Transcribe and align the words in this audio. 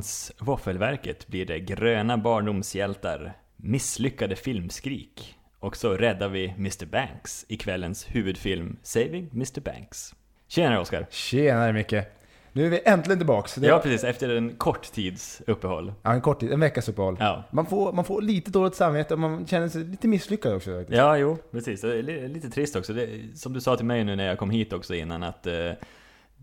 veckans 0.00 0.32
Våffelverket 0.38 1.26
blir 1.28 1.46
det 1.46 1.60
gröna 1.60 2.18
barndomshjältar, 2.18 3.32
misslyckade 3.56 4.36
filmskrik 4.36 5.34
och 5.58 5.76
så 5.76 5.92
räddar 5.96 6.28
vi 6.28 6.48
Mr 6.58 6.86
Banks 6.86 7.44
i 7.48 7.56
kvällens 7.56 8.06
huvudfilm 8.08 8.76
Saving 8.82 9.30
Mr 9.32 9.60
Banks. 9.60 10.14
Tjena 10.48 10.80
Oskar! 10.80 11.06
Tjenare 11.10 11.72
Micke! 11.72 11.94
Nu 12.52 12.66
är 12.66 12.70
vi 12.70 12.80
äntligen 12.84 13.18
tillbaks. 13.18 13.54
Det 13.54 13.66
Ja 13.66 13.78
precis, 13.78 14.04
efter 14.04 14.28
en 14.36 14.54
kort 14.56 14.82
tids 14.92 15.42
uppehåll. 15.46 15.92
ja, 16.02 16.12
en 16.12 16.20
kort 16.20 16.40
tid, 16.40 16.52
en 16.52 16.60
veckas 16.60 16.88
uppehåll. 16.88 17.16
Ja. 17.20 17.44
Man, 17.50 17.66
får, 17.66 17.92
man 17.92 18.04
får 18.04 18.22
lite 18.22 18.50
dåligt 18.50 18.74
samvete 18.74 19.14
och 19.14 19.20
man 19.20 19.46
känner 19.46 19.68
sig 19.68 19.84
lite 19.84 20.08
misslyckad 20.08 20.54
också. 20.54 20.70
faktiskt. 20.78 20.98
Ja, 20.98 21.16
jo, 21.16 21.38
precis. 21.50 21.80
Det 21.80 21.98
är 21.98 22.02
li- 22.02 22.28
lite 22.28 22.50
trist 22.50 22.76
också. 22.76 22.92
Det, 22.92 23.08
som 23.34 23.52
du 23.52 23.60
sa 23.60 23.76
till 23.76 23.86
mig 23.86 24.04
nu 24.04 24.16
när 24.16 24.26
jag 24.26 24.38
kom 24.38 24.50
hit 24.50 24.72
också 24.72 24.94
innan 24.94 25.22
att 25.22 25.46
eh, 25.46 25.70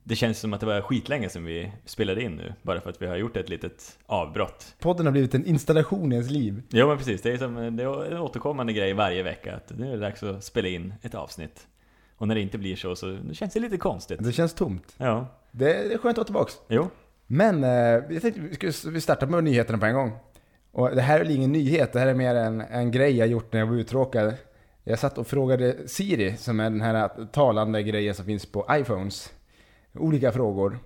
det 0.07 0.15
känns 0.15 0.39
som 0.39 0.53
att 0.53 0.59
det 0.59 0.65
var 0.65 0.81
skitlänge 0.81 1.29
sedan 1.29 1.45
vi 1.45 1.71
spelade 1.85 2.23
in 2.23 2.35
nu. 2.35 2.53
Bara 2.61 2.81
för 2.81 2.89
att 2.89 3.01
vi 3.01 3.07
har 3.07 3.15
gjort 3.15 3.37
ett 3.37 3.49
litet 3.49 3.97
avbrott. 4.05 4.75
Podden 4.79 5.05
har 5.05 5.11
blivit 5.11 5.35
en 5.35 5.45
installation 5.45 6.11
i 6.11 6.15
ens 6.15 6.29
liv. 6.31 6.61
Jo 6.69 6.87
men 6.87 6.97
precis, 6.97 7.21
det 7.21 7.31
är, 7.31 7.37
som, 7.37 7.75
det 7.77 7.83
är 7.83 8.11
en 8.11 8.17
återkommande 8.17 8.73
grej 8.73 8.93
varje 8.93 9.23
vecka 9.23 9.55
att 9.55 9.71
nu 9.77 9.87
är 9.87 9.91
det 9.91 9.97
dags 9.99 10.23
att 10.23 10.43
spela 10.43 10.67
in 10.67 10.93
ett 11.01 11.15
avsnitt. 11.15 11.67
Och 12.17 12.27
när 12.27 12.35
det 12.35 12.41
inte 12.41 12.57
blir 12.57 12.75
så 12.75 12.95
så 12.95 13.05
det 13.05 13.33
känns 13.33 13.53
det 13.53 13.59
lite 13.59 13.77
konstigt. 13.77 14.23
Det 14.23 14.31
känns 14.33 14.53
tomt. 14.53 14.95
Ja, 14.97 15.27
Det, 15.51 15.65
det 15.65 15.93
är 15.93 15.97
skönt 15.97 16.17
att 16.17 16.17
vara 16.17 16.25
tillbaks. 16.25 16.53
jo. 16.67 16.89
Men 17.27 17.63
eh, 17.63 17.69
jag 17.69 18.21
tänkte 18.21 18.41
vi 18.41 18.71
skulle 18.71 19.01
startar 19.01 19.27
med 19.27 19.43
nyheterna 19.43 19.77
på 19.77 19.85
en 19.85 19.93
gång. 19.95 20.11
Och 20.71 20.95
det 20.95 21.01
här 21.01 21.19
är 21.19 21.29
ingen 21.31 21.51
nyhet, 21.51 21.93
det 21.93 21.99
här 21.99 22.07
är 22.07 22.13
mer 22.13 22.35
en, 22.35 22.61
en 22.61 22.91
grej 22.91 23.17
jag 23.17 23.27
gjort 23.27 23.53
när 23.53 23.59
jag 23.59 23.67
var 23.67 23.75
uttråkad. 23.75 24.33
Jag 24.83 24.99
satt 24.99 25.17
och 25.17 25.27
frågade 25.27 25.75
Siri, 25.87 26.37
som 26.37 26.59
är 26.59 26.69
den 26.69 26.81
här 26.81 27.09
talande 27.31 27.83
grejen 27.83 28.15
som 28.15 28.25
finns 28.25 28.45
på 28.45 28.67
iPhones, 28.71 29.33
olika 29.99 30.31
frågor. 30.31 30.79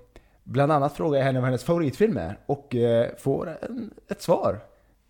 Bland 0.43 0.71
annat 0.71 0.93
frågade 0.97 1.17
jag 1.17 1.25
henne 1.25 1.39
vad 1.39 1.45
hennes 1.47 1.63
favoritfilm 1.63 2.17
är 2.17 2.37
och 2.45 2.75
eh, 2.75 3.07
får 3.17 3.57
en, 3.61 3.91
ett 4.09 4.21
svar. 4.21 4.59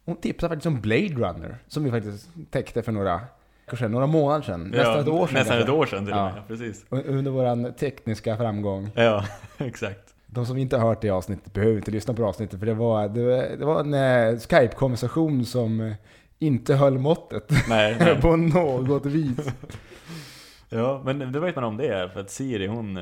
Hon 0.06 0.16
tipsar 0.16 0.48
faktiskt 0.48 0.66
om 0.66 0.82
Blade 0.82 1.08
Runner, 1.14 1.58
som 1.68 1.84
vi 1.84 1.92
faktiskt 1.92 2.30
täckte 2.52 2.82
för 2.82 2.92
några, 2.92 3.22
kanske 3.68 3.88
några 3.88 4.08
månader 4.08 4.42
sedan. 4.42 4.64
Nästan 4.64 4.94
ja, 4.94 5.00
ett 5.02 5.08
år 5.08 5.28
sedan. 5.28 5.34
Nästan 5.34 5.58
kanske. 5.58 5.64
ett 5.64 5.70
år 5.80 5.86
sedan 5.86 6.06
till 6.06 6.16
Ja. 6.16 6.24
med, 6.34 6.48
precis. 6.48 6.86
Un- 6.90 7.06
Under 7.06 7.32
våran 7.32 7.74
tekniska 7.74 8.38
framgång. 8.38 8.90
Ja, 8.96 9.26
exakt. 9.58 10.14
De 10.28 10.46
som 10.46 10.58
inte 10.58 10.78
har 10.78 10.88
hört 10.88 11.02
det 11.02 11.10
avsnittet 11.10 11.54
behöver 11.54 11.76
inte 11.78 11.92
lyssna 11.92 12.14
på 12.14 12.26
avsnittet 12.26 12.60
för 12.60 12.66
det 12.66 12.74
var, 12.74 13.08
det 13.10 13.24
var, 13.24 13.58
det 13.58 13.66
var 13.66 13.80
en 13.80 13.94
eh, 13.94 14.40
Skype-konversation 14.40 15.46
som 15.46 15.82
eh, 15.82 15.94
inte 16.40 16.76
höll 16.76 16.98
måttet 16.98 17.52
Nej, 17.70 17.96
nej. 18.00 18.22
på 18.22 18.36
något 18.36 19.06
vis. 19.06 19.48
Ja, 20.70 21.02
men 21.06 21.32
det 21.32 21.40
vet 21.40 21.56
man 21.56 21.64
om 21.64 21.78
det 21.78 21.88
är 21.88 22.08
för 22.08 22.20
att 22.20 22.32
Siri 22.32 22.68
hon, 22.68 22.98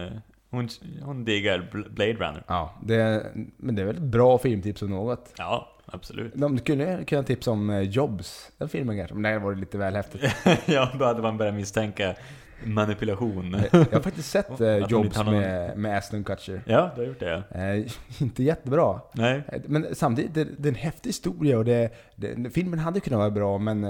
hon, 0.50 0.70
hon 1.02 1.26
diggar 1.26 1.70
Bl- 1.72 1.90
Blade 1.90 2.14
Runner. 2.14 2.44
Ja, 2.48 2.74
det, 2.84 3.26
men 3.58 3.76
det 3.76 3.82
är 3.82 3.86
väl 3.86 3.96
ett 3.96 4.02
bra 4.02 4.38
filmtips 4.38 4.82
om 4.82 4.90
något. 4.90 5.34
Ja, 5.38 5.70
absolut. 5.86 6.34
De 6.36 6.58
skulle 6.58 7.04
kunna 7.04 7.24
tipsa 7.24 7.52
om 7.52 7.70
eh, 7.70 7.80
Jobs, 7.82 8.52
den 8.58 8.70
filmen 8.70 8.98
kanske, 8.98 9.16
men 9.16 9.34
det 9.34 9.40
var 9.40 9.56
lite 9.56 9.78
väl 9.78 9.96
häftigt. 9.96 10.22
ja, 10.66 10.90
då 11.00 11.06
hade 11.06 11.22
man 11.22 11.38
börjat 11.38 11.56
misstänka 11.56 12.16
manipulation. 12.64 13.56
Jag 13.72 13.80
har 13.92 14.02
faktiskt 14.02 14.30
sett 14.32 14.62
eh, 14.62 14.78
Jobs 14.78 15.18
någon- 15.18 15.32
med, 15.40 15.78
med 15.78 15.98
Aston 15.98 16.24
Kutcher. 16.24 16.62
ja, 16.66 16.92
du 16.96 17.02
har 17.02 17.08
gjort 17.08 17.20
det. 17.20 17.44
Eh, 17.52 17.92
inte 18.24 18.44
jättebra. 18.44 19.00
Nej. 19.14 19.42
Eh, 19.48 19.62
Men 19.66 19.96
samtidigt, 19.96 20.34
det, 20.34 20.44
det 20.58 20.70
är 20.70 20.72
en 20.74 20.80
häftig 20.80 21.10
historia 21.10 21.58
och 21.58 21.66
det, 21.66 21.90
det, 22.16 22.50
filmen 22.50 22.80
hade 22.80 23.00
kunnat 23.00 23.18
vara 23.20 23.30
bra 23.32 23.58
men 23.58 23.84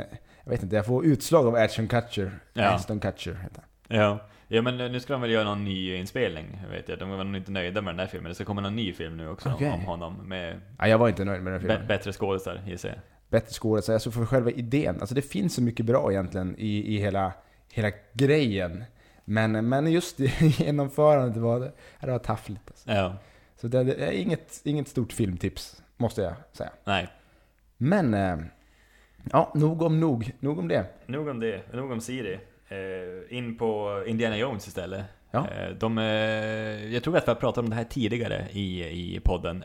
jag 0.44 0.52
vet 0.52 0.64
inte, 0.64 0.75
jag 0.75 0.86
får 0.86 1.06
utslag 1.06 1.48
av 1.48 1.56
Ashton 1.56 1.88
Kutcher. 1.88 2.40
Ja. 2.53 2.64
Aston 2.69 3.00
Kutcher 3.00 3.34
heter 3.44 3.64
han. 3.90 3.98
Ja. 4.00 4.19
Ja, 4.52 4.62
men 4.62 4.78
nu 4.78 5.00
ska 5.00 5.14
de 5.14 5.22
väl 5.22 5.32
göra 5.32 5.44
någon 5.44 5.64
ny 5.64 5.96
inspelning, 5.96 6.60
vet 6.72 6.90
jag. 6.90 7.00
De 7.00 7.10
var 7.10 7.24
nog 7.24 7.36
inte 7.36 7.52
nöjda 7.52 7.82
med 7.82 7.92
den 7.94 7.98
där 7.98 8.08
filmen. 8.08 8.30
Det 8.30 8.36
ska 8.36 8.46
komma 8.46 8.62
någon 8.62 8.76
ny 8.76 8.94
film 8.94 9.18
nu 9.18 9.30
också 9.30 9.52
Okej. 9.56 9.72
om 9.72 9.82
honom 9.82 10.28
med 10.28 10.62
Ja, 10.80 10.88
jag 10.88 10.98
var 10.98 11.10
inte 11.10 11.26
nöjd 11.26 11.42
med 11.44 11.54
den 11.54 11.60
filmen. 11.62 11.88
bättre 11.88 12.14
skådisar, 12.14 12.62
gissar 12.68 12.90
jag. 12.90 12.98
Bättre 13.30 13.54
skådespelare, 13.54 13.96
alltså 13.96 14.12
för 14.12 14.26
själva 14.26 14.52
idén. 14.52 14.98
Alltså 15.00 15.16
det 15.16 15.22
finns 15.22 15.54
så 15.56 15.62
mycket 15.62 15.86
bra 15.86 16.12
egentligen 16.12 16.56
i, 16.58 16.96
i 16.96 16.98
hela, 16.98 17.34
hela 17.74 17.92
grejen. 18.14 18.84
Men, 19.26 19.70
men 19.70 19.92
just 19.92 20.20
genomförandet 20.60 21.38
var 21.38 21.60
det 22.02 22.12
var 22.12 22.20
taffligt. 22.20 22.68
Alltså. 22.68 22.92
Ja. 22.92 23.16
Så 23.56 23.68
det, 23.68 23.84
det 23.84 23.94
är 23.94 24.12
inget, 24.12 24.62
inget 24.64 24.88
stort 24.88 25.14
filmtips, 25.14 25.81
måste 25.98 26.22
jag 26.22 26.34
säga. 26.52 26.70
Nej. 26.84 27.08
Men, 27.78 28.14
eh, 28.14 28.38
ja, 29.31 29.52
nog 29.56 29.81
om 29.81 30.00
nog. 30.00 30.31
Nog 30.40 30.60
om 30.60 30.68
det. 30.68 30.86
Nog 31.06 31.28
om 31.28 31.40
det. 31.40 31.74
Nog 31.74 31.92
om 31.92 32.02
Siri. 32.02 32.40
Eh, 32.69 33.38
in 33.38 33.57
på 33.57 34.03
Indiana 34.07 34.38
Jones 34.38 34.68
istället. 34.68 35.03
Ja. 35.31 35.40
Eh, 35.40 35.75
de, 35.80 35.97
eh, 35.97 36.03
jag 36.94 37.03
tror 37.03 37.18
att 37.18 37.24
vi 37.28 37.31
har 37.31 37.35
pratat 37.35 37.57
om 37.63 37.69
det 37.69 37.75
här 37.75 37.84
tidigare 37.84 38.47
i, 38.52 38.84
i 39.16 39.19
podden, 39.24 39.63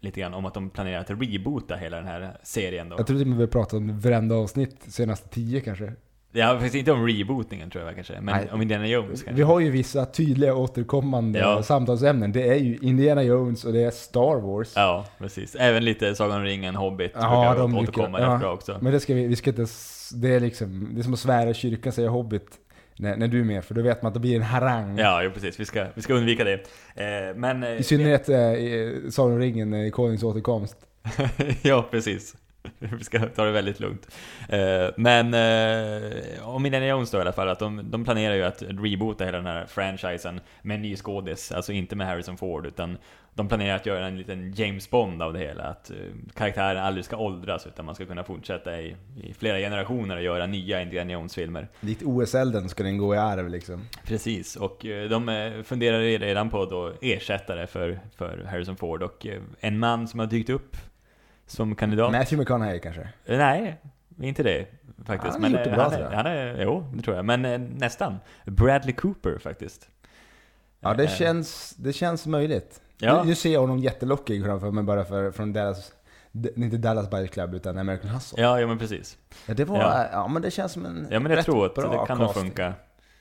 lite 0.00 0.20
grann, 0.20 0.34
om 0.34 0.46
att 0.46 0.54
de 0.54 0.70
planerar 0.70 1.00
att 1.00 1.10
reboota 1.10 1.76
hela 1.76 1.96
den 1.96 2.06
här 2.06 2.36
serien 2.42 2.88
då. 2.88 2.96
Jag 2.98 3.06
trodde 3.06 3.24
vi 3.24 3.46
pratat 3.46 3.72
om 3.72 4.00
varenda 4.00 4.34
avsnitt, 4.34 4.76
senaste 4.88 5.28
tio 5.28 5.60
kanske. 5.60 5.92
Ja, 6.34 6.52
faktiskt 6.52 6.74
inte 6.74 6.92
om 6.92 7.06
rebootingen 7.06 7.70
tror 7.70 7.84
jag 7.84 7.94
kanske, 7.94 8.20
men 8.20 8.36
Nej. 8.36 8.48
om 8.52 8.62
Indiana 8.62 8.86
Jones 8.86 9.08
kanske. 9.22 9.32
Vi 9.32 9.42
har 9.42 9.60
ju 9.60 9.70
vissa 9.70 10.06
tydliga 10.06 10.54
återkommande 10.54 11.38
Ja. 11.38 11.62
samtalsämnen. 11.62 12.32
Det 12.32 12.48
är 12.48 12.54
ju 12.54 12.78
Indiana 12.82 13.22
Jones 13.22 13.64
och 13.64 13.72
det 13.72 13.82
är 13.82 13.90
Star 13.90 14.40
Wars. 14.40 14.72
Ja, 14.76 15.06
precis. 15.18 15.54
Även 15.54 15.84
lite 15.84 16.14
Sagan 16.14 16.36
om 16.36 16.44
ringen, 16.44 16.74
Hobbit, 16.74 17.12
Ja, 17.14 17.20
brukar 17.20 17.58
de 17.62 17.76
återkomma 17.78 18.08
brukar- 18.08 18.24
rätt 18.26 18.32
ja. 18.32 18.38
bra 18.38 18.52
också. 18.52 18.78
Men 18.80 18.92
det 18.92 19.00
ska 19.00 19.14
vi, 19.14 19.26
vi 19.26 19.36
ska 19.36 19.50
inte, 19.50 19.66
det 20.12 20.28
är 20.34 20.40
liksom, 20.40 20.90
det 20.94 21.00
är 21.00 21.02
som 21.02 21.12
att 21.12 21.18
svära 21.18 21.50
i 21.50 21.54
kyrkan 21.54 21.92
säger 21.92 22.08
Hobbit 22.08 22.58
när, 22.96 23.16
när 23.16 23.28
du 23.28 23.40
är 23.40 23.44
med, 23.44 23.64
för 23.64 23.74
då 23.74 23.82
vet 23.82 24.02
man 24.02 24.08
att 24.08 24.14
det 24.14 24.20
blir 24.20 24.36
en 24.36 24.42
harang. 24.42 24.98
Ja, 24.98 25.22
jo, 25.22 25.30
precis. 25.30 25.60
Vi 25.60 25.64
ska, 25.64 25.86
vi 25.94 26.02
ska 26.02 26.14
undvika 26.14 26.44
det. 26.44 26.52
Eh, 26.94 27.36
men... 27.36 27.62
eh, 27.62 27.72
I 27.72 27.82
synnerhet 27.82 28.28
eh, 28.28 28.36
i 28.38 29.00
Sagan 29.10 29.32
om 29.32 29.38
ringen 29.38 29.74
i 29.74 29.90
Konungens 29.90 30.22
återkomst. 30.22 30.76
ja, 31.62 31.88
precis. 31.90 32.36
Vi 32.78 33.04
ska 33.04 33.18
ta 33.18 33.44
det 33.44 33.52
väldigt 33.52 33.80
lugnt. 33.80 34.16
Eh, 34.48 34.88
men 34.96 35.34
eh, 35.34 36.48
om 36.48 36.66
Indiana 36.66 36.86
Jones 36.86 37.10
då 37.10 37.18
i 37.18 37.20
alla 37.20 37.32
fall, 37.32 37.48
att 37.48 37.58
de, 37.58 37.90
de 37.90 38.04
planerar 38.04 38.34
ju 38.34 38.42
att 38.42 38.62
reboota 38.62 39.24
hela 39.24 39.38
den 39.38 39.46
här 39.46 39.66
franchisen 39.66 40.40
med 40.62 40.74
en 40.74 40.82
ny 40.82 40.96
skådis, 40.96 41.52
alltså 41.52 41.72
inte 41.72 41.96
med 41.96 42.06
Harrison 42.06 42.36
Ford, 42.36 42.66
utan 42.66 42.98
de 43.34 43.48
planerar 43.48 43.76
att 43.76 43.86
göra 43.86 44.06
en 44.06 44.18
liten 44.18 44.52
James 44.52 44.90
Bond 44.90 45.22
av 45.22 45.32
det 45.32 45.38
hela. 45.38 45.64
Att 45.64 45.90
eh, 45.90 45.96
karaktären 46.34 46.84
aldrig 46.84 47.04
ska 47.04 47.16
åldras, 47.16 47.66
utan 47.66 47.84
man 47.84 47.94
ska 47.94 48.06
kunna 48.06 48.24
fortsätta 48.24 48.80
i, 48.80 48.96
i 49.22 49.34
flera 49.34 49.58
generationer 49.58 50.16
och 50.16 50.22
göra 50.22 50.46
nya 50.46 50.82
Indiana 50.82 51.12
Jones-filmer. 51.12 51.68
Likt 51.80 52.02
OS-elden 52.02 52.68
ska 52.68 52.82
den 52.82 52.98
gå 52.98 53.14
i 53.14 53.18
arv 53.18 53.48
liksom. 53.48 53.82
Precis, 54.04 54.56
och 54.56 54.86
de 55.10 55.62
funderar 55.64 56.18
redan 56.18 56.50
på 56.50 56.64
då 56.64 56.92
ersättare 57.00 57.66
för, 57.66 58.00
för 58.16 58.44
Harrison 58.50 58.76
Ford 58.76 59.02
och 59.02 59.26
en 59.60 59.78
man 59.78 60.08
som 60.08 60.20
har 60.20 60.26
dykt 60.26 60.50
upp 60.50 60.76
som 61.46 61.74
kandidat. 61.74 62.12
Matthew 62.12 62.36
McConaughey 62.42 62.78
kanske? 62.80 63.08
Eh, 63.24 63.38
Nej, 63.38 63.80
inte 64.20 64.42
det 64.42 64.66
faktiskt. 65.06 65.32
Han 65.32 65.42
har 65.42 65.50
gjort 65.50 65.60
eh, 65.60 65.64
det 65.64 65.70
bra, 65.70 65.82
han, 65.82 65.90
tror 65.92 66.00
är, 66.06 66.10
jag. 66.10 66.16
han 66.16 66.26
är, 66.26 66.62
jo, 66.62 66.86
det 66.94 67.02
tror 67.02 67.16
jag. 67.16 67.24
Men 67.24 67.44
eh, 67.44 67.58
nästan. 67.58 68.16
Bradley 68.46 68.92
Cooper 68.94 69.38
faktiskt. 69.38 69.88
Ja, 70.80 70.94
det 70.94 71.04
Eh, 71.04 71.10
känns, 71.10 71.74
det 71.78 71.92
känns 71.92 72.26
möjligt. 72.26 72.80
Ja. 72.98 73.22
Nu, 73.22 73.28
nu 73.28 73.34
ser 73.34 73.52
jag 73.52 73.60
honom 73.60 73.78
jättelockig 73.78 74.44
framför 74.44 74.70
mig 74.70 74.84
bara 74.84 75.04
för, 75.04 75.30
från 75.32 75.52
Dallas, 75.52 75.92
inte 76.56 76.76
Dallas 76.76 77.10
Buyers 77.10 77.30
Club 77.30 77.54
utan 77.54 77.78
American 77.78 78.10
Hustle. 78.10 78.42
Ja, 78.42 78.60
ja 78.60 78.66
men 78.66 78.78
precis. 78.78 79.18
Ja, 79.46 79.54
det 79.54 79.64
var, 79.64 79.78
Ja. 79.80 80.06
ja. 80.12 80.28
men 80.28 80.42
det 80.42 80.50
känns 80.50 80.72
som 80.72 80.86
en 80.86 81.06
Ja 81.10 81.20
men 81.20 81.32
jag 81.32 81.44
tror 81.44 81.66
att 81.66 81.74
det 81.74 82.04
kan 82.06 82.18
nog 82.18 82.34
funka. 82.34 82.74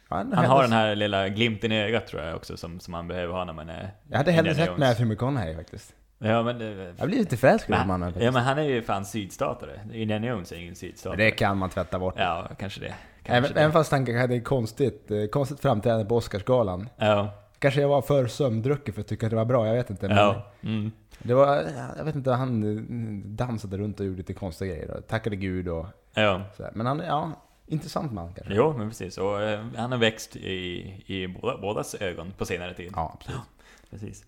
Han 0.10 0.34
hellre- 0.34 0.48
har 0.48 0.62
den 0.62 0.72
här 0.72 0.96
lilla 0.96 1.30
glimten 1.30 1.72
i 1.72 1.82
ögat 1.84 2.08
tror 2.08 2.22
jag 2.22 2.36
också 2.36 2.58
som, 2.58 2.80
som 2.80 2.92
man 2.92 3.08
behöver 3.08 3.34
ha 3.34 3.44
när 3.46 3.54
man 3.54 3.70
är 3.70 3.92
Jag 4.10 4.18
hade 4.18 4.32
hellre 4.32 4.56
sett. 4.56 4.70
Matthew 4.78 5.06
McConaughey 5.06 5.56
faktiskt. 5.56 5.94
Ja 6.24 6.44
men... 6.44 6.60
Jag 6.98 7.08
blir 7.08 7.20
lite 7.20 7.38
förälskad 7.38 7.84
i 7.84 7.88
mannen 7.88 8.14
ja 8.20 8.32
men 8.32 8.44
han 8.44 8.58
är 8.58 8.64
ju 8.64 8.82
fan 8.82 9.06
sydstatare. 9.06 9.80
Indiana 9.94 10.28
Jones 10.28 10.52
är 10.52 10.56
ingen 10.56 10.76
sydstatare. 10.76 11.24
Det 11.24 11.32
kan 11.32 11.58
man 11.58 11.70
tvätta 11.70 12.00
bort. 12.00 12.14
Ja, 12.18 12.48
kanske 12.60 12.80
det. 12.80 12.94
Kanske 13.24 13.38
Även, 13.38 13.54
det. 13.54 13.60
även 13.60 13.72
fast 13.72 13.92
han 13.92 14.16
hade 14.18 14.40
konstigt, 14.40 15.12
eh, 15.12 15.26
konstigt 15.26 15.60
framträdande 15.60 16.06
på 16.06 16.16
Oscarsgalan. 16.16 16.90
Ja. 16.98 17.34
Kanske 17.60 17.82
jag 17.82 17.88
var 17.90 18.02
för 18.02 18.28
sömndrucken 18.28 18.94
för 18.94 19.02
att 19.02 19.08
tycka 19.08 19.26
att 19.26 19.30
det 19.30 19.36
var 19.36 19.46
bra, 19.46 19.68
jag 19.68 19.74
vet 19.74 19.90
inte. 19.90 20.08
Men 20.08 20.18
Ja. 20.18 20.46
Mm. 20.64 20.92
Det 21.20 21.34
var, 21.34 21.64
jag 21.98 22.04
vet 22.06 22.16
inte, 22.16 22.32
han 22.32 22.64
eh, 22.78 22.84
dansade 23.30 23.78
runt 23.78 24.00
och 24.00 24.06
gjorde 24.06 24.18
lite 24.18 24.34
konstiga 24.34 24.74
grejer. 24.74 24.92
Och 24.98 25.08
tackade 25.08 25.36
gud 25.36 25.68
och 25.68 25.86
Ja. 26.14 26.42
sådär. 26.58 26.72
Men 26.76 26.86
han, 26.86 27.00
ja, 27.08 27.32
intressant 27.68 28.12
man 28.14 28.34
kanske. 28.34 28.54
Jo, 28.54 28.74
men 28.78 28.90
precis. 28.90 29.18
Och 29.18 29.42
eh, 29.42 29.66
han 29.76 29.92
har 29.92 30.00
växt 30.00 30.36
i, 30.36 30.94
i 31.06 31.28
båda, 31.28 31.58
bådas 31.58 31.96
ögon 31.96 32.34
på 32.38 32.46
senare 32.46 32.74
tid. 32.74 32.92
Ja, 32.96 33.12
absolut. 33.20 33.42
Precis. 33.90 34.26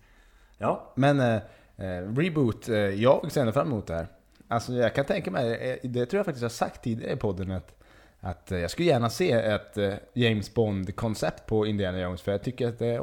Ja. 0.58 0.92
Men 0.94 1.20
eh, 1.20 1.34
eh, 1.76 2.14
reboot, 2.16 2.68
eh, 2.68 2.76
jag 2.76 3.32
ser 3.32 3.40
ändå 3.40 3.52
fram 3.52 3.66
emot 3.66 3.86
det 3.86 3.94
här. 3.94 4.06
Alltså 4.48 4.72
jag 4.72 4.94
kan 4.94 5.04
tänka 5.04 5.30
mig, 5.30 5.54
eh, 5.54 5.90
det 5.90 6.06
tror 6.06 6.18
jag 6.18 6.24
faktiskt 6.24 6.42
jag 6.42 6.48
har 6.48 6.54
sagt 6.54 6.84
tidigare 6.84 7.12
i 7.12 7.16
podden, 7.16 7.50
att, 7.50 7.82
att 8.20 8.52
eh, 8.52 8.58
jag 8.58 8.70
skulle 8.70 8.88
gärna 8.88 9.10
se 9.10 9.32
ett 9.32 9.78
James 10.12 10.54
Bond-koncept 10.54 11.46
på 11.46 11.66
Indiana 11.66 12.00
Jones, 12.00 12.22
för 12.22 12.32
jag 12.32 12.42
tycker 12.42 12.68
att 12.68 12.78
det 12.78 13.00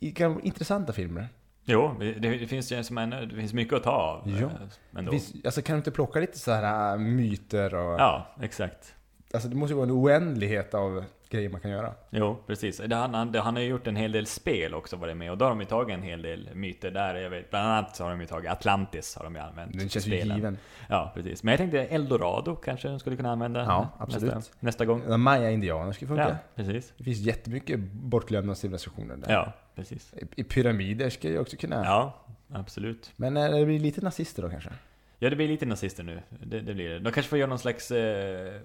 är 0.00 0.46
intressanta 0.46 0.92
filmer. 0.92 1.28
Jo, 1.70 1.94
det, 2.20 2.46
finns 2.46 2.72
ju 2.72 2.84
som 2.84 2.98
en, 2.98 3.10
det 3.10 3.34
finns 3.34 3.52
mycket 3.52 3.74
att 3.74 3.82
ta 3.82 3.90
av. 3.90 4.38
Ja. 4.40 4.50
Ändå. 4.98 5.12
Finns, 5.12 5.34
alltså 5.44 5.62
kan 5.62 5.74
du 5.74 5.78
inte 5.78 5.90
plocka 5.90 6.20
lite 6.20 6.38
så 6.38 6.52
här 6.52 6.98
myter 6.98 7.74
och... 7.74 8.00
Ja, 8.00 8.26
exakt. 8.40 8.94
Alltså 9.34 9.48
det 9.48 9.56
måste 9.56 9.72
ju 9.72 9.76
vara 9.76 9.86
en 9.86 9.92
oändlighet 9.92 10.74
av 10.74 11.04
grejer 11.30 11.48
man 11.48 11.60
kan 11.60 11.70
göra. 11.70 11.94
Jo, 12.10 12.38
precis. 12.46 12.76
Det, 12.86 12.96
han, 12.96 13.14
han, 13.14 13.32
det, 13.32 13.40
han 13.40 13.54
har 13.56 13.62
ju 13.62 13.68
gjort 13.68 13.86
en 13.86 13.96
hel 13.96 14.12
del 14.12 14.26
spel 14.26 14.74
också 14.74 14.96
varit 14.96 15.16
med, 15.16 15.30
och 15.30 15.38
då 15.38 15.44
har 15.44 15.50
de 15.50 15.60
ju 15.60 15.66
tagit 15.66 15.94
en 15.94 16.02
hel 16.02 16.22
del 16.22 16.48
myter 16.54 16.90
där. 16.90 17.14
Jag 17.14 17.30
vet, 17.30 17.50
bland 17.50 17.68
annat 17.68 17.96
så 17.96 18.04
har 18.04 18.10
de 18.10 18.20
ju 18.20 18.26
tagit 18.26 18.50
Atlantis, 18.50 19.16
har 19.16 19.24
de 19.24 19.34
ju 19.34 19.40
använt. 19.40 19.72
Den 19.72 19.80
känns 19.88 19.96
ju 19.96 20.10
spelen. 20.10 20.36
given. 20.36 20.58
Ja, 20.88 21.12
precis. 21.14 21.42
Men 21.42 21.52
jag 21.52 21.58
tänkte 21.58 21.80
Eldorado 21.84 22.56
kanske 22.56 22.88
de 22.88 23.00
skulle 23.00 23.16
kunna 23.16 23.32
använda 23.32 23.60
Ja, 23.64 23.88
absolut. 23.98 24.34
nästa, 24.34 24.54
nästa 24.60 24.84
gång. 24.84 25.20
Maya-indianer 25.20 25.92
skulle 25.92 26.08
funka. 26.08 26.28
Ja, 26.28 26.36
precis. 26.54 26.92
Det 26.96 27.04
finns 27.04 27.18
jättemycket 27.18 27.80
bortglömda 27.80 28.54
civilisationer 28.54 29.16
där. 29.16 29.32
Ja, 29.32 29.52
precis. 29.74 30.14
I- 30.36 30.44
pyramider 30.44 31.10
ska 31.10 31.28
ju 31.28 31.38
också 31.38 31.56
kunna... 31.56 31.84
Ja, 31.84 32.24
absolut. 32.52 33.12
Men 33.16 33.36
eh, 33.36 33.50
det 33.50 33.66
blir 33.66 33.78
lite 33.80 34.00
nazister 34.00 34.42
då 34.42 34.50
kanske? 34.50 34.70
Ja, 35.18 35.30
det 35.30 35.36
blir 35.36 35.48
lite 35.48 35.66
nazister 35.66 36.02
nu. 36.02 36.20
Det, 36.44 36.60
det 36.60 36.74
blir 36.74 36.88
det. 36.88 36.98
De 36.98 37.12
kanske 37.12 37.30
får 37.30 37.38
göra 37.38 37.48
någon 37.48 37.58
slags 37.58 37.90
eh, 37.90 38.60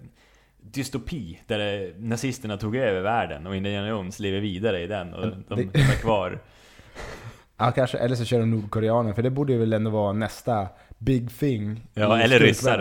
dystopi, 0.64 1.40
där 1.48 1.94
nazisterna 1.98 2.58
tog 2.58 2.76
över 2.76 3.02
världen 3.02 3.48
och 3.48 3.56
Indiana 3.56 3.88
Jones 3.88 4.20
lever 4.20 4.40
vidare 4.40 4.82
i 4.82 4.88
den 4.88 5.14
och 5.14 5.22
de, 5.28 5.44
de 5.48 5.62
är 5.80 6.02
kvar. 6.02 6.40
Ja, 7.58 7.72
kanske. 7.72 7.98
Eller 7.98 8.16
så 8.16 8.26
kör 8.26 8.40
de 8.40 8.52
nordkoreaner, 8.52 9.14
för 9.14 9.22
det 9.22 9.30
borde 9.30 9.54
ju 9.54 9.60
väl 9.60 9.74
ändå 9.74 9.92
vara 9.92 10.14
nästa 10.14 10.68
big 10.98 11.38
thing. 11.40 11.82
Ja, 11.94 12.20
eller 12.20 12.40
ryssar. 12.40 12.80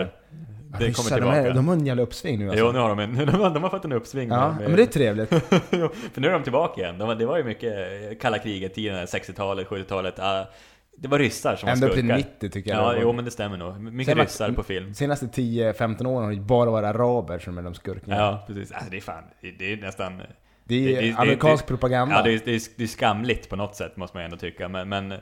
Ja, 0.71 0.77
Det 0.79 0.85
ryssar, 0.85 1.03
kommer 1.03 1.21
de, 1.21 1.27
är, 1.29 1.33
tillbaka. 1.41 1.53
de 1.55 1.67
har 1.67 1.75
en 1.75 1.85
jävla 1.85 2.03
uppsving 2.03 2.39
nu 2.39 2.49
alltså. 2.49 2.65
Jo, 2.65 2.71
nu 2.71 2.79
har 2.79 2.89
de 2.89 2.99
en, 2.99 3.15
de 3.25 3.29
har, 3.29 3.49
de 3.49 3.63
har 3.63 3.69
fått 3.69 3.85
en 3.85 3.91
uppsving. 3.91 4.29
Ja, 4.29 4.51
med- 4.51 4.67
men 4.67 4.75
det 4.75 4.81
är 4.83 4.85
trevligt. 4.85 5.29
För 6.13 6.21
nu 6.21 6.27
är 6.27 6.31
de 6.31 6.43
tillbaka 6.43 6.81
igen. 6.81 6.97
De, 6.97 7.17
det 7.17 7.25
var 7.25 7.37
ju 7.37 7.43
mycket 7.43 7.73
kalla 8.21 8.39
kriget-tiden, 8.39 9.05
60-talet, 9.05 9.67
70-talet. 9.67 10.19
Det 10.97 11.07
var 11.07 11.19
ryssar 11.19 11.55
som 11.55 11.69
Ända 11.69 11.85
var 11.87 11.89
upp 11.89 11.95
till 11.95 12.03
skurkar. 12.09 12.17
90 12.33 12.49
tycker 12.49 12.71
jag. 12.71 12.95
Ja, 12.95 12.99
jo 13.01 13.13
men 13.13 13.25
det 13.25 13.31
stämmer 13.31 13.57
nog. 13.57 13.79
Mycket 13.79 14.05
Sen 14.13 14.19
att- 14.19 14.27
ryssar 14.27 14.51
på 14.51 14.63
film. 14.63 14.93
Senaste 14.93 15.25
10-15 15.25 16.05
åren 16.07 16.25
har 16.25 16.33
det 16.33 16.41
bara 16.41 16.69
varit 16.71 16.85
araber 16.95 17.39
som 17.39 17.57
är 17.57 17.61
de 17.61 17.73
skurkarna. 17.73 18.15
Ja, 18.17 18.43
precis. 18.47 18.71
Alltså 18.71 18.89
det 18.91 18.97
är 18.97 19.01
fan, 19.01 19.23
det 19.59 19.73
är 19.73 19.77
nästan... 19.77 20.21
Det 20.65 20.75
är 20.75 21.01
Det- 21.01 21.01
det- 21.11 21.17
amerikansk 21.17 21.63
det- 21.63 21.67
propaganda. 21.67 22.15
Ja, 22.15 22.21
det 22.21 22.33
är, 22.33 22.41
det, 22.45 22.51
är, 22.55 22.61
det 22.77 22.83
är 22.83 22.87
skamligt 22.87 23.49
på 23.49 23.55
något 23.55 23.75
sätt, 23.75 23.97
måste 23.97 24.17
man 24.17 24.23
ändå 24.25 24.37
tycka. 24.37 24.69
Men, 24.69 24.89
men 24.89 25.11
eh, 25.11 25.17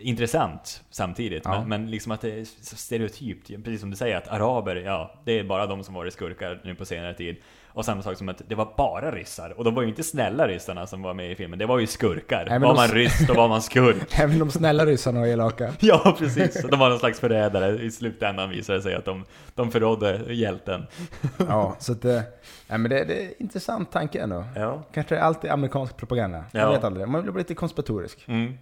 intressant 0.00 0.82
samtidigt. 0.90 1.42
Ja. 1.44 1.60
Men, 1.60 1.68
men 1.68 1.90
liksom 1.90 2.12
att 2.12 2.20
det 2.20 2.40
är 2.40 2.44
så 2.44 2.76
stereotypt. 2.76 3.46
Precis 3.64 3.80
som 3.80 3.90
du 3.90 3.96
säger, 3.96 4.16
att 4.16 4.28
araber, 4.28 4.76
ja, 4.76 5.14
det 5.24 5.38
är 5.38 5.44
bara 5.44 5.66
de 5.66 5.84
som 5.84 5.94
varit 5.94 6.12
skurkar 6.12 6.60
nu 6.64 6.74
på 6.74 6.84
senare 6.84 7.14
tid. 7.14 7.36
Och 7.76 7.84
samma 7.84 8.02
sak 8.02 8.18
som 8.18 8.28
att 8.28 8.42
det 8.48 8.54
var 8.54 8.68
bara 8.76 9.10
ryssar. 9.10 9.50
Och 9.58 9.64
de 9.64 9.74
var 9.74 9.82
ju 9.82 9.88
inte 9.88 10.02
snälla 10.02 10.48
ryssarna 10.48 10.86
som 10.86 11.02
var 11.02 11.14
med 11.14 11.30
i 11.30 11.34
filmen, 11.34 11.58
det 11.58 11.66
var 11.66 11.78
ju 11.78 11.86
skurkar. 11.86 12.36
Nej, 12.48 12.58
men 12.58 12.62
var 12.62 12.74
man 12.74 12.88
ryss, 12.88 13.26
då 13.26 13.34
var 13.34 13.48
man 13.48 13.62
skurk. 13.62 14.18
Även 14.20 14.38
de 14.38 14.50
snälla 14.50 14.86
ryssarna 14.86 15.20
var 15.20 15.26
elaka. 15.26 15.72
Ja, 15.80 16.16
precis. 16.18 16.62
De 16.70 16.78
var 16.78 16.88
någon 16.90 16.98
slags 16.98 17.20
förrädare. 17.20 17.82
I 17.82 17.90
slutändan 17.90 18.50
visade 18.50 18.78
det 18.78 18.82
sig 18.82 18.94
att 18.94 19.04
de, 19.04 19.24
de 19.54 19.70
förrådde 19.70 20.20
hjälten. 20.34 20.86
Ja, 21.48 21.76
så 21.78 21.92
att... 21.92 22.04
eh, 22.04 22.20
Nej, 22.68 22.78
men 22.78 22.90
det, 22.90 23.04
det 23.04 23.22
är 23.22 23.26
en 23.26 23.32
intressant 23.38 23.92
tanke 23.92 24.20
ändå. 24.22 24.44
Ja. 24.56 24.82
Kanske 24.94 25.20
alltid 25.20 25.50
amerikansk 25.50 25.96
propaganda. 25.96 26.44
Jag 26.52 26.62
Ja. 26.62 26.70
vet 26.70 26.84
aldrig. 26.84 27.08
Man 27.08 27.22
vill 27.22 27.32
bli 27.32 27.40
lite 27.40 27.54
konspiratorisk. 27.54 28.24
Mm. 28.28 28.58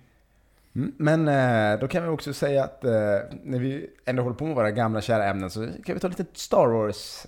Mm, 0.75 0.93
Men 0.99 1.29
eh, 1.75 1.81
då 1.81 1.89
kan 1.89 2.03
vi 2.03 2.09
också 2.09 2.33
säga 2.33 2.65
att 2.65 2.85
eh, 2.85 2.91
när 3.43 3.59
vi 3.59 3.87
ändå 4.05 4.23
håller 4.23 4.37
på 4.37 4.45
med 4.45 4.55
våra 4.55 4.71
gamla 4.71 5.01
kära 5.01 5.25
ämnen 5.25 5.51
så 5.51 5.69
kan 5.85 5.95
vi 5.95 6.01
ta 6.01 6.09
lite 6.09 6.25
Star 6.35 6.67
Wars. 6.67 7.27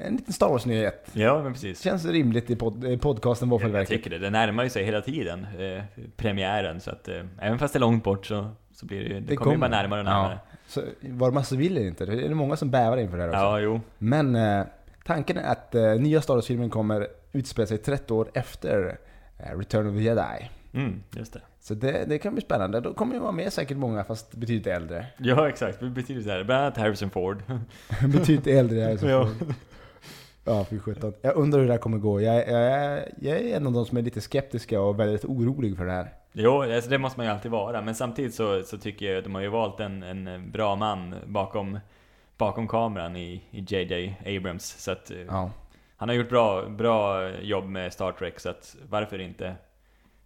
En 0.00 0.16
liten 0.16 0.32
Star 0.32 0.48
Wars-nyhet. 0.48 1.10
Ja, 1.12 1.42
men 1.42 1.52
precis. 1.52 1.80
Känns 1.80 2.04
rimligt 2.04 2.50
i, 2.50 2.56
pod 2.56 3.00
podcasten 3.00 3.48
Jag 3.48 3.50
Våffelverket. 3.50 3.88
tycker 3.88 4.10
det. 4.10 4.18
Det 4.18 4.30
närmar 4.30 4.64
ju 4.64 4.70
sig 4.70 4.84
hela 4.84 5.00
tiden, 5.00 5.46
eh, 5.58 5.82
premiären. 6.16 6.80
Så 6.80 6.90
att 6.90 7.08
eh, 7.08 7.20
även 7.40 7.58
fast 7.58 7.74
det 7.74 7.78
är 7.78 7.80
långt 7.80 8.04
bort 8.04 8.26
så, 8.26 8.50
så 8.72 8.86
blir 8.86 8.98
det 8.98 9.14
ju, 9.14 9.20
det, 9.20 9.36
kommer 9.36 9.52
ju 9.52 9.58
bara 9.58 9.70
närmare 9.70 10.00
och 10.00 10.04
närmare. 10.04 10.38
Ja. 10.50 10.58
Så 10.66 10.82
var 11.00 11.30
man 11.30 11.44
så 11.44 11.56
vill 11.56 11.76
eller 11.76 11.86
inte. 11.86 12.06
Det 12.06 12.26
är 12.26 12.34
många 12.34 12.56
som 12.56 12.70
bävar 12.70 12.96
inför 12.96 13.16
det 13.16 13.22
här 13.22 13.30
också. 13.30 13.38
Ja, 13.38 13.60
jo. 13.60 13.80
Men 13.98 14.36
eh, 14.36 14.64
tanken 15.04 15.36
är 15.36 15.52
att 15.52 15.74
eh, 15.74 15.94
nya 15.94 16.20
Star 16.20 16.34
Wars-filmen 16.34 16.70
kommer 16.70 17.08
utspela 17.32 17.66
sig 17.66 17.78
30 17.78 18.14
år 18.14 18.30
efter 18.34 18.98
eh, 19.38 19.58
Return 19.58 19.88
of 19.88 19.94
the 19.94 20.02
Jedi. 20.02 20.50
Mm, 20.72 21.02
just 21.10 21.32
det. 21.32 21.40
Så 21.60 21.74
det, 21.74 22.04
det 22.08 22.18
kan 22.18 22.32
bli 22.32 22.42
spännande. 22.42 22.80
Då 22.80 22.94
kommer 22.94 23.14
det 23.14 23.20
vara 23.20 23.32
med 23.32 23.52
säkert 23.52 23.76
många, 23.76 24.04
fast 24.04 24.34
betydligt 24.34 24.66
äldre. 24.66 25.06
Ja, 25.18 25.48
exakt. 25.48 25.80
Det 25.80 25.90
betyder 25.90 26.22
så 26.22 26.30
här. 26.30 26.44
Bland 26.44 26.62
annat 26.62 26.76
Harrison 26.76 27.10
Ford. 27.10 27.42
betydligt 28.12 28.46
äldre 28.46 28.76
det 28.76 28.98
så 28.98 29.28
Ja. 30.48 30.66
fy 30.70 30.78
sjutton. 30.78 31.12
Jag 31.22 31.36
undrar 31.36 31.60
hur 31.60 31.66
det 31.66 31.72
här 31.72 31.78
kommer 31.80 31.98
gå. 31.98 32.20
Jag, 32.20 32.36
jag, 32.36 32.48
är- 32.62 33.08
jag 33.20 33.36
är 33.38 33.56
en 33.56 33.66
av 33.66 33.72
de 33.72 33.84
som 33.86 33.98
är 33.98 34.02
lite 34.02 34.20
skeptiska 34.20 34.80
och 34.80 35.00
väldigt 35.00 35.24
orolig 35.24 35.76
för 35.76 35.84
det 35.84 35.92
här. 35.92 36.12
Jo, 36.32 36.62
alltså 36.62 36.90
det 36.90 36.98
måste 36.98 37.18
man 37.20 37.26
ju 37.26 37.32
alltid 37.32 37.50
vara. 37.50 37.82
Men 37.82 37.94
samtidigt 37.94 38.34
så, 38.34 38.62
så 38.62 38.78
tycker 38.78 39.06
jag 39.06 39.18
att 39.18 39.24
de 39.24 39.34
har 39.34 39.42
ju 39.42 39.48
valt 39.48 39.80
en, 39.80 40.02
en 40.02 40.50
bra 40.50 40.76
man 40.76 41.14
bakom, 41.26 41.78
bakom 42.36 42.68
kameran 42.68 43.16
i, 43.16 43.42
i 43.50 43.60
JJ 43.68 44.16
Abrams. 44.38 44.64
Så 44.64 44.90
att 44.92 45.10
eh, 45.10 45.18
Ja. 45.28 45.50
han 45.96 46.08
har 46.08 46.16
gjort 46.16 46.28
bra, 46.28 46.68
bra 46.68 47.30
jobb 47.40 47.64
med 47.64 47.92
Star 47.92 48.12
Trek, 48.12 48.40
så 48.40 48.48
att 48.50 48.76
varför 48.90 49.18
inte? 49.18 49.54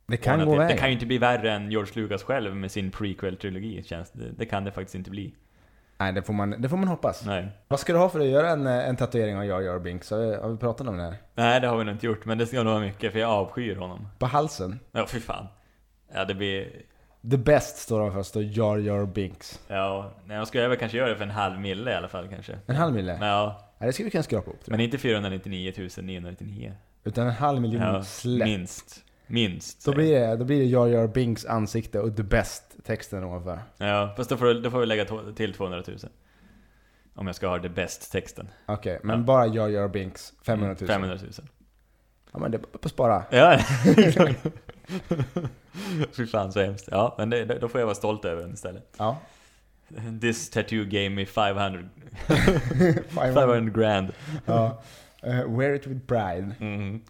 Det 0.06 0.16
kan 0.16 0.44
gå? 0.44 0.52
Det 0.52 0.58
vägen. 0.58 0.78
kan 0.78 0.88
ju 0.88 0.92
inte 0.94 1.06
bli 1.06 1.18
värre 1.18 1.52
än 1.52 1.70
George 1.70 2.02
Lucas 2.02 2.22
själv 2.22 2.56
med 2.56 2.70
sin 2.70 2.90
prequel-trilogi, 2.90 3.82
känns 3.82 4.10
det. 4.10 4.30
Det 4.38 4.46
kan 4.46 4.64
det 4.64 4.70
faktiskt 4.72 4.94
inte 4.94 5.10
bli. 5.10 5.34
Nej, 6.02 6.12
det 6.12 6.22
får, 6.22 6.32
man, 6.32 6.54
det 6.58 6.68
får 6.68 6.76
man 6.76 6.88
hoppas. 6.88 7.26
Nej. 7.26 7.48
Vad 7.68 7.80
ska 7.80 7.92
du 7.92 7.98
ha 7.98 8.08
för 8.08 8.20
att 8.20 8.26
göra 8.26 8.50
en, 8.50 8.66
en 8.66 8.96
tatuering 8.96 9.36
av 9.38 9.44
Jar 9.44 9.60
Jar 9.60 9.78
Binks? 9.78 10.10
Har 10.10 10.18
vi, 10.18 10.34
har 10.36 10.48
vi 10.48 10.56
pratat 10.56 10.86
om 10.88 10.96
det 10.96 11.02
här? 11.02 11.16
Nej, 11.34 11.60
det 11.60 11.66
har 11.66 11.76
vi 11.76 11.84
nog 11.84 11.94
inte 11.94 12.06
gjort, 12.06 12.24
men 12.24 12.38
det 12.38 12.46
ska 12.46 12.56
nog 12.62 12.72
vara 12.72 12.80
mycket, 12.80 13.12
för 13.12 13.18
jag 13.18 13.30
avskyr 13.30 13.76
honom. 13.76 14.08
På 14.18 14.26
halsen? 14.26 14.80
Ja, 14.92 15.06
fy 15.06 15.20
fan. 15.20 15.46
Ja, 16.14 16.24
det 16.24 16.34
blir... 16.34 16.68
The 17.30 17.36
best 17.36 17.76
står 17.76 18.04
det 18.06 18.12
först, 18.12 18.36
och 18.36 18.42
Jar 18.42 18.78
Jar 18.78 19.06
Binks. 19.06 19.60
Ja, 19.68 20.12
nej, 20.26 20.36
jag 20.36 20.48
skulle 20.48 20.68
väl 20.68 20.78
kanske 20.78 20.98
göra 20.98 21.08
det 21.08 21.16
för 21.16 21.24
en 21.24 21.30
halv 21.30 21.60
mille 21.60 21.90
i 21.90 21.94
alla 21.94 22.08
fall 22.08 22.28
kanske. 22.28 22.58
En 22.66 22.76
halv 22.76 22.94
mille? 22.94 23.16
Men, 23.18 23.28
ja, 23.28 23.68
Ja, 23.78 23.86
det 23.86 23.92
ska 23.92 24.04
vi 24.04 24.10
kunna 24.10 24.22
skrapa 24.22 24.44
tror 24.44 24.56
men 24.66 24.80
inte 24.80 24.98
499 24.98 25.72
999. 26.02 26.72
Utan 27.04 27.26
en 27.26 27.32
halv 27.32 27.60
miljon 27.60 27.82
Ja, 27.82 28.02
släpp. 28.02 28.48
minst. 28.48 29.04
Minst. 29.26 29.84
Då 29.84 29.92
blir, 29.92 30.20
det, 30.20 30.36
då 30.36 30.44
blir 30.44 30.58
det 30.58 30.64
Jar 30.64 30.86
Jar 30.86 31.06
Binks 31.06 31.46
ansikte 31.46 32.00
och 32.00 32.16
the 32.16 32.22
best 32.22 32.64
texten 32.84 33.24
ovanför. 33.24 33.58
jag. 33.78 33.88
Ja, 33.88 34.14
fast 34.16 34.30
då 34.30 34.36
får, 34.36 34.54
då 34.54 34.70
får 34.70 34.80
vi 34.80 34.86
lägga 34.86 35.04
till 35.36 35.54
200 35.54 35.82
000. 35.88 35.96
Om 37.14 37.26
jag 37.26 37.36
ska 37.36 37.48
ha 37.48 37.58
det 37.58 37.68
bäst 37.68 38.12
texten. 38.12 38.48
Okej, 38.66 39.00
men 39.02 39.18
Ja. 39.18 39.24
bara 39.24 39.46
Jar 39.46 39.68
Jar 39.68 39.88
Binks, 39.88 40.32
500 40.46 40.76
000. 40.80 40.88
500 40.88 41.18
000. 41.22 41.30
Ja 42.32 42.38
men 42.38 42.50
det 42.50 42.56
är 42.56 42.78
på 42.78 42.88
spara. 42.88 43.24
Ja. 43.30 43.58
Fy 46.12 46.26
fan 46.26 46.52
så 46.52 46.60
hemskt. 46.60 46.88
Ja, 46.90 47.14
men 47.18 47.30
det, 47.30 47.44
då 47.44 47.68
får 47.68 47.80
jag 47.80 47.86
vara 47.86 47.94
stolt 47.94 48.24
över 48.24 48.42
den 48.42 48.52
istället. 48.54 48.94
Ja. 48.98 49.18
This 50.20 50.50
tattoo 50.50 50.84
gave 50.84 51.08
me 51.08 51.26
500, 51.26 51.88
500. 52.26 53.02
500 53.34 53.80
grand. 53.80 54.12
ja. 54.46 54.82
Eh, 55.22 55.56
wear 55.56 55.74
it 55.74 55.86
with 55.86 56.06
pride. 56.06 56.54
Mhm. 56.60 57.00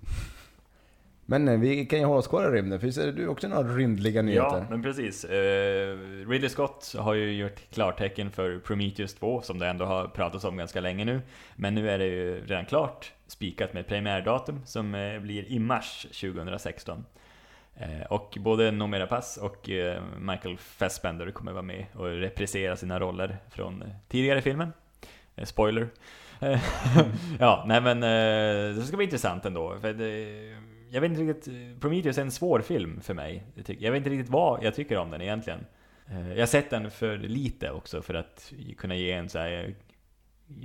Men 1.32 1.48
eh, 1.48 1.58
vi 1.58 1.86
kan 1.86 1.98
ju 1.98 2.04
hålla 2.04 2.18
oss 2.18 2.28
kvar 2.28 2.48
i 2.48 2.50
rymden, 2.50 2.80
för 2.80 2.86
visst 2.86 2.98
är 2.98 3.06
det 3.06 3.12
du 3.12 3.28
också 3.28 3.48
några 3.48 3.62
rymdliga 3.62 4.22
nyheter? 4.22 4.56
Ja, 4.56 4.66
men 4.70 4.82
precis. 4.82 5.24
Eh, 5.24 5.96
Ridley 6.28 6.48
Scott 6.48 6.94
har 6.98 7.14
ju 7.14 7.32
gjort 7.32 7.70
klartecken 7.70 8.30
för 8.30 8.58
Prometheus 8.58 9.14
2, 9.14 9.42
som 9.42 9.58
det 9.58 9.66
ändå 9.66 9.84
har 9.84 10.08
pratats 10.08 10.44
om 10.44 10.56
ganska 10.56 10.80
länge 10.80 11.04
nu. 11.04 11.20
Men 11.56 11.74
nu 11.74 11.90
är 11.90 11.98
det 11.98 12.06
ju 12.06 12.46
redan 12.46 12.66
klart, 12.66 13.12
spikat 13.26 13.72
med 13.72 13.86
premiärdatum, 13.86 14.60
som 14.66 14.94
eh, 14.94 15.20
blir 15.20 15.44
i 15.44 15.58
mars 15.58 16.06
2016. 16.20 17.04
Eh, 17.76 18.06
och 18.10 18.36
både 18.40 18.70
Noomi 18.70 18.98
Rapace 18.98 19.40
och 19.40 19.70
eh, 19.70 20.02
Michael 20.18 20.58
Fassbender 20.58 21.30
kommer 21.30 21.52
vara 21.52 21.62
med 21.62 21.86
och 21.94 22.06
reprisera 22.06 22.76
sina 22.76 23.00
roller 23.00 23.36
från 23.50 23.84
tidigare 24.08 24.42
filmen. 24.42 24.72
Spoiler. 25.42 25.88
Ja, 27.38 27.64
nej 27.66 27.80
men 27.80 28.00
det 28.76 28.82
ska 28.82 28.96
bli 28.96 29.04
intressant 29.04 29.44
ändå. 29.44 29.78
För 29.80 29.92
det, 29.92 30.71
jag 30.92 31.00
vet 31.00 31.10
inte 31.10 31.22
riktigt, 31.22 31.80
Prometheus 31.80 32.18
är 32.18 32.22
en 32.22 32.30
svår 32.30 32.60
film 32.60 33.00
för 33.00 33.14
mig. 33.14 33.44
Jag 33.78 33.92
vet 33.92 33.98
inte 33.98 34.10
riktigt 34.10 34.30
vad 34.30 34.64
jag 34.64 34.74
tycker 34.74 34.98
om 34.98 35.10
den 35.10 35.22
egentligen. 35.22 35.66
Eh, 36.06 36.32
jag 36.32 36.38
har 36.38 36.46
sett 36.46 36.70
den 36.70 36.90
för 36.90 37.18
lite 37.18 37.70
också 37.70 38.02
för 38.02 38.14
att 38.14 38.52
kunna 38.78 38.94
ge 38.96 39.12
en 39.12 39.28
så 39.28 39.38
här 39.38 39.50
eh, 39.52 39.74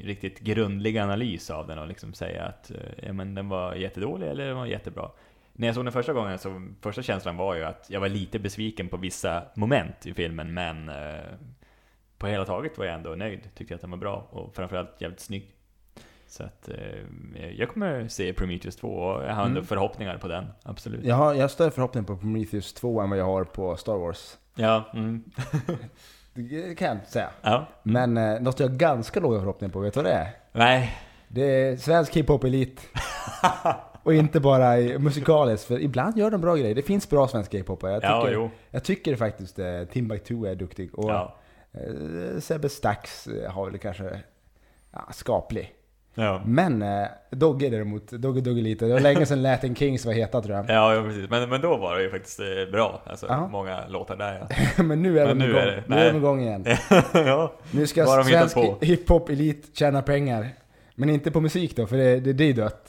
riktigt 0.03 0.39
grundlig 0.39 0.98
analys 0.98 1.50
av 1.50 1.67
den 1.67 1.79
och 1.79 1.88
liksom 1.88 2.13
säga 2.13 2.43
att 2.43 2.72
eh, 2.72 2.77
ja, 3.03 3.13
men 3.13 3.36
den 3.36 3.50
var 3.50 3.75
jättedålig 3.75 4.27
eller 4.27 4.48
den 4.48 4.57
var 4.57 4.65
jättebra. 4.65 5.12
När 5.53 5.67
jag 5.67 5.75
såg 5.75 5.86
den 5.86 5.93
första 5.93 6.13
gången 6.13 6.39
så 6.39 6.67
första 6.81 7.01
känslan 7.01 7.38
var 7.38 7.55
ju 7.55 7.63
att 7.63 7.86
jag 7.89 8.00
var 8.00 8.10
lite 8.10 8.39
besviken 8.39 8.89
på 8.89 8.98
vissa 8.98 9.43
moment 9.55 10.05
i 10.05 10.13
filmen 10.13 10.53
men 10.53 10.91
på 12.17 12.27
hela 12.27 12.46
taget 12.46 12.77
var 12.77 12.86
jag 12.86 12.96
ändå 12.96 13.15
nöjd. 13.15 13.50
Tyckte 13.55 13.75
att 13.75 13.81
den 13.81 13.89
var 13.89 13.98
bra 13.98 14.27
och 14.29 14.55
framförallt 14.55 15.01
jävligt 15.01 15.19
snygg. 15.19 15.57
Så 16.29 16.43
att 16.43 16.69
eh, 16.69 17.50
jag 17.57 17.69
kommer 17.69 18.07
se 18.07 18.34
Prometheus 18.34 18.75
2 18.75 18.88
och 18.88 19.24
jag 19.24 19.34
har 19.34 19.46
Mm. 19.46 19.65
förhoppningar 19.65 20.17
på 20.17 20.27
den, 20.27 20.46
absolut. 20.63 21.05
Jag 21.05 21.15
har, 21.15 21.34
jag 21.34 21.41
har 21.41 21.48
större 21.48 21.72
förhoppning 21.72 22.05
på 22.05 22.17
Prometheus 22.17 22.74
2 22.74 23.01
än 23.01 23.10
vad 23.10 23.19
jag 23.19 23.25
har 23.25 23.43
på 23.43 23.77
Star 23.77 23.98
Wars. 23.98 24.38
Ja, 24.55 24.84
mm. 24.93 25.24
Det 26.34 26.77
kan 26.77 26.88
jag 26.88 26.98
inte 26.98 27.12
säga. 27.12 27.29
ja. 27.41 27.67
Men 27.84 28.17
eh, 28.17 28.39
något 28.41 28.60
jag 28.60 28.67
har 28.69 28.75
ganska 28.75 29.19
låga 29.19 29.39
förhoppningar 29.39 29.72
på, 29.74 29.79
vet 29.79 29.93
du 29.93 29.98
vad 30.01 30.12
det 30.12 30.15
är? 30.15 30.29
Nej. 30.51 30.93
Det 31.27 31.41
är 31.41 31.77
svensk 31.77 32.15
hiphop-elit. 32.15 32.81
och 34.03 34.13
inte 34.13 34.39
bara 34.39 34.75
musikaliskt, 35.00 35.67
för 35.67 35.79
ibland 35.81 36.17
gör 36.17 36.31
de 36.31 36.41
bra 36.41 36.55
grejer. 36.55 36.75
Det 36.75 36.81
finns 36.81 37.10
bra 37.10 37.27
svenska 37.27 37.57
hiphopare. 37.57 37.91
Jag 37.93 38.03
Ja, 38.03 38.22
tycker, 38.22 38.34
jo. 38.34 38.50
jag 38.72 38.84
tycker 38.84 39.15
faktiskt 39.15 39.60
eh, 39.60 39.84
Timbuktu 39.84 40.46
är 40.48 40.55
duktig. 40.55 40.96
Och 41.00 41.10
Ja. 41.12 41.36
eh, 41.74 42.39
Sebbe 42.39 42.69
Stax 42.69 43.27
eh, 43.27 43.51
har 43.51 43.65
väl 43.69 43.79
kanske 43.79 44.19
ja, 44.91 45.07
skaplig. 45.12 45.74
Ja. 46.19 46.41
Men 46.45 46.81
eh, 46.81 47.07
Dogge 47.29 47.69
däremot, 47.69 48.12
Dogge 48.12 48.41
Doggelito, 48.41 48.88
det 48.88 48.93
var 48.93 49.00
länge 49.00 49.25
sedan 49.25 49.41
Latin 49.41 49.75
Kings 49.75 50.05
var 50.05 50.13
heta 50.13 50.41
tror 50.41 50.55
jag. 50.55 50.65
Ja, 50.69 50.95
ja 50.95 51.03
precis. 51.03 51.29
Men, 51.29 51.50
men 51.50 51.62
då 51.62 51.77
var 51.77 51.95
det 51.95 52.03
ju 52.03 52.09
faktiskt 52.09 52.39
eh, 52.39 52.71
bra. 52.71 53.01
Alltså, 53.05 53.25
Ja. 53.29 53.47
många 53.47 53.88
låtar 53.88 54.15
där 54.15 54.47
ja. 54.77 54.83
Men 54.83 55.01
nu 55.01 55.19
är 55.19 55.25
Men 55.27 55.39
de 55.39 55.45
nu 55.45 55.50
igång. 55.51 55.62
är 55.62 55.65
det- 55.65 55.83
nu 55.88 55.95
är 55.95 56.12
de 56.13 56.17
igång 56.17 56.41
igen. 56.41 56.65
ja. 57.13 57.53
Nu 57.71 57.88
ska 57.88 58.01
hittat 58.01 58.25
svensk 58.27 58.57
hiphop-elit 58.81 59.69
tjäna 59.77 60.01
pengar. 60.01 60.47
Men 60.95 61.09
inte 61.09 61.31
på 61.31 61.41
musik 61.41 61.75
då, 61.75 61.88
för 61.88 61.97
det, 61.97 62.19
det, 62.19 62.33
det 62.33 62.43
är 62.43 62.53
dött. 62.53 62.88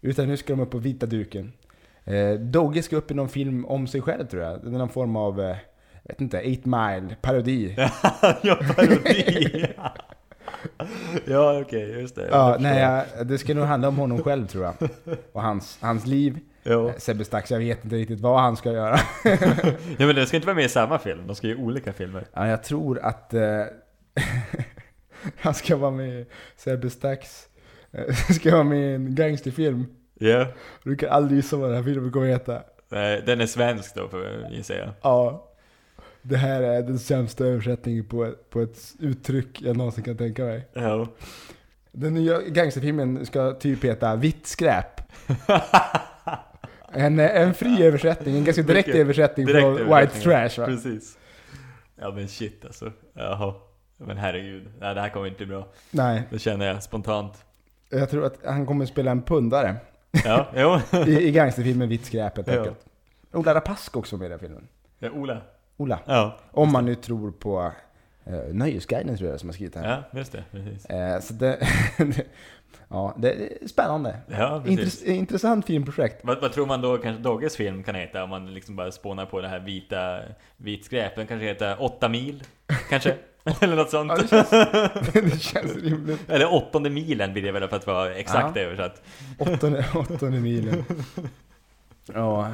Utan 0.00 0.26
nu 0.28 0.36
ska 0.36 0.52
de 0.52 0.62
upp 0.62 0.70
på 0.70 0.78
vita 0.78 1.06
duken. 1.06 1.52
Eh, 2.04 2.30
Dogge 2.30 2.82
ska 2.82 2.96
upp 2.96 3.10
i 3.10 3.14
någon 3.14 3.28
film 3.28 3.64
om 3.66 3.86
sig 3.86 4.00
själv 4.00 4.26
tror 4.26 4.42
jag. 4.42 4.60
Det 4.62 4.68
är 4.68 4.78
någon 4.78 4.88
form 4.88 5.16
av, 5.16 5.40
eh, 5.40 5.56
vet 6.04 6.20
inte, 6.20 6.38
8 6.38 6.46
Mile, 6.64 7.16
parodi. 7.20 7.74
ja, 8.42 8.58
parodi. 8.76 9.66
ja, 11.24 11.60
okej, 11.60 12.00
just 12.00 12.14
det. 12.16 12.28
Ja, 12.30 12.56
nej, 12.60 12.80
jag, 13.16 13.26
det 13.26 13.38
ska 13.38 13.54
nog 13.54 13.64
handla 13.64 13.88
om 13.88 13.96
honom 13.96 14.22
själv 14.22 14.46
tror 14.46 14.64
jag. 14.64 14.74
Och 15.32 15.42
hans, 15.42 15.78
hans 15.80 16.06
liv. 16.06 16.38
Jo. 16.62 16.88
Eh, 16.88 16.94
Sebbe 16.96 17.24
Stax, 17.24 17.50
jag 17.50 17.58
vet 17.58 17.84
inte 17.84 17.96
riktigt 17.96 18.20
vad 18.20 18.40
han 18.40 18.56
ska 18.56 18.72
göra. 18.72 18.98
Ja, 19.98 20.06
men 20.06 20.14
de 20.16 20.26
ska 20.26 20.36
inte 20.36 20.46
vara 20.46 20.56
med 20.56 20.64
i 20.64 20.68
samma 20.68 20.98
film. 20.98 21.26
De 21.26 21.36
ska 21.36 21.46
ju 21.46 21.56
olika 21.56 21.92
filmer. 21.92 22.24
Ja, 22.32 22.46
jag 22.48 22.62
tror 22.64 22.98
att 22.98 23.34
eh, 23.34 23.62
han 25.36 25.54
ska 25.54 25.76
vara 25.76 25.90
med 25.90 26.08
i 26.20 26.26
Sebbe 26.56 26.90
Stax. 26.90 27.48
eh, 27.92 28.14
ska 28.14 28.50
vara 28.52 28.64
med 28.64 28.78
i 28.90 28.94
en 28.94 29.14
gangsterfilm. 29.14 29.86
Ja. 30.18 30.46
Du 30.84 30.96
kan 30.96 31.08
aldrig 31.08 31.36
gissa 31.36 31.56
vad 31.56 31.68
den 31.68 31.76
här 31.76 31.84
filmen 31.84 32.12
kommer 32.12 32.26
heta. 32.26 32.62
Nej, 32.88 33.22
Den 33.26 33.40
är 33.40 33.46
svensk 33.46 33.94
då, 33.94 34.08
får 34.08 34.24
jag. 34.24 34.94
Ja. 35.02 35.50
Det 36.26 36.36
här 36.36 36.62
är 36.62 36.82
den 36.82 36.98
sämsta 36.98 37.44
översättningen 37.44 38.04
på, 38.04 38.34
på 38.50 38.60
ett 38.60 38.78
uttryck 38.98 39.62
jag 39.62 39.76
någonsin 39.76 40.04
kan 40.04 40.16
tänka 40.16 40.44
mig. 40.44 40.68
Ja. 40.72 41.06
Den 41.92 42.14
nya 42.14 42.40
gangsterfilmen 42.40 43.26
ska 43.26 43.52
typ 43.52 43.84
heta 43.84 44.16
Vitt 44.16 44.46
skräp. 44.46 45.00
En, 46.96 47.18
en 47.18 47.54
fri 47.54 47.82
översättning, 47.86 48.36
en 48.36 48.44
ganska 48.44 48.62
direkt 48.62 48.86
Mycket 48.86 49.00
översättning 49.00 49.46
direkt 49.46 49.62
från 49.62 49.76
White 49.76 50.20
Trash 50.20 50.60
va? 50.60 50.66
Precis. 50.66 51.18
Ja 51.96 52.10
men 52.10 52.28
shit 52.28 52.64
alltså. 52.64 52.92
Jaha. 53.14 53.54
Men 53.96 54.16
herregud. 54.16 54.68
Nej, 54.80 54.94
det 54.94 55.00
här 55.00 55.08
kommer 55.08 55.26
inte 55.26 55.36
bli 55.36 55.46
bra. 55.46 55.68
Nej, 55.90 56.22
Det 56.30 56.38
känner 56.38 56.66
jag 56.66 56.82
spontant. 56.82 57.44
jag 57.90 58.10
tror 58.10 58.24
att 58.26 58.38
han 58.44 58.66
kommer 58.66 58.86
spela 58.86 59.10
en 59.10 59.22
pundare 59.22 59.76
Ja, 60.24 60.46
jo. 60.56 60.98
i, 61.06 61.28
i 61.28 61.32
gangsterfilmen 61.32 61.88
Vitt 61.88 62.04
skräp 62.04 62.36
helt 62.36 62.48
enkelt. 62.48 62.86
Ola 63.32 63.54
Rapace 63.54 63.90
också 63.94 64.16
med 64.16 64.26
i 64.26 64.28
den 64.28 64.38
filmen. 64.38 64.68
Ja, 64.98 65.10
Ola. 65.10 65.40
Ola. 65.76 65.98
Ja. 66.06 66.38
Om 66.50 66.72
man 66.72 66.84
nu 66.84 66.94
tror 66.94 67.30
på 67.30 67.72
uh, 68.28 68.54
Nöjesguiden 68.54 69.16
tror 69.16 69.30
jag 69.30 69.40
som 69.40 69.48
har 69.48 69.54
skrivit 69.54 69.74
det 69.74 69.80
här. 69.80 70.04
Ja, 70.12 70.18
just 70.18 70.32
det. 70.32 70.44
Precis. 70.50 70.86
Eh, 70.86 71.20
så 71.20 71.34
det, 71.34 71.58
ja, 72.88 73.14
det 73.18 73.32
är 73.32 73.68
spännande. 73.68 74.16
Ja. 74.26 74.62
Intress, 74.66 75.02
intressant 75.02 75.66
filmprojekt. 75.66 76.20
Vad, 76.24 76.40
vad 76.40 76.52
tror 76.52 76.66
man 76.66 76.80
då 76.80 76.98
kanske 76.98 77.22
Dogges 77.22 77.56
film 77.56 77.82
kan 77.82 77.94
heta 77.94 78.24
om 78.24 78.30
man 78.30 78.54
liksom 78.54 78.76
bara 78.76 78.92
spånar 78.92 79.26
på 79.26 79.40
det 79.40 79.48
här 79.48 79.60
vita, 79.60 80.18
vit 80.56 80.84
skräp? 80.84 81.16
Den 81.16 81.26
kanske 81.26 81.46
heter 81.46 81.82
8 81.82 82.08
mil? 82.08 82.42
Kanske? 82.88 83.14
Eller 83.60 83.76
något 83.76 83.90
sånt. 83.90 84.12
Ja, 84.16 84.16
det, 84.22 84.28
känns, 84.28 84.50
det 85.30 85.42
känns 85.42 85.76
rimligt. 85.76 86.30
Eller 86.30 86.52
åttonde 86.54 86.90
milen 86.90 87.32
blir 87.32 87.42
det 87.42 87.52
väl 87.52 87.68
för 87.68 87.76
att 87.76 87.86
vara 87.86 88.14
exakt 88.14 88.56
Ja. 88.56 88.62
översatt. 88.62 89.02
Åttonde, 89.38 89.84
åttonde 89.94 90.40
milen. 90.40 90.84
Ja. 92.14 92.52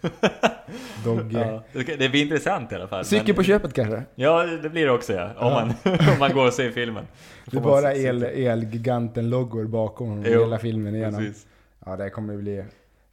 Dogge. 1.04 1.62
Ja, 1.72 1.82
det, 1.98 2.08
blir 2.08 2.22
intressant 2.22 2.72
i 2.72 2.74
alla 2.74 2.88
fall. 2.88 3.04
Cykel 3.04 3.34
på 3.34 3.42
köpet 3.42 3.72
kanske? 3.74 4.02
Ja, 4.14 4.42
det 4.42 4.70
blir 4.70 4.86
det 4.86 4.92
också 4.92 5.12
ja. 5.12 5.24
Om, 5.24 5.32
Ja. 5.38 5.50
man, 5.84 5.98
om 6.12 6.18
man 6.18 6.32
går 6.32 6.46
och 6.46 6.52
ser 6.52 6.70
filmen. 6.70 7.06
Det 7.46 7.56
är 7.56 7.60
bara 7.60 7.94
el, 7.94 8.22
Elgiganten-loggor 8.22 9.64
bakom 9.64 10.22
Jo, 10.26 10.40
hela 10.40 10.58
filmen 10.58 10.94
igenom. 10.94 11.20
Precis. 11.20 11.46
Ja, 11.86 11.96
det 11.96 12.10
kommer 12.10 12.36
bli... 12.36 12.64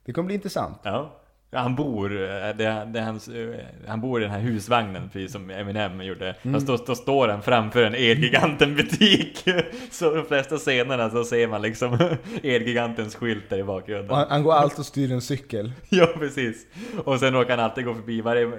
Det 0.05 0.13
kommer 0.13 0.25
bli 0.25 0.35
intressant. 0.35 0.79
Ja. 0.83 1.11
Ja, 1.51 1.59
Han 1.59 1.75
bor, 1.75 2.23
eh, 2.23 2.55
det, 2.57 2.87
det 2.93 3.01
hans, 3.01 3.27
eh, 3.27 3.55
han 3.87 4.01
bor 4.01 4.21
i 4.21 4.23
den 4.23 4.31
här 4.31 4.39
husvagnen 4.39 5.09
precis 5.13 5.31
som 5.31 5.49
Eminem 5.49 6.01
gjorde. 6.01 6.35
Mm. 6.41 6.53
Han 6.53 6.61
står, 6.61 6.79
då 6.87 6.95
står 6.95 7.27
han 7.27 7.41
framför 7.41 7.83
en 7.83 7.95
Elgiganten-butik. 7.95 9.45
Så 9.91 10.15
de 10.15 10.25
flesta 10.25 10.57
scenerna 10.57 11.09
så 11.09 11.23
ser 11.23 11.47
man 11.47 11.61
liksom 11.61 11.97
Elgigantens 12.43 13.15
skylt 13.15 13.49
där 13.49 13.57
i 13.57 13.63
bakgrunden. 13.63 14.15
Han, 14.15 14.25
han 14.29 14.43
går 14.43 14.53
alltid 14.53 14.79
och 14.79 14.85
styr 14.85 15.11
en 15.11 15.21
cykel. 15.21 15.71
Ja, 15.89 16.05
precis. 16.05 16.65
Och 17.05 17.19
sen 17.19 17.33
råkar 17.33 17.57
han 17.57 17.65
alltid 17.65 17.85
gå 17.85 17.93
förbi 17.93 18.21
varje 18.21 18.51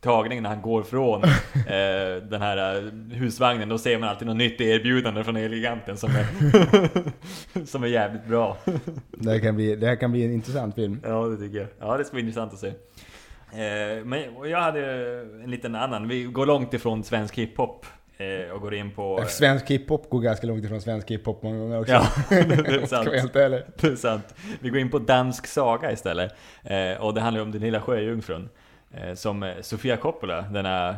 tagning 0.00 0.42
när 0.42 0.50
han 0.50 0.62
går 0.62 0.82
från 0.82 1.24
eh, 1.54 2.22
den 2.22 2.42
här 2.42 2.76
eh, 2.76 2.92
husvagnen. 3.16 3.68
Då 3.68 3.78
ser 3.78 3.98
man 3.98 4.08
alltid 4.08 4.26
något 4.28 4.36
nytt 4.36 4.60
erbjudande 4.60 5.24
från 5.24 5.36
Elgiganten 5.36 5.96
som 5.96 6.10
är, 6.10 6.26
som 7.66 7.82
är 7.82 7.88
jävligt 7.88 8.26
bra. 8.26 8.56
Det 9.10 9.30
här, 9.30 9.38
kan 9.38 9.56
bli, 9.56 9.76
det 9.76 9.86
här 9.86 9.96
kan 9.96 10.12
bli 10.12 10.24
en 10.24 10.32
intressant 10.32 10.74
film. 10.74 11.00
Ja, 11.04 11.24
det 11.24 11.36
tycker 11.36 11.58
jag. 11.58 11.68
Ja, 11.78 11.96
det 11.96 12.04
ska 12.04 12.14
bli 12.14 12.22
intressant 12.22 12.52
att 12.52 12.58
se. 12.58 12.72
Eh, 13.52 14.04
men 14.04 14.24
jag 14.44 14.60
hade 14.60 14.80
en 15.44 15.50
liten 15.50 15.74
annan. 15.74 16.08
Vi 16.08 16.24
går 16.24 16.46
långt 16.46 16.74
ifrån 16.74 17.04
svensk 17.04 17.38
hiphop 17.38 17.86
eh, 18.18 18.54
och 18.54 18.60
går 18.60 18.74
in 18.74 18.90
på... 18.90 19.24
Svensk 19.28 19.70
hiphop 19.70 20.10
går 20.10 20.20
ganska 20.20 20.46
långt 20.46 20.64
ifrån 20.64 20.80
svensk 20.80 21.10
hiphop 21.10 21.42
många 21.42 21.58
gånger 21.58 21.80
också. 21.80 21.92
Ja, 21.92 22.06
det 22.28 22.36
är 22.36 22.86
sant. 22.86 23.08
helt 23.12 23.36
ärlig. 23.36 23.62
Det 23.80 23.86
är 23.86 23.96
sant. 23.96 24.34
Vi 24.60 24.68
går 24.68 24.78
in 24.78 24.90
på 24.90 24.98
dansk 24.98 25.46
saga 25.46 25.92
istället. 25.92 26.32
Eh, 26.62 27.00
och 27.00 27.14
det 27.14 27.20
handlar 27.20 27.42
om 27.42 27.52
den 27.52 27.60
lilla 27.60 27.80
sjöjungfrun. 27.80 28.48
Eh, 28.90 29.14
som 29.14 29.52
Sofia 29.60 29.96
Coppola, 29.96 30.42
denna 30.42 30.96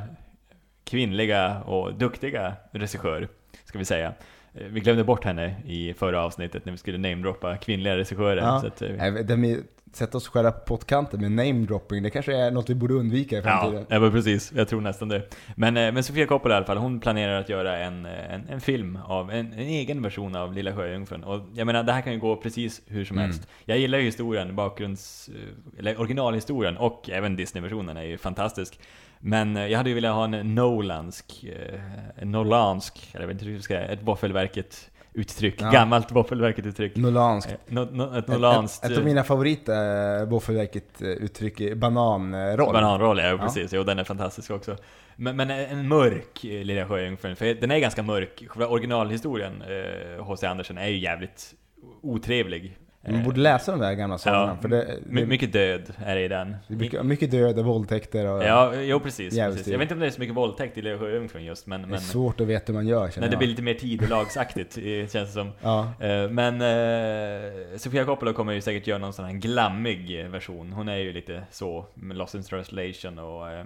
kvinnliga 0.85 1.61
och 1.61 1.94
duktiga 1.94 2.52
regissör, 2.73 3.28
ska 3.64 3.78
vi 3.78 3.85
säga. 3.85 4.12
Eh, 4.54 4.66
vi 4.66 4.80
glömde 4.80 5.04
bort 5.04 5.25
henne 5.25 5.54
i 5.64 5.94
förra 5.94 6.23
avsnittet 6.23 6.64
när 6.64 6.73
vi 6.73 6.78
skulle 6.78 6.99
namedroppa 6.99 7.56
kvinnliga 7.56 7.97
regissörer. 7.97 8.42
Ja. 8.42 8.61
Så 8.61 8.66
att, 8.66 8.82
eh, 8.82 9.14
Det 9.14 9.37
med, 9.37 9.62
sätta 9.92 10.18
oss 10.18 10.28
själva 10.28 10.52
på 10.52 10.61
pottkanten 10.66 11.20
med 11.20 11.32
namedropping, 11.32 12.02
det 12.02 12.11
kanske 12.11 12.37
är 12.37 12.50
något 12.50 12.70
vi 12.70 12.75
borde 12.75 12.94
undvika 12.94 13.37
i 13.37 13.38
Ja, 13.38 13.42
framtiden. 13.44 13.87
ja 13.88 14.11
precis. 14.11 14.52
Jag 14.56 14.68
tror 14.68 14.80
nästan 14.80 15.09
det. 15.09 15.23
Men, 15.56 15.76
eh, 15.76 15.92
men 15.92 16.04
Sofia 16.04 16.26
Coppola 16.26 16.54
i 16.54 16.56
alla 16.56 16.66
fall, 16.66 16.76
hon 16.76 17.00
planerar 17.00 17.40
att 17.40 17.49
göra 17.49 17.78
en, 17.78 18.06
eh, 18.06 18.35
en, 18.35 18.49
en 18.49 18.61
film 18.61 18.99
av, 19.04 19.30
en, 19.30 19.52
en 19.52 19.59
egen 19.59 20.02
version 20.02 20.37
av 20.37 20.52
Lilla 20.54 20.73
Sjöjungfrun. 20.76 21.25
Och 21.25 21.40
jag 21.54 21.66
menar, 21.66 21.82
det 21.82 21.92
här 21.92 22.00
kan 22.00 22.12
ju 22.12 22.18
gå 22.18 22.37
precis 22.37 22.82
hur 22.87 23.04
som 23.04 23.16
Mm. 23.18 23.30
helst. 23.30 23.49
Jag 23.64 23.78
gillar 23.78 23.99
ju 23.99 24.04
historien, 24.04 24.56
bakgrunds... 24.56 25.28
eh, 25.28 25.78
Eller 25.78 26.00
originalhistorien, 26.00 26.76
och 26.76 27.11
även 27.11 27.37
Disney-versionen 27.37 27.97
är 27.97 28.02
ju 28.02 28.18
fantastisk. 28.18 28.80
Men 29.23 29.56
jag 29.56 29.76
hade 29.78 29.88
ju 29.90 29.94
velat 29.94 30.14
ha 30.14 30.25
en 30.25 30.54
Nolansk, 30.54 31.44
eh, 31.44 31.80
Nolansk, 32.26 33.09
eller 33.12 33.23
jag 33.23 33.28
vet 33.28 33.35
inte 33.35 33.44
hur 33.44 33.52
jag 33.54 33.62
ska 33.64 33.75
säga, 33.75 33.87
ett 33.88 34.02
Våffelverket 34.02 34.89
uttryck. 35.14 35.55
Ja. 35.62 35.71
Gammalt 35.71 36.12
Våffelverket 36.12 36.67
uttryck. 36.67 36.97
Nolanskt. 36.97 37.50
Eh, 37.50 37.57
no, 37.67 37.88
no, 37.93 38.02
ett 38.19 38.25
Ett, 38.25 38.29
Nolanskt... 38.29 38.85
ett, 38.85 38.90
ett 38.90 38.99
av 38.99 39.05
mina 39.05 39.25
favoriter, 39.25 40.21
äh, 40.23 40.29
Våffelverket 40.29 41.02
uttryck 41.02 41.61
är 41.61 41.75
bananroll. 41.75 42.73
Bananroll, 42.73 43.19
ja, 43.19 43.25
Ja. 43.29 43.38
precis. 43.38 43.73
Jo, 43.73 43.83
den 43.83 43.99
är 43.99 44.05
fantastisk 44.05 44.50
också. 44.50 44.76
Men, 45.17 45.37
men 45.37 45.50
en 45.50 45.88
mörk 45.88 46.45
eh, 46.45 46.64
Lilla 46.64 46.87
Sjöjungfrun, 46.88 47.37
för 47.37 47.55
den 47.55 47.71
är 47.71 47.79
ganska 47.79 48.02
mörk. 48.02 48.43
Originalhistorien, 48.69 49.62
eh, 49.62 50.25
H.C. 50.25 50.47
Andersen, 50.47 50.79
är 50.79 50.88
ju 50.88 50.99
jävligt 50.99 51.55
otrevlig. 52.02 52.76
Man 53.02 53.14
Eh, 53.14 53.25
borde 53.25 53.40
läsa 53.40 53.71
de 53.71 53.80
där 53.80 53.92
gamla 53.92 54.19
sagorna. 54.19 54.52
Ja, 54.52 54.57
för 54.62 54.69
det, 54.69 54.99
det, 55.07 55.26
mycket 55.26 55.52
död 55.52 55.92
är 55.99 56.14
det 56.14 56.25
i 56.25 56.28
den. 56.28 56.57
det 56.69 56.76
mycket, 56.76 57.07
mycket 57.07 57.30
död 57.30 57.59
och 57.59 57.64
våldtäkter 57.64 58.26
och 58.26 58.45
Ja, 58.45 58.75
jo 58.75 59.00
precis. 59.00 59.38
Precis. 59.38 59.66
Jag 59.66 59.78
vet 59.78 59.83
inte 59.83 59.95
om 59.95 60.00
det 60.00 60.07
är 60.07 60.11
så 60.11 60.21
mycket 60.21 60.37
våldtäkt 60.37 60.78
i 60.78 60.83
Lilla 60.83 60.99
Sjöjungfrun 60.99 61.45
just, 61.45 61.66
men... 61.66 61.90
det 61.90 61.97
är 61.97 61.99
svårt 61.99 62.40
att 62.40 62.47
veta 62.47 62.64
hur 62.66 62.75
man 62.75 62.87
gör 62.87 63.11
känner 63.11 63.21
nej, 63.21 63.30
det 63.30 63.37
blir 63.37 63.49
lite 63.49 63.62
mer 63.62 63.75
tidelagsaktigt, 63.75 64.75
känns 65.12 65.12
det 65.12 65.26
som. 65.26 65.52
Ja. 65.62 65.92
Eh, 66.00 66.28
Men 66.28 66.61
eh, 66.61 67.78
Sofia 67.78 68.04
Coppola 68.04 68.33
kommer 68.33 68.52
ju 68.52 68.61
säkert 68.61 68.87
göra 68.87 68.99
någon 68.99 69.12
sån 69.12 69.25
här 69.25 69.33
glammig 69.33 70.21
eh, 70.21 70.28
version. 70.28 70.73
Hon 70.73 70.88
är 70.88 70.97
ju 70.97 71.12
lite 71.12 71.42
så, 71.50 71.87
med 71.95 72.16
Lost 72.16 72.35
in 72.35 72.42
translation 72.42 73.19
och 73.19 73.50
eh, 73.50 73.64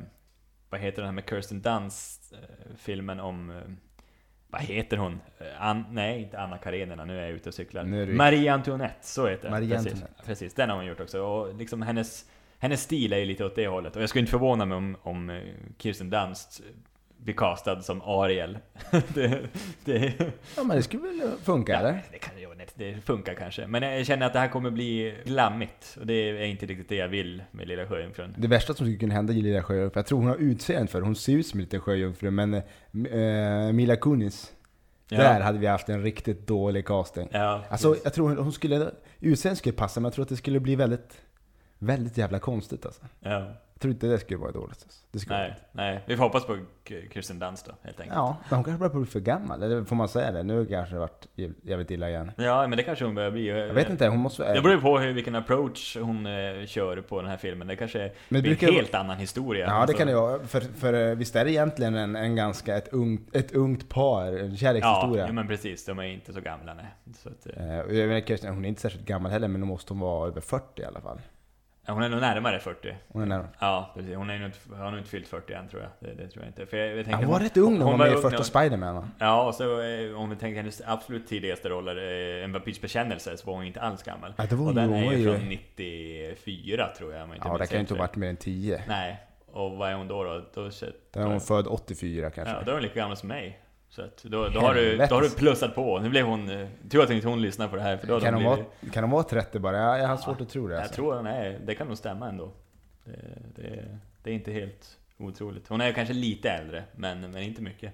vad 0.71 0.81
heter 0.81 0.97
den 0.97 1.07
här 1.07 1.13
med 1.13 1.25
Kirsten 1.31 1.63
Dunst 1.63 2.35
filmen 2.79 3.21
om 3.21 3.53
vad 4.55 4.63
heter 4.63 4.97
hon? 4.97 5.21
Eh, 5.39 5.63
An, 5.67 5.85
nej, 5.91 6.23
inte 6.23 6.39
Anna 6.41 6.59
Karenina, 6.59 7.05
nu 7.05 7.19
är 7.19 7.23
jag 7.23 7.31
ute 7.31 7.49
och 7.49 7.55
cyklar. 7.55 7.85
Nu 7.85 8.03
är 8.03 8.07
du- 8.07 8.13
Marie 8.13 8.53
Antoinette, 8.53 9.07
så 9.07 9.27
heter. 9.29 9.51
Marie 9.51 9.69
precis, 9.77 9.93
Antoinette. 9.93 10.23
precis, 10.27 10.55
den 10.55 10.71
har 10.71 10.77
hon 10.77 10.87
gjort 10.87 11.01
också. 11.01 11.23
Och 11.23 11.55
liksom 11.55 11.83
hennes, 11.83 12.25
hennes 12.59 12.83
stil 12.83 13.13
är 13.13 13.19
ju 13.19 13.25
lite 13.25 13.45
åt 13.45 13.55
det 13.57 13.67
hållet. 13.69 13.97
Och 13.97 14.03
jag 14.03 14.09
skulle 14.09 14.21
inte 14.21 14.31
förvåna 14.31 14.65
mig 14.65 14.77
om, 14.77 14.97
om 15.03 15.31
eh, 15.31 15.43
Kirsten 15.79 16.11
Dunst 16.11 16.63
blir 17.17 17.35
castad 17.35 17.81
som 17.83 18.03
Ariel. 18.03 18.59
det, 19.15 19.41
det, 19.85 20.13
ja, 20.57 20.65
men 20.65 20.77
det 20.77 20.83
skulle 20.83 21.03
väl 21.03 21.31
funka 21.43 21.79
eller? 21.79 22.03
det, 22.13 22.19
kan, 22.19 22.35
det, 22.75 22.95
funkar 23.05 23.35
kanske. 23.35 23.67
Men 23.67 23.83
jag 23.83 24.07
känner 24.07 24.27
att 24.27 24.33
det 24.33 24.39
här 24.39 24.49
kommer 24.49 24.71
bli 24.71 25.15
glammigt. 25.25 25.97
Och 26.01 26.07
det 26.07 26.15
är 26.15 26.45
inte 26.45 26.67
riktigt 26.67 26.89
det 26.89 26.97
jag 26.97 27.09
vill 27.09 27.43
med 27.51 27.69
Lilla 27.69 27.87
Sjöjungfrun. 27.87 28.35
Det 28.39 28.49
värsta 28.49 28.75
som 28.75 28.87
skulle 28.87 28.99
kunna 28.99 29.15
hända 29.15 29.33
i 29.33 29.43
Lilla 29.43 29.63
Sjöjungfrun, 29.63 30.01
jag 30.01 30.07
tror 30.07 30.19
hon 30.19 30.29
har 30.29 30.37
utseende 30.37 30.87
för. 30.89 31.01
Hon 31.01 31.17
ser 31.17 31.33
ut 31.33 31.47
som 31.47 31.59
en 31.61 31.65
liten 31.65 31.81
sjöjungfru, 31.81 32.31
men 32.31 32.55
eh, 32.55 33.73
Mila 33.73 33.97
Kunis, 33.97 34.53
Ja. 35.09 35.19
där 35.19 35.41
hade 35.41 35.59
vi 35.59 35.67
haft 35.67 35.89
en 35.89 36.03
riktigt 36.03 36.47
dålig 36.47 36.87
casting. 36.87 37.29
Ja, 37.33 37.63
Alltså, 37.69 37.97
jag 38.05 38.15
tror 38.15 38.29
hon- 38.29 38.39
hon 38.39 38.53
skulle, 38.53 38.91
utseendet 39.21 39.59
skulle 39.59 39.73
passa, 39.77 40.01
men 40.01 40.05
jag 40.05 40.13
tror 40.15 40.23
att 40.23 40.29
det 40.29 40.37
skulle 40.37 40.61
bli 40.61 40.77
väldigt 40.77 41.21
Väldigt 41.79 42.19
jävla 42.19 42.39
konstigt 42.39 42.87
alltså. 42.87 43.03
Ja. 43.21 43.53
Jag 43.77 43.81
tror 43.81 43.93
inte 43.95 44.07
det 44.07 44.19
skulle 44.19 44.39
vara 44.39 44.53
dåligt. 44.53 44.83
Alltså. 44.83 44.99
Det 45.11 45.19
skulle 45.19 45.39
Nej, 45.39 45.55
nej. 45.73 46.01
Vi 46.07 46.17
får 46.17 46.25
hoppas 46.25 46.47
på 46.47 46.59
Kirsten 47.13 47.39
Dunst 47.39 47.67
då, 47.67 47.73
helt 47.83 48.01
enkelt. 48.01 48.17
Ja, 48.17 48.37
men 48.49 48.57
hon 48.57 48.65
kanske 48.65 48.79
börjar 48.79 48.95
bli 48.95 49.07
för 49.11 49.21
gammal. 49.21 49.63
Eller 49.63 49.85
får 49.85 49.97
man 49.97 50.09
säga 50.09 50.33
det? 50.33 50.43
Nu 50.43 50.67
kanske 50.67 50.95
det 50.95 50.99
varit 51.01 51.27
jäv- 51.37 51.55
jävligt 51.63 51.91
illa 51.91 52.09
igen. 52.09 52.31
Ja, 52.37 52.67
men 52.67 52.77
det 52.77 52.83
kanske 52.83 53.05
hon 53.05 53.15
börjar 53.15 53.31
bli. 53.31 53.47
Jag 53.49 53.75
vet 53.75 53.91
inte, 53.91 54.09
hon 54.09 54.19
måste... 54.19 54.55
Det 54.55 54.61
beror 54.63 54.81
på 54.81 54.99
hur, 54.99 55.13
vilken 55.13 55.35
approach 55.35 55.97
hon 56.01 56.27
eh, 56.27 56.67
kör 56.67 57.01
på 57.01 57.21
den 57.21 57.31
här 57.31 57.37
filmen. 57.37 57.67
Det 57.69 57.77
kanske 57.77 57.99
Men 58.29 58.43
det 58.43 58.49
blir 58.49 58.65
en 58.65 58.67
vara- 58.67 58.77
helt 58.77 58.95
annan 58.95 59.17
historia. 59.19 59.65
Ja, 59.67 59.73
det 59.73 59.77
Alltså, 59.77 59.97
kan 59.97 60.07
det 60.07 60.15
vara. 60.15 60.39
För, 60.47 60.61
för 60.61 61.09
eh, 61.11 61.15
visst 61.15 61.37
är 61.37 61.45
det 61.45 61.51
egentligen 61.53 61.95
en, 61.95 62.17
en 62.17 62.37
ganska, 62.37 62.77
ett 62.77 62.89
ungt, 62.93 63.37
ett 63.37 63.53
ungt 63.53 63.89
par, 63.89 64.27
en 64.27 64.57
kärlekshistoria. 64.57 65.27
ja, 65.27 65.33
men 65.33 65.49
precis. 65.49 65.85
De 65.85 65.99
är 65.99 66.03
inte 66.05 66.33
så 66.33 66.41
gamla, 66.41 66.75
nej. 66.75 66.87
Så 67.17 67.29
att, 67.29 67.47
eh, 67.57 67.71
Eh, 67.79 67.97
jag 67.99 68.07
vet, 68.09 68.29
Kirsten, 68.29 68.55
hon 68.55 68.65
är 68.65 68.69
inte 68.69 68.81
särskilt 68.81 69.07
gammal 69.07 69.33
heller, 69.33 69.49
men 69.49 69.61
då 69.61 69.67
måste 69.67 69.93
hon 69.93 70.01
vara 70.01 70.29
över 70.29 70.41
40 70.41 70.83
i 70.83 70.85
alla 70.85 71.01
fall. 71.01 71.21
Ja, 71.87 71.93
hon 71.93 72.03
är 72.03 72.09
nog 72.09 72.21
närmare 72.21 72.59
40. 72.59 72.95
Hon 73.09 73.23
är 73.23 73.27
nära. 73.27 73.49
Ja, 73.61 73.91
precis. 73.95 74.17
Hon 74.17 74.31
är 74.31 74.39
nog 74.39 74.49
inte, 74.49 74.77
har 74.77 74.91
nog 74.91 75.01
inte 75.01 75.11
fyllt 75.11 75.29
40 75.29 75.53
än, 75.53 75.69
tror 75.69 75.83
jag. 75.83 75.91
Det, 76.01 76.23
det 76.23 76.29
tror 76.29 76.45
jag 76.45 76.51
inte. 76.51 76.67
För 76.67 76.77
jag, 76.77 76.97
jag 76.97 77.09
Ja, 77.09 77.17
hon 77.17 77.27
var 77.27 77.41
rätt 77.41 77.57
ung 77.57 77.79
när 77.79 77.85
hon 77.85 77.99
var 77.99 78.07
med 78.07 78.19
i 78.19 78.23
första 78.23 78.45
Spiderman 78.45 78.95
va? 78.95 79.09
Ja, 79.19 79.47
och 79.47 79.55
så 79.55 79.81
eh, 79.81 80.21
om 80.21 80.31
vi 80.31 80.37
tänker 80.37 80.57
hennes 80.57 80.83
absolut 80.87 81.27
tidigaste 81.27 81.69
roller, 81.69 81.97
eh, 82.39 82.45
En 82.45 82.53
vampyrs 82.53 82.81
bekännelse, 82.81 83.37
så 83.37 83.47
var 83.47 83.55
hon 83.55 83.65
inte 83.65 83.81
alls 83.81 84.03
gammal. 84.03 84.33
Ja, 84.37 84.45
det 84.51 84.57
var 84.57 84.67
och 84.67 84.75
den 84.75 84.89
hon 84.89 84.99
är 85.03 85.17
ju 85.17 85.37
från 85.39 85.49
94 85.49 86.89
tror 86.99 87.15
jag, 87.15 87.29
inte 87.29 87.49
Ja, 87.49 87.59
det 87.59 87.67
kan 87.67 87.77
ju 87.77 87.81
inte 87.81 87.95
ha 87.95 87.99
varit 87.99 88.17
mer 88.17 88.29
än 88.29 88.37
10. 88.37 88.83
Nej. 88.89 89.21
Och 89.47 89.77
vad 89.77 89.91
är 89.91 89.95
hon 89.95 90.09
då? 90.09 90.25
då? 90.25 90.45
då 90.55 90.71
så- 90.71 90.87
Då 91.13 91.21
är 91.21 91.25
hon 91.25 91.41
född 91.41 91.67
84 91.67 92.31
kanske. 92.31 92.55
Ja, 92.55 92.63
då 92.65 92.71
är 92.71 92.75
hon 92.75 92.83
lika 92.83 92.95
gammal 92.95 93.17
som 93.17 93.29
mig. 93.29 93.59
Så 93.95 94.03
att 94.03 94.23
då, 94.23 94.49
då, 94.49 94.61
har 94.61 94.75
du, 94.75 94.97
då 94.97 95.15
har 95.15 95.23
du 95.23 95.31
plussat 95.31 95.75
på. 95.75 95.99
Nu 95.99 96.09
blev 96.09 96.27
hon... 96.27 96.51
eh, 96.51 96.69
Tur 96.91 97.03
att 97.03 97.11
inte 97.11 97.29
hon 97.29 97.43
lyssnar 97.43 97.69
på 97.69 97.77
det 97.77 97.83
här, 97.83 97.97
för 97.97 98.07
då 98.07 98.21
kan, 98.21 98.35
hon 98.35 98.43
blivit... 98.43 98.59
vara, 98.81 98.93
kan 98.93 99.05
hon 99.05 99.11
vara 99.11 99.23
30 99.23 99.59
bara? 99.59 99.77
Jag, 99.77 99.99
jag 99.99 100.09
har 100.09 100.17
svårt 100.17 100.41
att 100.41 100.49
tro 100.49 100.69
det. 100.69 100.75
Jag 100.75 100.81
Alltså. 100.83 100.95
tror 100.95 101.15
hon 101.17 101.27
är... 101.27 101.59
Det 101.65 101.75
kan 101.75 101.87
nog 101.87 101.99
stämma 101.99 102.29
ändå. 102.29 102.53
Det, 103.05 103.13
det, 103.57 103.99
det 104.23 104.31
är 104.31 104.35
inte 104.35 104.53
helt 104.53 104.99
otroligt. 105.19 105.69
Hon 105.69 105.81
är 105.81 105.93
kanske 105.93 106.15
lite 106.15 106.51
äldre, 106.51 106.85
men, 106.93 107.21
men 107.21 107.43
inte 107.43 107.63
mycket. 107.63 107.93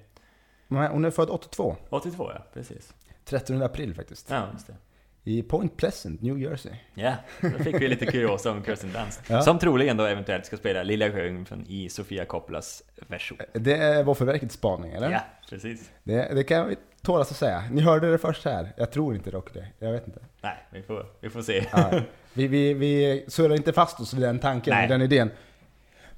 Men 0.68 0.90
Hon 0.90 1.04
är 1.04 1.10
född 1.10 1.30
82. 1.30 1.76
82 1.90 2.30
ja, 2.34 2.44
precis. 2.52 2.94
13 3.24 3.62
april 3.62 3.94
faktiskt. 3.94 4.30
Ja, 4.30 4.48
just 4.52 4.66
det. 4.66 4.74
I 5.24 5.42
Point 5.42 5.76
Pleasant, 5.76 6.22
New 6.22 6.38
Jersey. 6.38 6.72
Ja, 6.94 7.14
då 7.40 7.64
fick 7.64 7.80
vi 7.80 7.88
lite 7.88 8.06
kuriosa 8.06 8.50
om 8.50 8.64
Kirsten 8.64 8.92
Dunst. 8.92 9.20
Ja. 9.30 9.42
Som 9.42 9.58
troligen 9.58 9.96
då 9.96 10.04
eventuellt 10.04 10.46
ska 10.46 10.56
spela 10.56 10.82
Lilla 10.82 11.10
Sjöjungfrun 11.10 11.64
i 11.68 11.88
Sofia 11.88 12.24
Coppolas 12.24 12.82
version. 13.08 13.38
Det 13.52 13.74
är 13.76 14.02
Våffelverkets 14.04 14.54
spaning, 14.54 14.92
eller? 14.92 15.10
Ja, 15.10 15.20
precis. 15.50 15.90
Det, 16.04 16.34
det 16.34 16.44
kan 16.44 16.68
vi 16.68 16.76
tålas 17.02 17.30
att 17.30 17.36
säga. 17.36 17.64
Ni 17.70 17.82
hörde 17.82 18.10
det 18.10 18.18
först 18.18 18.44
här. 18.44 18.72
Jag 18.76 18.90
tror 18.90 19.14
inte 19.14 19.30
dock 19.30 19.54
det. 19.54 19.66
Jag 19.78 19.92
vet 19.92 20.06
inte. 20.06 20.20
Nej, 20.40 20.56
vi 20.70 20.82
får, 20.82 21.06
vi 21.20 21.30
får 21.30 21.42
se. 21.42 21.66
Ja, 21.72 22.00
vi, 22.32 22.46
vi, 22.48 22.74
vi 22.74 23.24
surrar 23.28 23.54
inte 23.56 23.72
fast 23.72 24.00
oss 24.00 24.14
vid 24.14 24.22
den 24.22 24.38
tanken 24.38 24.74
Nej. 24.74 24.88
den 24.88 25.02
idén. 25.02 25.30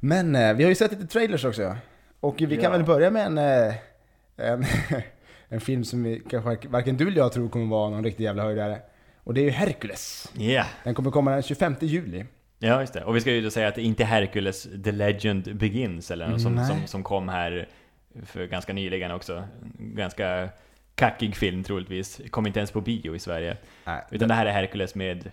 Men 0.00 0.34
eh, 0.36 0.54
vi 0.54 0.62
har 0.64 0.68
ju 0.68 0.74
sett 0.74 0.92
lite 0.92 1.06
trailers 1.06 1.44
också. 1.44 1.76
Och 2.20 2.34
vi 2.38 2.54
kan 2.56 2.64
Ja. 2.64 2.70
väl 2.70 2.84
börja 2.84 3.10
med 3.10 3.26
en, 3.26 3.38
eh, 3.38 3.74
en, 4.36 4.64
en 5.48 5.60
film 5.60 5.84
som 5.84 6.02
vi 6.02 6.22
kanske 6.30 6.68
varken 6.68 6.96
du 6.96 7.06
eller 7.06 7.16
jag 7.18 7.32
tror 7.32 7.48
kommer 7.48 7.66
vara 7.66 7.90
någon 7.90 8.04
riktig 8.04 8.24
jävla 8.24 8.42
höjdare. 8.42 8.78
Och 9.24 9.34
det 9.34 9.40
är 9.40 9.44
ju 9.44 9.50
Hercules. 9.50 10.32
Ja. 10.36 10.64
Den 10.84 10.94
kommer 10.94 11.10
komma 11.10 11.30
den 11.30 11.42
25 11.42 11.76
juli. 11.80 12.24
Ja, 12.58 12.80
just 12.80 12.92
det. 12.92 13.04
Och 13.04 13.16
vi 13.16 13.20
ska 13.20 13.30
ju 13.30 13.40
då 13.40 13.50
säga 13.50 13.68
att 13.68 13.74
det 13.74 13.82
inte 13.82 14.02
är 14.02 14.06
Hercules 14.06 14.68
The 14.84 14.92
Legend 14.92 15.56
Begins, 15.56 16.10
eller 16.10 16.28
något 16.28 16.40
som, 16.40 16.64
som, 16.66 16.86
som 16.86 17.02
kom 17.02 17.28
här 17.28 17.68
för 18.26 18.46
ganska 18.46 18.72
nyligen 18.72 19.10
också. 19.10 19.44
Ganska 19.78 20.48
kackig 20.94 21.36
film 21.36 21.64
troligtvis. 21.64 22.20
Kom 22.30 22.46
inte 22.46 22.58
ens 22.60 22.70
på 22.70 22.80
bio 22.80 23.14
i 23.14 23.18
Sverige. 23.18 23.56
Nej, 23.84 24.04
Utan 24.10 24.28
det 24.28 24.34
här 24.34 24.46
är 24.46 24.52
Hercules 24.52 24.94
med 24.94 25.30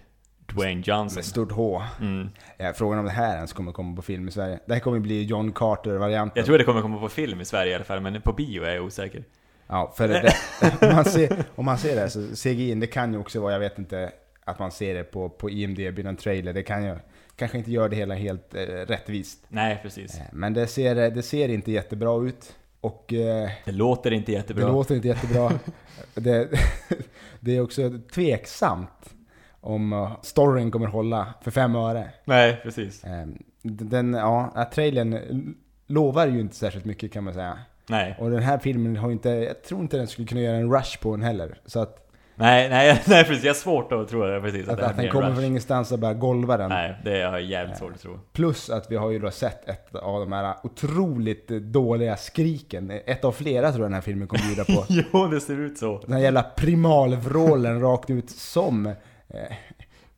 Dwayne 0.54 0.82
Johnson. 0.86 1.16
med 1.16 1.26
stort 1.26 1.52
H. 1.52 1.84
Mm. 2.02 2.30
Ja, 2.58 2.74
frågan 2.74 3.00
om 3.00 3.06
det 3.06 3.12
här 3.12 3.36
ens 3.36 3.54
kommer 3.54 3.72
komma 3.72 3.96
på 3.96 4.02
film 4.02 4.28
i 4.28 4.32
Sverige. 4.32 4.60
Det 4.66 4.74
här 4.74 4.80
kommer 4.82 5.00
bli 5.00 5.24
John 5.24 5.52
Carter-varianten. 5.52 6.34
Jag 6.40 6.46
tror 6.46 6.58
det 6.58 6.64
kommer 6.64 6.82
komma 6.82 7.00
på 7.00 7.10
film 7.10 7.42
i 7.42 7.46
Sverige 7.46 7.72
i 7.72 7.76
alla 7.76 7.84
fall, 7.84 8.00
men 8.02 8.22
på 8.22 8.34
bio 8.34 8.64
är 8.64 8.76
jag 8.76 8.86
osäker. 8.86 9.24
Ja, 9.70 9.94
för 9.98 10.08
det, 10.08 10.34
om, 10.82 10.96
man 10.96 11.06
ser, 11.06 11.44
om 11.56 11.66
man 11.66 11.78
ser 11.78 11.96
det 11.96 12.10
så 12.10 12.20
CGI, 12.36 12.76
det 12.76 12.88
kan 12.88 13.14
ju 13.14 13.20
också 13.20 13.40
vara, 13.42 13.54
jag 13.54 13.60
vet 13.60 13.80
inte, 13.80 14.12
att 14.46 14.60
man 14.60 14.72
ser 14.72 14.94
det 14.94 15.04
på, 15.04 15.30
på 15.30 15.50
IMDB, 15.50 16.00
någon 16.00 16.16
trailer. 16.16 16.54
Det 16.54 16.64
kan 16.64 16.86
ju 16.86 16.96
kanske 17.36 17.58
inte 17.58 17.72
gör 17.72 17.90
det 17.90 17.96
hela 17.96 18.16
helt 18.16 18.56
eh, 18.56 18.60
rättvist. 18.62 19.40
Nej, 19.48 19.80
precis. 19.82 20.16
Eh, 20.20 20.22
Men 20.32 20.54
det 20.54 20.68
ser, 20.68 20.96
det 21.12 21.24
ser 21.24 21.50
inte 21.50 21.72
jättebra 21.72 22.28
ut. 22.28 22.56
Och 22.82 23.14
eh, 23.14 23.50
Det 23.66 23.72
låter 23.72 24.12
inte 24.12 24.32
det 24.32 24.36
jättebra. 24.36 24.68
låter 24.68 24.96
inte 24.96 25.08
jättebra. 25.08 25.52
det, 26.16 26.50
det 27.40 27.58
är 27.58 27.62
också 27.62 27.92
tveksamt 28.14 29.14
om 29.62 29.94
eh, 29.94 30.12
storyn 30.22 30.72
kommer 30.72 30.88
hålla 30.88 31.34
för 31.42 31.52
fem 31.52 31.76
öre. 31.76 32.10
Nej, 32.26 32.60
precis. 32.64 33.04
Eh, 33.04 33.28
Den, 33.62 34.14
ja, 34.14 34.70
trailern 34.74 35.56
lovar 35.88 36.28
ju 36.28 36.40
inte 36.40 36.56
särskilt 36.56 36.86
mycket 36.86 37.14
kan 37.14 37.24
man 37.24 37.34
säga. 37.34 37.60
Nej. 37.90 38.16
Och 38.20 38.30
den 38.32 38.44
här 38.44 38.58
filmen 38.58 38.98
har 38.98 39.12
inte, 39.12 39.30
jag 39.30 39.64
tror 39.64 39.82
inte 39.82 39.98
den 39.98 40.08
skulle 40.08 40.28
kunna 40.28 40.42
göra 40.42 40.58
en 40.58 40.74
rush 40.74 41.00
på 41.02 41.12
den 41.12 41.24
heller. 41.24 41.58
Så 41.66 41.80
att, 41.80 42.06
Nej, 42.36 42.70
nej, 42.70 43.02
nej 43.08 43.24
precis. 43.24 43.44
Jag 43.44 43.50
har 43.50 43.56
svårt 43.56 43.92
att 43.92 44.08
tro 44.10 44.24
det 44.24 44.42
precis. 44.42 44.68
att, 44.70 44.80
här 44.80 44.90
att 44.90 44.96
den 44.96 45.06
en 45.06 45.12
kommer 45.12 45.28
rush. 45.28 45.36
från 45.36 45.46
ingenstans 45.46 45.92
och 45.92 46.00
bara 46.00 46.14
golvar 46.14 46.58
den. 46.58 46.70
Nej, 46.70 46.96
det 47.04 47.22
har 47.22 47.32
jag 47.32 47.42
jävligt 47.42 47.78
svårt 47.78 47.94
att 47.94 48.02
tro. 48.02 48.20
Plus 48.34 48.70
att 48.70 48.92
vi 48.92 48.96
har 48.96 49.12
ju 49.12 49.20
då 49.20 49.32
sett 49.32 49.70
ett 49.70 49.96
av 49.96 50.20
de 50.20 50.32
här 50.32 50.56
otroligt 50.64 51.48
dåliga 51.48 52.18
skriken. 52.18 52.92
Ett 53.06 53.26
av 53.26 53.32
flera 53.32 53.72
tror 53.72 53.84
jag 53.84 53.90
den 53.90 53.94
här 53.94 54.02
filmen 54.02 54.28
kommer 54.28 54.44
bjuda 54.46 54.66
på. 54.66 54.86
jo, 55.14 55.28
det 55.28 55.42
ser 55.42 55.60
ut 55.60 55.78
så. 55.78 56.00
Den 56.06 56.14
här 56.14 56.20
jävla 56.20 56.44
primalvrålen 56.44 57.82
rakt 57.82 58.10
ut 58.10 58.30
som 58.30 58.86
eh, 58.86 58.94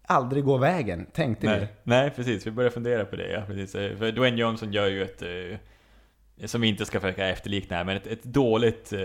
aldrig 0.06 0.44
går 0.44 0.58
vägen, 0.58 1.06
tänkte 1.14 1.48
vi. 1.48 1.54
Nej, 1.54 1.68
nej, 1.84 2.10
precis. 2.16 2.48
Vi 2.48 2.52
börjar 2.52 2.70
fundera 2.70 3.06
på 3.06 3.16
det, 3.16 3.32
ja. 3.32 3.42
Precis. 3.48 3.76
Eh, 3.76 3.98
För 3.98 4.12
Dwayne 4.12 4.38
Johnson 4.38 4.74
gör 4.74 4.88
ju 4.88 5.04
ett, 5.04 5.22
eh, 5.22 5.58
som 6.46 6.62
vi 6.62 6.68
inte 6.68 6.86
ska 6.86 7.00
försöka 7.00 7.28
efterlikna 7.28 7.76
här, 7.76 7.84
men 7.84 7.98
ett, 7.98 8.08
ett 8.08 8.24
dåligt 8.24 8.94
eh, 8.94 9.00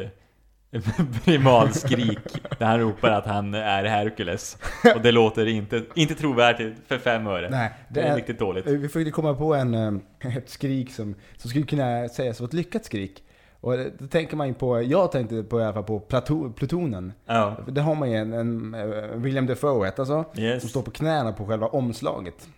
primalskrik 1.25 2.19
där 2.59 2.67
han 2.67 2.81
ropar 2.81 3.11
att 3.11 3.27
han 3.27 3.55
är 3.55 3.85
Hercules. 3.85 4.59
Och 4.95 5.03
det 5.03 5.13
låter 5.13 5.47
inte, 5.47 5.83
inte 5.95 6.15
trovärdigt 6.15 6.77
för 6.87 6.99
fem 6.99 7.27
öre. 7.27 7.51
Nej, 7.51 7.71
det 7.89 8.01
är 8.01 8.17
riktigt 8.17 8.39
dåligt. 8.39 8.67
Vi 8.67 8.89
försökte 8.89 9.11
komma 9.11 9.35
på 9.35 9.55
en, 9.55 9.75
eh, 9.75 10.37
ett 10.37 10.51
skrik 10.51 10.93
som, 10.93 11.15
som 11.37 11.51
skulle 11.51 11.67
kunna 11.67 12.09
sägas 12.09 12.41
vara 12.41 12.49
ett 12.49 12.55
lyckat 12.55 12.85
skrik. 12.85 13.23
Och 13.61 13.77
då 13.99 14.07
tänker 14.07 14.37
man 14.37 14.49
ju 14.49 14.55
på, 14.55 14.83
jag 14.83 15.13
tänkte 15.13 15.43
på 15.43 15.61
i 15.61 15.65
alla 15.65 15.73
fall 15.73 15.83
på 15.83 16.01
Plato, 16.01 16.53
Plutonen. 16.53 17.13
Ja. 17.27 17.57
Där 17.69 17.83
har 17.83 17.95
man 17.95 18.11
ju 18.11 18.17
en, 18.17 18.33
en 18.33 18.75
eh, 18.75 19.17
William 19.17 19.47
Defoe 19.47 19.87
alltså, 19.87 20.05
som 20.05 20.25
Yes. 20.43 20.71
står 20.71 20.83
på 20.83 20.91
knäna 20.91 21.33
på 21.33 21.47
själva 21.47 21.67
omslaget. 21.67 22.49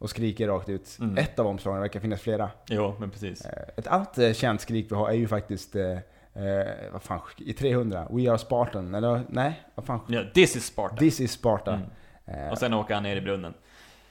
Och 0.00 0.10
skriker 0.10 0.48
rakt 0.48 0.68
ut. 0.68 0.96
Mm. 1.00 1.18
Ett 1.18 1.38
av 1.38 1.46
omslagen, 1.46 1.76
det 1.76 1.80
verkar 1.80 2.00
finnas 2.00 2.20
flera. 2.20 2.50
Jo, 2.66 2.94
men 3.00 3.10
precis. 3.10 3.44
Eh, 3.44 3.62
Ett 3.76 3.86
annat 3.86 4.18
eh, 4.18 4.32
känt 4.32 4.60
skrik 4.60 4.86
vi 4.90 4.94
har 4.94 5.08
är 5.08 5.14
ju 5.14 5.28
faktiskt, 5.28 5.76
eh, 5.76 5.90
eh, 5.90 6.66
vad 6.92 7.02
fan, 7.02 7.20
i 7.38 7.52
300, 7.52 8.06
We 8.10 8.30
are 8.30 8.38
Spartan, 8.38 8.94
eller 8.94 9.20
nej, 9.28 9.62
vad 9.74 9.86
fan, 9.86 10.00
Ja, 10.08 10.22
this 10.34 10.56
is 10.56 10.66
Sparta. 10.66 10.96
This 10.96 11.20
is 11.20 11.32
Sparta. 11.32 11.72
Mm. 11.74 12.44
Eh, 12.44 12.50
Och 12.50 12.58
sen 12.58 12.74
åker 12.74 12.94
han 12.94 13.02
ner 13.02 13.16
i 13.16 13.20
brunnen. 13.20 13.54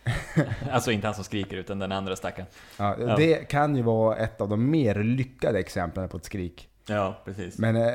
alltså 0.71 0.91
inte 0.91 1.07
han 1.07 1.13
som 1.15 1.23
skriker, 1.23 1.57
utan 1.57 1.79
den 1.79 1.91
andra 1.91 2.15
stackaren. 2.15 2.47
ja, 2.77 2.95
ja. 2.99 3.15
Det 3.15 3.35
kan 3.49 3.75
ju 3.75 3.81
vara 3.81 4.15
ett 4.15 4.41
av 4.41 4.49
de 4.49 4.71
mer 4.71 4.95
lyckade 5.03 5.59
exemplen 5.59 6.09
på 6.09 6.17
ett 6.17 6.25
skrik. 6.25 6.69
Ja, 6.89 7.21
precis. 7.25 7.57
Men 7.57 7.75
eh, 7.75 7.93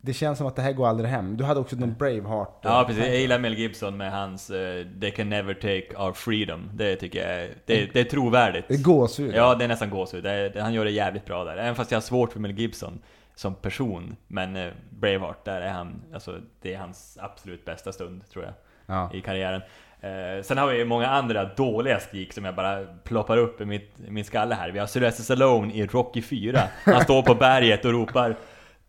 det 0.00 0.12
känns 0.12 0.38
som 0.38 0.46
att 0.46 0.56
det 0.56 0.62
här 0.62 0.72
går 0.72 0.86
aldrig 0.88 1.10
hem. 1.10 1.36
Du 1.36 1.44
hade 1.44 1.60
också 1.60 1.76
någon 1.76 1.94
Braveheart. 1.94 2.64
eh, 2.64 2.70
Ja 2.70 2.84
precis, 2.86 3.04
jag 3.06 3.16
gillar 3.16 3.38
Mel 3.38 3.54
Gibson 3.54 3.96
med 3.96 4.12
hans 4.12 4.50
eh, 4.50 4.86
They 5.00 5.10
can 5.10 5.28
never 5.28 5.54
take 5.54 5.96
our 5.96 6.12
freedom. 6.12 6.70
Det 6.74 6.96
tycker 6.96 7.18
jag 7.28 7.42
är, 7.42 7.48
det, 7.66 7.92
det 7.92 8.00
är 8.00 8.04
trovärdigt. 8.04 8.68
Det 8.68 8.74
är 8.74 8.82
gåshud. 8.82 9.34
Ja, 9.34 9.54
det 9.54 9.64
är 9.64 9.68
nästan 9.68 9.90
gåshud. 9.90 10.24
Det 10.24 10.48
det, 10.48 10.62
han 10.62 10.72
gör 10.74 10.84
det 10.84 10.90
jävligt 10.90 11.24
bra 11.24 11.44
där. 11.44 11.56
Även 11.56 11.74
fast 11.74 11.90
jag 11.90 11.96
har 11.96 12.02
svårt 12.02 12.32
för 12.32 12.40
Mel 12.40 12.58
Gibson 12.58 12.98
som 13.34 13.54
person. 13.54 14.16
Men 14.28 14.56
eh, 14.56 14.72
Braveheart, 14.90 15.44
där 15.44 15.60
är 15.60 15.70
han, 15.70 16.02
alltså 16.14 16.40
det 16.62 16.74
är 16.74 16.78
hans 16.78 17.18
absolut 17.20 17.64
bästa 17.64 17.92
stund 17.92 18.28
tror 18.30 18.44
jag. 18.44 18.54
Ja. 18.88 19.10
i 19.14 19.20
karriären. 19.20 19.60
Eh, 20.06 20.42
sen 20.42 20.58
har 20.58 20.66
vi 20.66 20.84
många 20.84 21.08
andra 21.08 21.44
dåliga 21.44 22.00
skrik 22.00 22.32
som 22.32 22.44
jag 22.44 22.54
bara 22.54 22.84
ploppar 23.04 23.36
upp 23.36 23.60
i 23.60 23.64
mitt, 23.64 23.92
min 24.08 24.24
skalle 24.24 24.54
här. 24.54 24.70
Vi 24.70 24.78
har 24.78 24.86
Sylvester 24.86 25.22
Stallone 25.22 25.74
i 25.74 25.86
Rocky 25.86 26.22
4. 26.22 26.62
Han 26.84 27.02
står 27.02 27.22
på 27.22 27.34
berget 27.34 27.84
och 27.84 27.92
ropar 27.92 28.36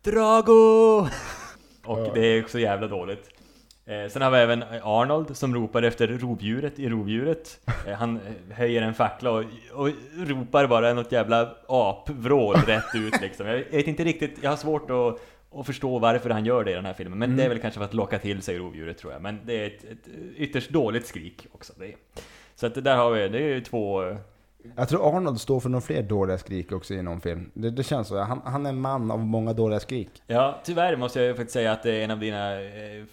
Drago! 0.02 1.06
Och 1.84 2.14
det 2.14 2.20
är 2.20 2.42
också 2.42 2.58
jävla 2.58 2.86
dåligt. 2.86 3.30
Eh, 3.86 4.08
sen 4.10 4.22
har 4.22 4.30
vi 4.30 4.38
även 4.38 4.64
Arnold 4.82 5.36
som 5.36 5.54
ropar 5.54 5.82
efter 5.82 6.08
rovdjuret 6.08 6.78
i 6.78 6.88
rovdjuret. 6.88 7.60
Eh, 7.86 7.94
han 7.94 8.16
eh, 8.16 8.56
höjer 8.56 8.82
en 8.82 8.94
fackla 8.94 9.30
och, 9.30 9.44
och 9.72 9.88
ropar 10.16 10.66
bara 10.66 10.94
något 10.94 11.12
jävla 11.12 11.54
apvrål 11.68 12.56
rätt 12.56 12.94
ut 12.94 13.20
liksom. 13.20 13.46
Jag 13.46 13.64
vet 13.70 13.86
inte 13.86 14.04
riktigt, 14.04 14.38
jag 14.40 14.50
har 14.50 14.56
svårt 14.56 14.90
att, 14.90 15.20
att 15.54 15.66
förstå 15.66 15.98
varför 15.98 16.30
han 16.30 16.44
gör 16.44 16.64
det 16.64 16.70
i 16.70 16.74
den 16.74 16.84
här 16.86 16.92
filmen. 16.92 17.18
Men 17.18 17.36
det 17.36 17.44
är 17.44 17.48
väl 17.48 17.58
kanske 17.58 17.78
för 17.78 17.84
att 17.84 17.94
locka 17.94 18.18
till 18.18 18.42
sig 18.42 18.58
rovdjuret 18.58 18.98
tror 18.98 19.12
jag. 19.12 19.22
Men 19.22 19.40
det 19.46 19.62
är 19.62 19.66
ett, 19.66 19.84
ett 19.84 20.08
ytterst 20.36 20.70
dåligt 20.70 21.06
skrik 21.06 21.46
också. 21.52 21.72
Det. 21.78 21.94
Så 22.54 22.66
att 22.66 22.84
där 22.84 22.96
har 22.96 23.10
vi, 23.10 23.28
det 23.28 23.38
är 23.38 23.48
ju 23.54 23.60
två, 23.60 24.16
Jag 24.76 24.88
tror 24.88 25.16
Arnold 25.16 25.40
står 25.40 25.60
för 25.60 25.68
några 25.68 25.80
fler 25.80 26.02
dåliga 26.02 26.38
skrik 26.38 26.72
också 26.72 26.94
i 26.94 27.02
någon 27.02 27.20
film. 27.20 27.50
Det, 27.54 27.70
det 27.70 27.82
känns 27.82 28.08
så. 28.08 28.18
Han, 28.18 28.40
han 28.44 28.66
är 28.66 28.70
en 28.70 28.80
man 28.80 29.10
av 29.10 29.18
många 29.18 29.52
dåliga 29.52 29.80
skrik. 29.80 30.22
Ja, 30.26 30.60
tyvärr 30.64 30.96
måste 30.96 31.20
jag 31.22 31.36
faktiskt 31.36 31.52
säga 31.54 31.72
att 31.72 31.82
det 31.82 31.90
är 31.92 32.04
en 32.04 32.10
av 32.10 32.18
dina, 32.20 32.60
eh, 32.62 33.04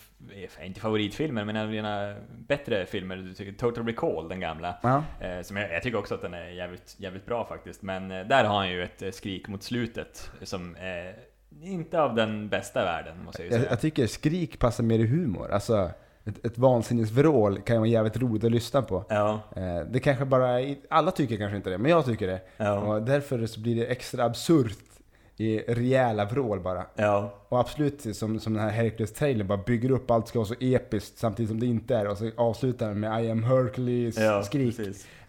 f- 0.44 0.58
inte 0.64 0.80
favoritfilmer, 0.80 1.46
men 1.46 1.56
en 1.56 1.66
av 1.66 1.72
dina 1.72 2.16
bättre 2.48 2.86
filmer. 2.86 3.16
Du 3.16 3.34
tycker 3.34 3.52
Total 3.54 3.86
Recall, 3.86 4.30
den 4.30 4.40
gamla. 4.40 4.76
Ja. 4.84 5.04
Eh, 5.20 5.42
som 5.42 5.58
jag, 5.58 5.74
jag 5.74 5.84
tycker 5.84 5.98
också 5.98 6.16
att 6.16 6.22
den 6.22 6.34
är 6.34 6.50
jävligt, 6.50 6.96
jävligt 7.00 7.26
bra 7.26 7.46
faktiskt. 7.46 7.82
Men 7.82 8.12
eh, 8.12 8.28
där 8.28 8.44
har 8.44 8.58
han 8.58 8.70
ju 8.70 8.84
ett 8.84 9.02
eh, 9.02 9.12
skrik 9.12 9.48
mot 9.48 9.64
slutet 9.64 10.32
som 10.42 10.76
inte 11.62 12.02
av 12.02 12.16
den 12.16 12.50
bästa 12.50 12.84
världen, 12.84 13.24
måste 13.26 13.42
jag 13.42 13.46
ju 13.48 13.52
Jag, 13.54 13.60
säga. 13.62 13.72
jag 13.72 13.80
tycker 13.82 14.08
skrik 14.08 14.60
passar 14.60 14.84
mer 14.84 15.00
i 15.00 15.08
humor. 15.08 15.52
Alltså, 15.52 15.90
ett, 16.26 16.46
ett 16.46 16.58
vansinnesvrål 16.58 17.62
kan 17.62 17.76
ju 17.76 17.80
vara 17.80 17.90
jävligt 17.90 18.18
roligt 18.18 18.44
att 18.44 18.52
lyssna 18.52 18.82
på. 18.82 19.06
Ja, 19.10 19.40
Eh, 19.56 19.80
Det 19.92 20.00
kanske 20.00 20.26
bara, 20.26 20.60
alla 20.90 21.12
tycker 21.12 21.38
kanske 21.38 21.58
inte 21.58 21.70
det, 21.70 21.78
men 21.78 21.92
jag 21.92 22.06
tycker 22.06 22.28
det. 22.28 22.42
ja, 22.58 22.80
Och 22.80 23.02
därför 23.02 23.46
så 23.46 23.60
blir 23.60 23.76
det 23.76 23.86
extra 23.86 24.24
absurt 24.26 24.78
i 25.38 25.60
rejäla 25.60 26.26
vrål 26.26 26.60
bara. 26.60 26.86
ja. 26.96 27.34
Och 27.50 27.60
absolut 27.60 28.16
som, 28.16 28.40
som 28.40 28.54
den 28.54 28.64
här 28.64 28.70
Hercules-trailern 28.72 29.48
bara 29.48 29.58
bygger 29.58 29.92
upp 29.92 30.12
allt 30.12 30.28
ska 30.28 30.40
vara 30.40 30.48
så 30.48 30.56
episkt 30.60 31.18
samtidigt 31.18 31.50
som 31.50 31.60
det 31.60 31.66
inte 31.66 31.96
är. 31.96 32.08
Och 32.08 32.18
så 32.18 32.32
avslutar 32.38 32.88
den 32.88 33.00
med 33.00 33.26
I 33.26 33.32
am 33.32 33.44
Hercules 33.44 34.18
ja. 34.18 34.44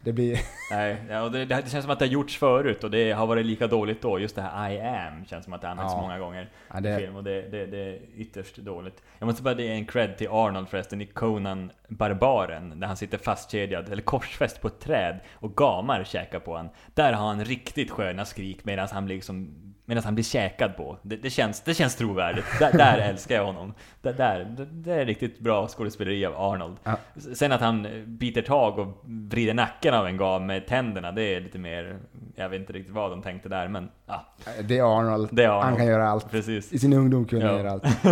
Det 0.06 0.12
blir... 0.12 0.38
Nej, 0.70 0.96
ja, 1.10 1.22
och 1.22 1.32
det, 1.32 1.44
det 1.44 1.70
känns 1.70 1.82
som 1.84 1.90
att 1.90 1.98
det 1.98 2.04
har 2.04 2.12
gjorts 2.12 2.38
förut 2.38 2.84
och 2.84 2.90
det 2.90 3.12
har 3.12 3.26
varit 3.26 3.46
lika 3.46 3.66
dåligt 3.66 4.02
då. 4.02 4.18
Just 4.18 4.36
det 4.36 4.42
här 4.42 4.70
I 4.70 4.80
am 4.80 5.24
känns 5.24 5.44
som 5.44 5.52
att 5.52 5.60
det 5.60 5.68
används 5.68 5.92
Ja. 5.92 6.00
många 6.00 6.18
gånger 6.18 6.48
Ja, 6.72 6.78
i 6.78 6.82
det, 6.82 6.98
film 6.98 7.16
och 7.16 7.24
det, 7.24 7.42
det, 7.42 7.66
det 7.66 7.78
är 7.78 7.98
ytterst 8.16 8.56
dåligt. 8.56 9.02
Jag 9.18 9.26
måste 9.26 9.42
bara 9.42 9.54
ge 9.54 9.68
en 9.72 9.86
cred 9.86 10.16
till 10.16 10.28
Arnold 10.28 10.68
förresten 10.68 11.00
i 11.00 11.06
Conan 11.06 11.70
Barbaren, 11.88 12.80
där 12.80 12.86
han 12.86 12.96
sitter 12.96 13.18
fastkedjad, 13.18 13.92
eller 13.92 14.02
korsfäst 14.02 14.60
på 14.60 14.68
ett 14.68 14.80
träd 14.80 15.20
och 15.34 15.56
gamar 15.56 16.04
käkar 16.04 16.38
på 16.38 16.56
han. 16.56 16.68
Där 16.94 17.12
har 17.12 17.26
han 17.28 17.44
riktigt 17.44 17.90
sköna 17.90 18.24
skrik 18.24 18.64
medan 18.64 18.88
han 18.92 19.04
blir 19.04 19.16
liksom 19.16 19.62
Medan 19.88 20.04
han 20.04 20.14
blir 20.14 20.24
käkad 20.24 20.76
på. 20.76 20.98
Det, 21.02 21.16
det, 21.16 21.30
känns, 21.30 21.60
det 21.60 21.74
känns 21.74 21.96
trovärdigt. 21.96 22.46
Där, 22.58 22.72
där 22.72 22.98
älskar 23.10 23.34
jag 23.34 23.44
honom. 23.44 23.74
Där, 24.02 24.12
där, 24.12 24.66
det, 24.70 24.92
är 24.92 25.06
riktigt 25.06 25.38
bra 25.38 25.68
skådespeleri 25.68 26.26
av 26.26 26.36
Arnold. 26.36 26.76
Ja. 26.82 26.96
Sen 27.34 27.52
att 27.52 27.60
han 27.60 27.88
biter 28.06 28.42
tag 28.42 28.78
och 28.78 29.04
vrider 29.04 29.54
nacken 29.54 29.94
av 29.94 30.06
en 30.06 30.16
gam 30.16 30.46
med 30.46 30.66
tänderna, 30.66 31.12
det 31.12 31.22
är 31.22 31.40
lite 31.40 31.58
mer... 31.58 31.98
Jag 32.34 32.48
vet 32.48 32.60
inte 32.60 32.72
riktigt 32.72 32.94
vad 32.94 33.10
de 33.10 33.22
tänkte 33.22 33.48
där, 33.48 33.68
men 33.68 33.90
ja, 34.06 34.26
det 34.64 34.78
är 34.78 34.98
Arnold. 35.00 35.28
det 35.32 35.44
är 35.44 35.48
Arnold. 35.48 35.64
Han 35.64 35.76
kan 35.76 35.86
göra 35.86 36.08
allt. 36.08 36.30
Precis. 36.30 36.72
I 36.72 36.78
sin 36.78 36.92
ungdom 36.92 37.24
kunde 37.24 37.46
han 37.46 37.54
Ja. 37.54 37.60
göra 37.60 37.70
allt. 37.72 37.82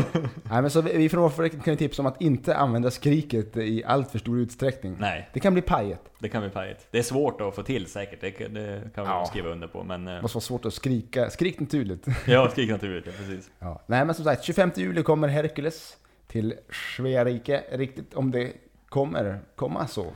Nej, 0.51 0.63
men 0.63 0.71
så 0.71 0.81
vi 0.81 0.97
vi 0.97 1.09
från 1.09 1.23
Warfare 1.23 1.49
kan 1.49 1.73
ju 1.73 1.77
tipsa 1.77 2.03
om 2.03 2.07
att 2.07 2.21
inte 2.23 2.57
använda 2.57 2.91
skriket 2.91 3.57
i 3.57 3.85
allt 3.85 4.11
för 4.11 4.19
stor 4.19 4.39
utsträckning. 4.39 4.97
Nej, 4.99 5.29
Det 5.33 5.41
kan 5.41 5.53
bli 5.53 5.63
pajet. 5.63 6.01
det 6.19 6.29
kan 6.29 6.43
bli 6.43 6.51
pajigt. 6.51 6.87
Det 6.91 6.99
är 6.99 7.03
svårt 7.03 7.41
att 7.41 7.55
få 7.55 7.63
till 7.63 7.87
säkert, 7.87 8.21
det, 8.21 8.31
kan- 8.31 8.55
det 8.55 8.81
kan 8.95 9.05
vi 9.05 9.11
Ja. 9.11 9.27
skriva 9.27 9.49
under 9.49 9.69
på, 9.69 9.83
men... 9.85 10.09
eh, 10.09 10.15
Det 10.15 10.23
måste 10.23 10.37
vara 10.37 10.43
svårt 10.43 10.65
att 10.65 10.75
skrika. 10.75 11.31
Skrik 11.31 11.61
naturligt. 11.61 12.07
Ja, 12.27 12.49
skrik 12.51 12.71
naturligt, 12.71 13.07
ja, 13.07 13.13
precis. 13.19 13.51
Ja. 13.59 13.83
Nej 13.87 14.05
men 14.05 14.15
som 14.15 14.25
sagt, 14.25 14.45
25 14.45 14.71
juli 14.77 15.03
kommer 15.03 15.29
Hercules 15.29 15.97
till 16.27 16.55
Sverige. 16.97 17.63
Riktigt 17.73 18.15
om 18.15 18.31
det 18.31 18.53
kommer 18.89 19.41
komma 19.57 19.87
så. 19.87 20.07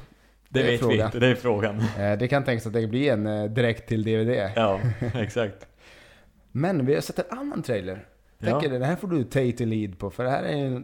Det, 0.49 0.63
Det 0.63 0.71
vet 0.71 0.81
frågan. 0.81 0.97
vi 0.99 1.03
inte, 1.05 1.19
det 1.19 1.27
är 1.27 1.35
frågan. 1.35 1.81
Eh, 1.99 2.19
Det 2.19 2.29
kan 2.29 2.45
tänkas 2.45 2.67
att 2.67 2.73
det 2.73 2.87
blir 2.87 3.13
en 3.13 3.27
eh, 3.27 3.45
direkt 3.45 3.89
till 3.89 4.03
DVD. 4.05 4.51
Ja, 4.57 4.81
exakt. 5.15 5.67
Men 6.53 6.87
vi 6.87 6.95
har 6.95 7.01
sett 7.01 7.19
en 7.19 7.39
annan 7.39 7.63
trailer. 7.63 8.07
Ja. 8.39 8.61
Tänker 8.61 8.79
det 8.79 8.87
här 8.87 8.97
får 8.97 9.09
du 9.09 9.25
take 9.25 9.53
the 9.53 9.65
lead 9.67 9.99
på, 9.99 10.11
för 10.11 10.25
det 10.25 10.31
här 10.31 10.43
är 10.43 10.57
är 10.67 10.83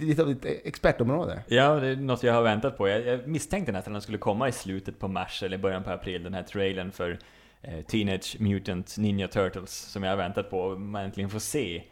lite 0.00 0.22
av 0.22 0.28
ditt 0.28 0.44
expertområde. 0.44 1.42
Ja, 1.46 1.74
det 1.74 1.86
är 1.88 1.96
något 1.96 2.22
jag 2.22 2.32
har 2.32 2.42
väntat 2.42 2.76
på. 2.78 2.88
Jag, 2.88 3.06
jag 3.06 3.26
misstänkte 3.28 3.72
nästan 3.72 3.92
att 3.92 3.94
den 3.94 4.02
skulle 4.02 4.18
komma 4.18 4.48
i 4.48 4.52
slutet 4.52 4.98
på 4.98 5.08
mars 5.08 5.42
eller 5.42 5.58
början 5.58 5.82
på 5.84 5.90
april, 5.90 6.22
den 6.22 6.34
här 6.34 6.42
trailern 6.42 6.92
för 6.92 7.18
eh, 7.62 7.80
Teenage 7.80 8.36
Mutant 8.40 8.98
Ninja 8.98 9.28
Turtles, 9.28 9.70
som 9.74 10.02
jag 10.02 10.10
har 10.10 10.16
väntat 10.16 10.50
på 10.50 10.58
och 10.60 10.80
man 10.80 11.04
äntligen 11.04 11.30
får 11.30 11.38
se 11.38 11.82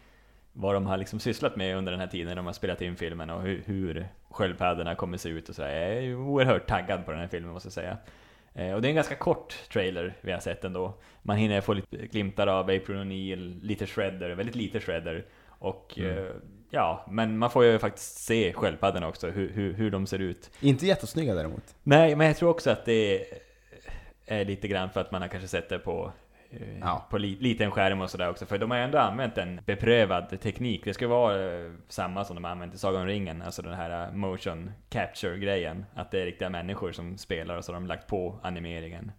vad 0.52 0.74
de 0.74 0.86
har 0.86 0.96
liksom 0.96 1.20
sysslat 1.20 1.56
med 1.56 1.76
under 1.76 1.92
den 1.92 2.00
här 2.00 2.06
tiden 2.08 2.36
de 2.36 2.46
har 2.46 2.52
spelat 2.52 2.82
in 2.82 2.96
filmen 2.96 3.30
och 3.30 3.42
hur, 3.42 3.62
hur 3.66 4.08
sköldpaddorna 4.32 4.94
kommer 4.94 5.16
se 5.18 5.28
ut 5.28 5.48
och 5.48 5.54
så. 5.54 5.62
Jag 5.62 5.72
är 5.72 6.14
oerhört 6.14 6.66
taggad 6.66 7.04
på 7.04 7.10
den 7.10 7.20
här 7.20 7.28
filmen 7.28 7.52
måste 7.52 7.66
jag 7.66 7.72
säga. 7.72 7.96
Eh, 8.54 8.72
och 8.74 8.82
det 8.82 8.86
är 8.88 8.90
en 8.90 8.94
ganska 8.94 9.14
kort 9.14 9.54
trailer 9.72 10.14
vi 10.20 10.32
har 10.32 10.40
sett 10.40 10.64
ändå. 10.64 10.94
Man 11.22 11.36
hinner 11.36 11.60
få 11.60 11.72
lite 11.72 11.96
glimtar 11.96 12.46
av 12.46 12.64
April 12.64 12.96
O'Neil, 12.96 13.60
lite 13.62 13.86
Shredder, 13.86 14.30
väldigt 14.30 14.54
lite 14.56 14.80
Shredder. 14.80 15.24
Och 15.48 15.98
Mm. 15.98 16.18
eh, 16.18 16.32
ja, 16.70 17.06
men 17.10 17.38
man 17.38 17.50
får 17.50 17.64
ju 17.64 17.78
faktiskt 17.78 18.18
se 18.18 18.52
sköldpaddorna 18.52 19.08
också, 19.08 19.30
hur, 19.30 19.50
hur, 19.52 19.72
hur 19.72 19.90
de 19.90 20.06
ser 20.06 20.18
ut. 20.18 20.50
Inte 20.60 20.86
jättesnygga 20.86 21.34
däremot. 21.34 21.74
Nej, 21.82 22.16
men 22.16 22.26
jag 22.26 22.36
tror 22.36 22.50
också 22.50 22.70
att 22.70 22.84
det 22.84 23.24
är 24.26 24.44
lite 24.44 24.68
grann 24.68 24.90
för 24.90 25.00
att 25.00 25.10
man 25.12 25.22
har 25.22 25.28
kanske 25.28 25.48
sett 25.48 25.68
det 25.68 25.78
på 25.78 26.12
Ja. 26.80 27.06
på 27.10 27.18
li, 27.18 27.36
liten 27.40 27.70
skärm 27.70 28.00
och 28.00 28.10
sådär 28.10 28.30
också, 28.30 28.46
för 28.46 28.58
de 28.58 28.70
har 28.70 28.78
ju 28.78 28.84
ändå 28.84 28.98
använt 28.98 29.38
en 29.38 29.60
beprövad 29.66 30.40
teknik. 30.40 30.84
Det 30.84 30.94
ska 30.94 31.08
vara 31.08 31.52
eh, 31.54 31.70
samma 31.88 32.24
som 32.24 32.34
de 32.36 32.44
har 32.44 32.50
använt 32.50 32.74
i 32.74 32.78
Sagan 32.78 33.00
om 33.00 33.06
ringen, 33.06 33.42
alltså 33.42 33.62
den 33.62 33.74
här 33.74 34.06
eh, 34.08 34.12
motion 34.14 34.70
capture-grejen. 34.90 35.84
Att 35.94 36.10
det 36.10 36.20
är 36.22 36.24
riktiga 36.26 36.48
människor 36.50 36.92
som 36.92 37.18
spelar 37.18 37.56
och 37.56 37.64
så 37.64 37.72
har 37.72 37.74
de 37.80 37.86
lagt 37.86 38.06
på 38.06 38.38
animeringen 38.42 39.12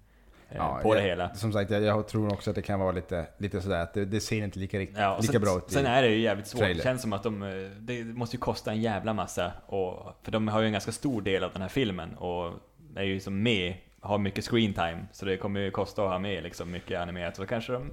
eh, 0.50 0.58
Ja, 0.58 0.80
på 0.84 0.94
det 0.94 1.00
jag- 1.02 1.08
hela. 1.08 1.34
Som 1.34 1.54
sagt, 1.54 1.72
jag, 1.72 1.84
jag 1.84 2.08
tror 2.08 2.34
också 2.34 2.50
att 2.50 2.56
det 2.56 2.62
kan 2.62 2.80
vara 2.80 2.92
lite, 2.92 3.28
lite 3.38 3.62
sådär 3.62 3.82
att 3.84 3.94
det, 3.94 4.06
det 4.06 4.20
ser 4.20 4.44
inte 4.44 4.60
lika, 4.60 4.78
rikt- 4.80 4.98
Ja, 4.98 5.18
lika 5.22 5.32
sen, 5.34 5.42
bra 5.42 5.58
ut. 5.58 5.72
Sen 5.72 5.86
är 5.86 6.02
det 6.02 6.10
ju 6.10 6.20
jävligt 6.20 6.48
svårt. 6.48 6.60
trailer. 6.60 6.76
Det 6.76 6.84
känns 6.84 7.02
som 7.02 7.14
att 7.14 7.24
de, 7.24 7.44
eh, 7.44 7.50
det 7.80 8.04
måste 8.04 8.36
ju 8.36 8.40
kosta 8.40 8.72
en 8.72 8.82
jävla 8.82 9.14
massa. 9.14 9.52
Och, 9.66 10.20
för 10.24 10.32
de 10.32 10.48
har 10.48 10.60
ju 10.62 10.66
en 10.66 10.72
ganska 10.74 10.92
stor 10.92 11.22
del 11.22 11.44
av 11.44 11.52
den 11.54 11.62
här 11.62 11.70
filmen 11.70 12.14
och 12.18 12.54
är 12.96 13.04
ju 13.04 13.20
som 13.20 13.44
med, 13.44 13.74
har 14.04 14.18
mycket 14.18 14.46
screen 14.46 14.74
time. 14.74 15.06
Så 15.12 15.26
det 15.26 15.38
kommer 15.38 15.60
ju 15.60 15.72
kosta 15.72 16.04
att 16.04 16.10
ha 16.10 16.20
med 16.20 16.44
liksom 16.44 16.72
mycket 16.72 17.00
animerat. 17.02 17.36
Så 17.36 17.46
kanske 17.46 17.74
de 17.74 17.92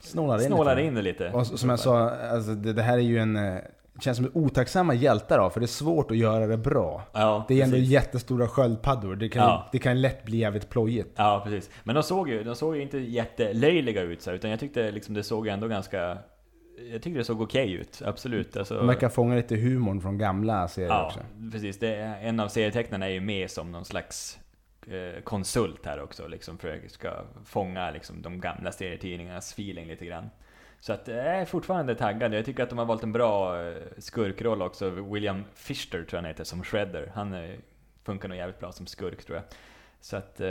Snålar 0.00 0.34
in 0.34 0.46
snålar 0.46 0.76
lite. 0.76 0.86
in 0.86 0.94
det 0.94 1.02
lite. 1.02 1.30
Och 1.30 1.46
som 1.46 1.70
jag 1.70 1.78
sa, 1.78 2.10
alltså 2.10 2.54
det, 2.54 2.72
det 2.72 2.82
här 2.82 2.94
är 2.94 3.02
ju 3.02 3.18
en... 3.18 3.36
eh, 3.36 3.54
Känns 4.00 4.16
som 4.16 4.30
otacksamma 4.34 4.94
hjältar 4.94 5.38
då, 5.38 5.50
för 5.50 5.60
det 5.60 5.64
är 5.64 5.68
svårt 5.68 6.10
att 6.10 6.16
göra 6.16 6.46
det 6.46 6.56
bra. 6.56 7.02
Ja, 7.12 7.44
Det 7.48 7.60
är 7.60 7.64
ändå 7.64 7.76
precis. 7.76 7.90
jättestora 7.90 8.48
sköldpaddor, 8.48 9.16
det 9.16 9.28
kan, 9.28 9.42
Ja. 9.42 9.68
det 9.72 9.78
kan 9.78 10.00
lätt 10.00 10.24
bli 10.24 10.36
jävligt 10.36 10.68
plojigt. 10.70 11.10
Ja, 11.16 11.40
precis. 11.44 11.70
Men 11.84 11.94
de 11.94 12.02
såg 12.02 12.28
ju, 12.28 12.44
de 12.44 12.54
såg 12.56 12.76
ju 12.76 12.82
inte 12.82 12.98
jättelöjliga 12.98 14.02
ut 14.02 14.22
så 14.22 14.30
här, 14.30 14.36
utan 14.36 14.50
jag 14.50 14.60
tyckte 14.60 14.90
liksom 14.90 15.14
det 15.14 15.22
såg 15.22 15.46
ändå 15.46 15.68
ganska... 15.68 16.18
Jag 16.92 17.02
tyckte 17.02 17.18
det 17.18 17.24
såg 17.24 17.40
okej 17.40 17.72
ut, 17.72 18.02
absolut. 18.04 18.56
Alltså, 18.56 18.74
De 18.76 18.86
verkar 18.86 19.08
fånga 19.08 19.34
lite 19.34 19.56
humorn 19.56 20.00
från 20.00 20.18
gamla 20.18 20.68
serier 20.68 20.90
Ja, 20.90 21.06
också. 21.06 21.20
precis. 21.52 21.78
Det 21.78 21.94
en 22.22 22.40
av 22.40 22.48
serietecknarna 22.48 23.06
är 23.06 23.10
ju 23.12 23.20
med 23.20 23.50
som 23.50 23.72
någon 23.72 23.84
slags 23.84 24.38
konsult 25.24 25.86
här 25.86 26.02
också, 26.02 26.28
liksom 26.28 26.58
för 26.58 26.68
att 26.68 26.90
ska 26.90 27.10
fånga 27.44 27.90
liksom, 27.90 28.22
de 28.22 28.40
gamla 28.40 28.72
serietidningarnas 28.72 29.52
feeling 29.52 29.86
lite 29.86 30.06
grann. 30.06 30.30
Så 30.80 30.92
att 30.92 31.08
jag 31.08 31.16
är 31.16 31.44
fortfarande 31.44 31.94
taggad. 31.94 32.34
Jag 32.34 32.44
tycker 32.44 32.62
att 32.62 32.68
de 32.68 32.78
har 32.78 32.86
valt 32.86 33.02
en 33.02 33.12
bra 33.12 33.62
eh, 33.62 33.74
skurkroll 33.98 34.62
också. 34.62 34.90
William 34.90 35.44
Fister 35.54 35.98
tror 35.98 36.08
jag 36.10 36.18
han 36.18 36.24
heter, 36.24 36.44
som 36.44 36.64
Shredder. 36.64 37.12
Han 37.14 37.34
eh, 37.34 37.50
funkar 38.02 38.28
nog 38.28 38.38
jävligt 38.38 38.60
bra 38.60 38.72
som 38.72 38.86
skurk 38.86 39.24
tror 39.24 39.36
jag. 39.36 39.44
Så 40.00 40.16
att, 40.16 40.40
eh, 40.40 40.48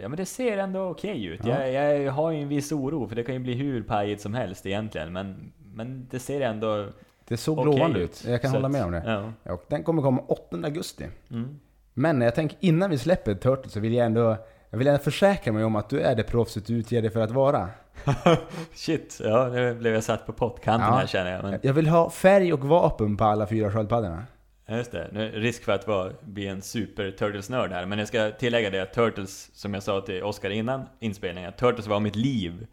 ja 0.00 0.08
men 0.08 0.16
det 0.16 0.26
ser 0.26 0.58
ändå 0.58 0.80
okej 0.80 1.24
ut. 1.24 1.40
Ja. 1.44 1.66
Jag, 1.66 2.02
jag 2.02 2.12
har 2.12 2.30
ju 2.30 2.42
en 2.42 2.48
viss 2.48 2.72
oro, 2.72 3.08
för 3.08 3.16
det 3.16 3.24
kan 3.24 3.34
ju 3.34 3.40
bli 3.40 3.54
hur 3.54 3.82
pajigt 3.82 4.22
som 4.22 4.34
helst 4.34 4.66
egentligen. 4.66 5.12
Men, 5.12 5.52
men 5.74 6.06
det 6.10 6.18
ser 6.18 6.40
ändå 6.40 6.86
Det 7.24 7.36
såg 7.36 7.58
okej 7.58 7.72
lovande 7.72 8.00
ut. 8.00 8.24
Jag 8.26 8.42
kan 8.42 8.50
Så 8.50 8.56
hålla 8.56 8.68
med 8.68 8.84
om 8.84 8.92
det. 8.92 9.32
Ja. 9.44 9.52
Och 9.52 9.64
den 9.68 9.82
kommer 9.82 10.02
komma 10.02 10.22
8 10.26 10.56
augusti. 10.64 11.08
Mm. 11.30 11.60
Men 11.94 12.20
jag 12.20 12.34
tänker 12.34 12.58
innan 12.60 12.90
vi 12.90 12.98
släpper 12.98 13.34
Turtles 13.34 13.72
så 13.72 13.80
vill 13.80 13.94
jag 13.94 14.06
ändå 14.06 14.36
jag 14.70 14.78
vill 14.78 14.86
ändå 14.86 14.98
försäkra 15.00 15.52
mig 15.52 15.64
om 15.64 15.76
att 15.76 15.88
du 15.90 16.00
är 16.00 16.14
det 16.14 16.22
proffset 16.22 16.66
du 16.66 16.74
utger 16.74 17.02
dig 17.02 17.10
för 17.10 17.20
att 17.20 17.30
vara. 17.30 17.68
Shit, 18.74 19.20
ja 19.24 19.48
nu 19.48 19.74
blev 19.74 19.94
jag 19.94 20.04
satt 20.04 20.26
på 20.26 20.32
pottkanten 20.32 20.88
Ja. 20.88 20.96
här 20.98 21.06
känner 21.06 21.32
jag. 21.32 21.42
Men, 21.42 21.58
Jag 21.62 21.72
vill 21.72 21.88
ha 21.88 22.10
färg 22.10 22.52
och 22.52 22.64
vapen 22.64 23.16
på 23.16 23.24
alla 23.24 23.46
fyra 23.46 23.70
sköldpaddorna. 23.70 24.24
ja, 24.66 24.76
just 24.76 24.92
det, 24.92 25.08
nu 25.12 25.30
risk 25.30 25.64
för 25.64 25.72
att 25.72 25.86
vara, 25.86 26.12
bli 26.20 26.46
en 26.46 26.62
super 26.62 27.10
Turtles-nörd 27.10 27.72
här. 27.72 27.86
Men 27.86 27.98
jag 27.98 28.08
ska 28.08 28.30
tillägga 28.30 28.70
det 28.70 28.80
att 28.80 28.92
Turtles, 28.92 29.50
som 29.54 29.74
jag 29.74 29.82
sa 29.82 30.00
till 30.00 30.22
Oscar 30.22 30.50
innan 30.50 30.82
inspelningen, 31.00 31.52
Turtles 31.52 31.86
var 31.86 32.00
mitt 32.00 32.16
liv 32.16 32.66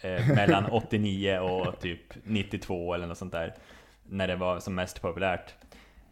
eh, 0.00 0.28
mellan 0.34 0.66
89 0.70 1.38
och 1.38 1.80
typ 1.80 2.00
92 2.24 2.94
eller 2.94 3.06
något 3.06 3.18
sånt 3.18 3.32
där. 3.32 3.54
När 4.08 4.28
det 4.28 4.36
var 4.36 4.58
som 4.60 4.74
mest 4.74 5.02
populärt. 5.02 5.54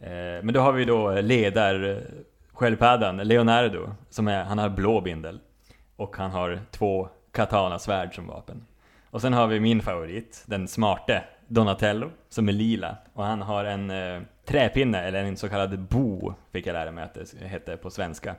Eh, 0.00 0.10
men 0.42 0.52
då 0.52 0.60
har 0.60 0.72
vi 0.72 0.84
då 0.84 1.10
ledar 1.20 2.02
sköldpaddan 2.54 3.16
Leonardo, 3.16 3.90
som 4.10 4.28
är, 4.28 4.44
han 4.44 4.58
har 4.58 4.68
blå 4.68 5.00
bindel. 5.00 5.40
Och 5.96 6.16
han 6.16 6.30
har 6.30 6.60
två 6.70 7.08
katana-svärd 7.32 8.14
som 8.14 8.26
vapen. 8.26 8.66
Och 9.10 9.20
sen 9.20 9.32
har 9.32 9.46
vi 9.46 9.60
min 9.60 9.82
favorit, 9.82 10.44
den 10.46 10.68
smarte 10.68 11.24
Donatello, 11.46 12.10
som 12.28 12.48
är 12.48 12.52
lila. 12.52 12.96
Och 13.12 13.24
han 13.24 13.42
har 13.42 13.64
en 13.64 13.90
eh, 13.90 14.22
träpinne, 14.44 14.98
eller 14.98 15.24
en 15.24 15.36
så 15.36 15.48
kallad 15.48 15.80
bo, 15.80 16.34
fick 16.52 16.66
jag 16.66 16.72
lära 16.72 16.90
mig 16.90 17.04
att 17.04 17.14
det 17.14 17.46
hette 17.46 17.76
på 17.76 17.90
svenska, 17.90 18.34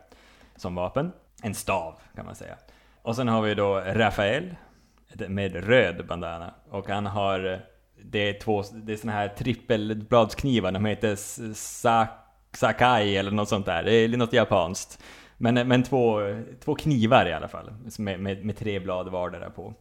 som 0.55 0.75
vapen. 0.75 1.11
En 1.43 1.53
stav, 1.53 1.95
kan 2.15 2.25
man 2.25 2.35
säga. 2.35 2.55
Och 3.01 3.15
sen 3.15 3.27
har 3.27 3.41
vi 3.41 3.55
då 3.55 3.79
Rafael, 3.85 4.55
med 5.27 5.67
röd 5.67 6.07
bandana. 6.07 6.53
Och 6.69 6.89
han 6.89 7.05
har, 7.05 7.53
eh, 7.53 7.59
det 8.03 8.29
är 8.29 8.39
två, 8.39 8.63
det 8.73 8.93
är 8.93 8.97
såna 8.97 9.13
här 9.13 9.27
trippelbladsknivar, 9.27 10.71
de 10.71 10.85
heter 10.85 11.15
Sak 11.53 12.09
Sakai 12.57 13.17
eller 13.17 13.31
något 13.31 13.49
sånt 13.49 13.65
där. 13.65 13.83
Det 13.83 13.93
är 13.93 14.09
något 14.09 14.33
japanskt. 14.33 15.03
Men, 15.37 15.67
men 15.67 15.83
två, 15.83 16.19
två 16.63 16.75
knivar 16.75 17.25
i 17.25 17.33
alla 17.33 17.47
fall, 17.47 17.73
med, 17.97 18.19
med, 18.19 18.45
med 18.45 18.57
tre 18.57 18.79
blad 18.79 19.09
vardera 19.09 19.49
på. 19.49 19.73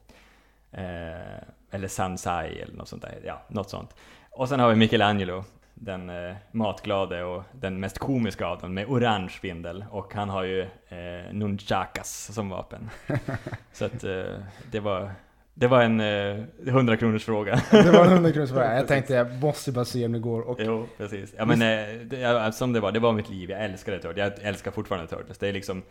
Eh, 0.72 1.42
eller 1.70 1.88
Sansai 1.88 2.60
eller 2.60 2.74
något 2.74 2.88
sånt 2.88 3.02
där, 3.02 3.20
ja, 3.24 3.42
något 3.48 3.70
sånt. 3.70 3.96
Och 4.30 4.48
sen 4.48 4.60
har 4.60 4.68
vi 4.68 4.76
Michelangelo, 4.76 5.44
den 5.74 6.10
eh, 6.10 6.36
matglade 6.50 7.24
och 7.24 7.42
den 7.52 7.80
mest 7.80 7.98
komiska 7.98 8.46
av 8.46 8.60
dem, 8.60 8.74
med 8.74 8.86
orange 8.86 9.28
spindel. 9.28 9.84
Och 9.90 10.14
han 10.14 10.28
har 10.28 10.42
ju 10.42 10.60
eh, 10.88 11.32
nunchakas 11.32 12.30
som 12.34 12.48
vapen. 12.48 12.90
Så 13.72 13.84
att 13.84 14.04
eh, 14.04 14.24
det 14.70 14.80
var 14.80 15.10
det 15.54 15.66
var 15.66 15.82
en 15.82 16.00
eh, 16.00 16.44
100 16.66 16.96
kronors 16.96 17.24
fråga. 17.24 17.62
Det 17.70 17.90
var 17.90 18.04
en 18.04 18.12
100 18.12 18.32
kronors 18.32 18.50
fråga. 18.52 18.76
Jag 18.76 18.88
tänkte 18.88 19.14
jag 19.14 19.32
måste 19.32 19.72
bara 19.72 19.84
se 19.84 20.06
om 20.06 20.12
det 20.12 20.18
går. 20.18 20.40
Och... 20.40 20.58
Jo, 20.60 20.86
precis. 20.96 21.34
Ja 21.36 21.44
men 21.44 21.62
eh, 21.62 22.00
det, 22.04 22.18
ja, 22.18 22.52
som 22.52 22.72
det 22.72 22.80
var, 22.80 22.92
det 22.92 23.00
var 23.00 23.12
mitt 23.12 23.30
liv. 23.30 23.50
Jag 23.50 23.64
älskade 23.64 23.98
Turtles. 23.98 24.32
Jag 24.38 24.48
älskar 24.48 24.70
fortfarande 24.70 25.06
Turtles. 25.08 25.38
Det 25.38 25.48
är 25.48 25.52
liksom 25.52 25.82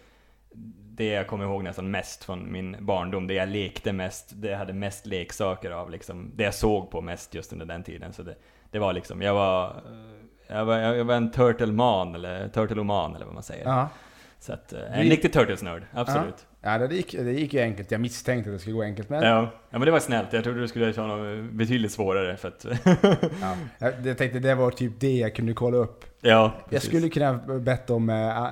det 0.96 1.06
jag 1.06 1.28
kommer 1.28 1.46
ihåg 1.46 1.64
nästan 1.64 1.92
mest 1.92 2.24
från 2.24 2.52
min 2.52 2.76
barndom. 2.80 3.28
Det 3.28 3.34
jag 3.34 3.50
lekte 3.50 3.94
mest, 3.94 4.32
det 4.34 4.48
jag 4.48 4.58
hade 4.58 4.74
mest 4.74 5.06
leksaker 5.06 5.72
av 5.72 5.92
liksom. 5.92 6.32
Det 6.36 6.44
jag 6.44 6.54
såg 6.54 6.92
på 6.92 7.02
mest 7.02 7.34
just 7.34 7.54
under 7.54 7.66
den 7.66 7.84
tiden. 7.84 8.14
Så 8.14 8.24
det, 8.24 8.36
det 8.72 8.80
var 8.80 8.94
liksom, 8.94 9.22
jag 9.22 9.34
var, 9.34 9.66
eh, 9.68 10.56
jag 10.56 10.66
var, 10.66 10.78
jag 10.78 11.06
var 11.06 11.16
en 11.16 11.32
turtleman 11.32 12.16
eller 12.16 12.48
turtleoman 12.48 13.16
eller 13.16 13.26
vad 13.26 13.34
man 13.34 13.44
säger. 13.44 13.66
Ja. 13.66 13.90
Så 14.40 14.54
att, 14.54 14.74
eh, 14.74 15.00
en 15.00 15.10
riktig 15.10 15.34
Turtles-nörd, 15.34 15.84
absolut. 15.94 16.48
Ja, 16.66 16.78
det 16.78 16.96
gick, 16.96 17.12
det 17.12 17.32
gick 17.32 17.54
ju 17.54 17.60
enkelt. 17.60 17.92
Jag 17.92 18.02
misstänkte 18.02 18.50
att 18.50 18.56
det 18.56 18.60
skulle 18.60 18.76
gå 18.76 18.84
enkelt, 18.84 19.10
men... 19.10 19.24
Ja. 19.24 19.50
ja, 19.70 19.80
men 19.80 19.82
det 19.82 19.92
var 19.92 20.00
snällt. 20.00 20.34
Jag 20.34 20.44
trodde 20.44 20.60
du 20.62 20.68
skulle 20.68 20.94
ta 20.94 21.08
något 21.08 21.52
betydligt 21.52 21.92
svårare 21.92 22.38
för 22.38 22.48
att... 22.48 22.66
ja. 23.42 23.56
Jag, 23.78 23.94
jag 24.06 24.18
tänkte 24.18 24.40
det 24.40 24.56
var 24.56 24.72
typ 24.72 25.00
det 25.00 25.18
jag 25.18 25.36
kunde 25.36 25.54
kolla 25.54 25.78
upp. 25.78 26.06
ja, 26.22 26.54
Jag 26.60 26.70
precis. 26.70 26.90
skulle 26.90 27.10
kunna 27.10 27.34
bett 27.60 27.90
om 27.90 28.10
äh, 28.10 28.48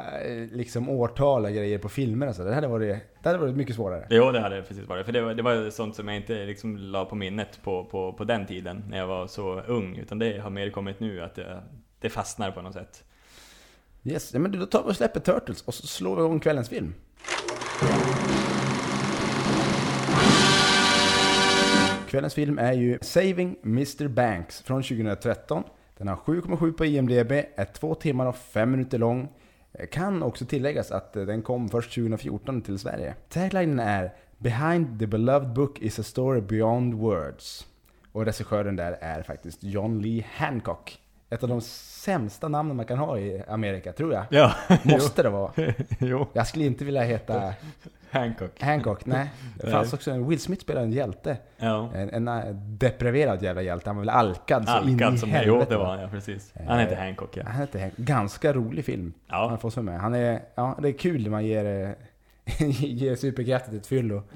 liksom 0.52 0.89
årtal 0.89 1.45
och 1.45 1.52
grejer 1.52 1.78
på 1.78 1.89
filmer 1.89 2.28
och 2.28 2.36
så. 2.36 2.43
Det 2.43 2.56
hade 2.56 2.67
varit, 2.67 2.97
det 3.24 3.30
hade 3.30 3.39
varit 3.39 3.56
mycket 3.56 3.76
svårare. 3.76 4.08
Jo, 4.10 4.32
det 4.32 4.39
hade 4.39 4.62
precis 4.62 4.88
varit. 4.88 5.06
För 5.06 5.13
det 5.13 5.21
var, 5.21 5.34
det 5.34 5.43
var 5.43 5.69
sånt 5.69 5.95
som 5.95 6.08
jag 6.08 6.17
inte 6.17 6.45
liksom 6.45 6.78
la 6.78 7.06
på 7.06 7.15
minnet 7.15 7.60
på, 7.63 7.86
på, 7.86 8.13
på 8.13 8.24
den 8.24 8.45
tiden, 8.45 8.84
när 8.89 8.97
jag 8.97 9.08
var 9.08 9.28
så 9.28 9.62
ung. 9.62 9.97
Utan 9.97 10.19
det 10.19 10.39
har 10.39 10.50
mer 10.50 10.69
kommit 10.69 11.00
nu, 11.00 11.21
att 11.21 11.36
det, 11.36 11.63
det 12.00 12.10
fastnar 12.10 12.52
på 12.52 12.62
något 12.62 12.74
sätt. 12.74 13.04
Yes, 14.04 14.34
ja, 14.34 14.39
men 14.39 14.52
då 14.52 14.65
tar 14.65 14.84
vi 14.84 14.91
och 14.91 14.95
släpper 14.95 15.19
Turtles 15.19 15.62
och 15.62 15.74
så 15.74 15.88
slår 15.88 16.15
vi 16.15 16.21
igång 16.21 16.39
kvällens 16.39 16.69
film. 16.69 16.93
Kvällens 22.10 22.34
film 22.34 22.60
är 22.60 22.74
ju 22.74 22.98
Saving 23.02 23.56
Mr. 23.63 24.08
Banks 24.08 24.62
från 24.62 24.84
2013. 24.84 25.63
Den 25.98 26.08
har 26.08 26.15
7,7 26.15 26.72
på 26.72 26.86
IMDB, 26.86 27.32
är 27.32 27.74
2 27.74 27.96
timmar 27.96 28.26
och 28.26 28.36
5 28.36 28.72
minuter 28.72 28.98
lång. 28.98 29.30
Kan 29.91 30.24
också 30.24 30.46
tilläggas 30.46 30.91
att 30.91 31.13
den 31.13 31.41
kom 31.41 31.70
först 31.70 31.96
2014 31.96 32.62
till 32.62 32.80
Sverige. 32.80 33.15
Taglinen 33.30 33.80
är 33.80 34.13
Behind 34.38 35.00
the 35.00 35.08
beloved 35.08 35.54
book 35.54 35.80
is 35.80 36.00
a 36.00 36.04
story 36.04 36.41
beyond 36.41 36.94
words. 36.94 37.67
Och 38.12 38.26
regissören 38.26 38.76
där 38.76 38.98
är 39.02 39.24
faktiskt 39.24 39.63
John 39.63 40.02
Lee 40.02 40.26
Hancock. 40.34 41.01
Ett 41.32 41.44
av 41.44 41.50
de 41.50 41.62
sämsta 41.62 42.48
namnen 42.48 42.76
man 42.78 42.86
kan 42.86 42.98
ha 42.98 43.17
i 43.20 43.44
Amerika, 43.48 43.91
tror 43.94 44.13
jag. 44.13 44.24
Ja, 44.30 44.54
Måste 44.84 45.24
det 45.24 45.30
vara. 45.39 45.52
jo. 46.00 46.28
Jag 46.34 46.48
skulle 46.48 46.65
inte 46.65 46.86
vilja 46.86 47.02
heta 47.02 47.54
Hancock. 48.12 48.62
Hancock, 48.63 49.06
nej. 49.06 49.32
Det 49.58 49.63
Nej. 49.63 49.72
fanns 49.74 49.94
också 49.94 50.12
en, 50.12 50.28
Will 50.28 50.39
Smith 50.39 50.62
spelade 50.62 50.86
en 50.86 50.91
hjälte. 50.91 51.38
Ja. 51.58 51.89
En, 51.96 52.10
en 52.10 52.28
äh, 52.28 52.46
depraverad 52.56 53.44
jävla 53.44 53.62
hjälte. 53.62 53.89
Han 53.89 53.96
var 53.96 54.02
väl 54.02 54.10
alkad 54.10 54.67
så 54.67 54.78
in 54.84 54.94
Alkad 54.94 55.13
i 55.13 55.17
som 55.17 55.30
Jo, 55.30 55.36
helvete. 55.36 55.72
det 55.72 55.78
var 55.78 55.86
han, 55.86 56.02
ja 56.02 56.08
precis. 56.08 56.54
Han 56.67 56.80
heter 56.80 56.96
Hancock, 56.96 57.38
ja. 57.38 57.44
Han 57.46 57.56
hette 57.56 57.80
Hank. 57.80 57.94
Ganska 57.98 58.54
rolig 58.54 58.86
film. 58.86 59.13
Han 59.28 59.52
Ja, 59.52 59.58
får 59.58 59.70
för 59.70 59.82
med. 59.82 60.00
Han 60.00 60.13
är, 60.15 60.41
ja, 60.56 60.78
det 60.82 60.88
är 60.89 60.94
kul 60.94 61.24
när 61.24 61.30
man 61.30 61.46
ger, 61.46 61.96
eh, 62.60 62.86
ger 62.96 63.16
superkrafter 63.16 63.70
till 63.70 63.80
ett 63.80 63.88
fyllo. 63.88 64.24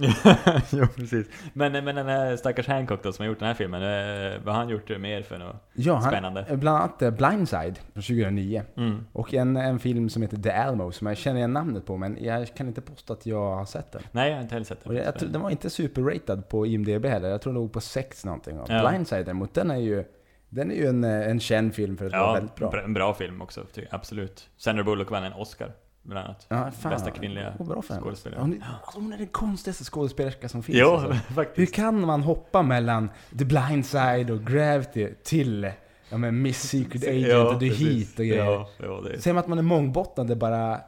jo, 0.71 0.88
precis. 0.95 1.28
Men, 1.54 1.71
men 1.86 1.95
den 1.95 2.08
här 2.08 2.36
stackars 2.38 2.67
Hancock 2.67 3.04
då, 3.04 3.13
som 3.13 3.23
har 3.23 3.28
gjort 3.28 3.39
den 3.39 3.47
här 3.47 3.56
filmen, 3.56 3.82
eh, 3.84 4.41
vad 4.43 4.54
har 4.56 4.62
han 4.62 4.69
gjort 4.69 4.99
mer 4.99 5.21
för 5.21 5.38
något? 5.38 5.56
Ja, 5.73 5.93
han, 5.93 6.12
Spännande. 6.12 6.45
Bland 6.58 6.78
annat 6.78 7.01
eh, 7.01 7.12
Blindside 7.12 7.80
från 7.93 8.04
2009. 8.04 8.63
Mm. 8.78 9.06
Och 9.12 9.34
en, 9.34 9.58
en 9.58 9.80
film 9.80 10.10
som 10.10 10.21
heter 10.21 10.38
The 10.38 10.49
Alamo 10.51 10.91
som 10.91 11.08
jag 11.08 11.17
känner 11.17 11.38
igen 11.38 11.54
namnet 11.54 11.86
på 11.86 11.97
men 11.97 12.17
jag 12.23 12.56
kan 12.56 12.67
inte 12.67 12.82
påstå 12.82 13.13
att 13.13 13.25
jag 13.25 13.56
har 13.56 13.65
sett 13.65 13.91
den. 13.91 14.01
Nej, 14.12 14.30
jag 14.30 14.36
har 14.38 14.41
inte 14.41 14.56
heller 14.56 14.65
sett 14.65 14.86
Och 14.88 14.93
det, 14.93 15.13
jag, 15.21 15.32
den 15.32 15.41
var 15.41 15.49
inte 15.49 15.69
superratad 15.69 16.49
på 16.49 16.65
IMDB 16.65 17.06
heller. 17.06 17.30
Jag 17.30 17.41
tror 17.41 17.54
den 17.54 17.62
låg 17.62 17.73
på 17.73 17.82
6 17.82 18.25
någonting. 18.25 18.60
Och 18.60 18.69
Ja. 18.69 18.89
Blindside 18.89 19.25
däremot, 19.25 19.54
den 19.54 19.71
är 19.71 19.78
ju, 19.78 20.04
den 20.49 20.71
är 20.71 20.75
ju 20.75 20.88
en, 20.88 21.04
eh, 21.04 21.30
en 21.30 21.39
känd 21.39 21.73
film 21.75 21.97
för 21.97 22.06
att 22.06 22.12
vara 22.12 22.21
Ja, 22.21 22.34
väldigt 22.34 22.56
bra. 22.56 22.82
en 22.84 22.93
bra 22.93 23.13
film 23.13 23.41
också, 23.41 23.65
absolut. 23.91 24.49
Sandra 24.58 24.84
Bullock 24.84 25.12
vann 25.12 25.23
en 25.23 25.34
Oscar, 25.34 25.71
bland 26.05 26.25
annat. 26.25 26.45
Ja, 26.49 26.71
fan, 26.71 26.91
Bästa 26.91 27.11
kvinnliga 27.11 27.53
bra 27.59 27.81
skådespelare. 27.81 28.41
Hon, 28.41 28.63
alltså, 28.83 28.99
hon 28.99 29.13
är 29.13 29.17
den 29.17 29.27
konstigaste 29.27 29.83
skådespelerska 29.83 30.49
som 30.49 30.63
finns. 30.63 30.77
Jo, 30.77 30.89
alltså. 30.89 31.11
Hur 31.27 31.35
faktiskt. 31.35 31.75
kan 31.75 32.01
man 32.05 32.21
hoppa 32.23 32.61
mellan 32.61 33.09
The 33.39 33.45
Blind 33.45 33.85
Side 33.85 34.29
och 34.31 34.45
Gravity 34.45 35.09
till 35.23 35.71
ja, 36.09 36.17
men 36.17 36.41
Miss 36.41 36.61
Secret 36.69 37.03
Agent 37.07 37.27
Ja, 37.27 37.53
och 37.53 37.59
The 37.59 37.69
precis. 37.69 37.87
Heat 37.87 38.19
och 38.19 38.25
grejer? 38.25 38.45
Ja, 38.45 38.69
ja, 38.77 39.01
det 39.01 39.21
Säger 39.21 39.33
man 39.33 39.41
att 39.43 39.49
man 39.49 39.57
är 39.57 39.61
mångbottnad, 39.63 40.27
det 40.27 40.35
bara... 40.35 40.79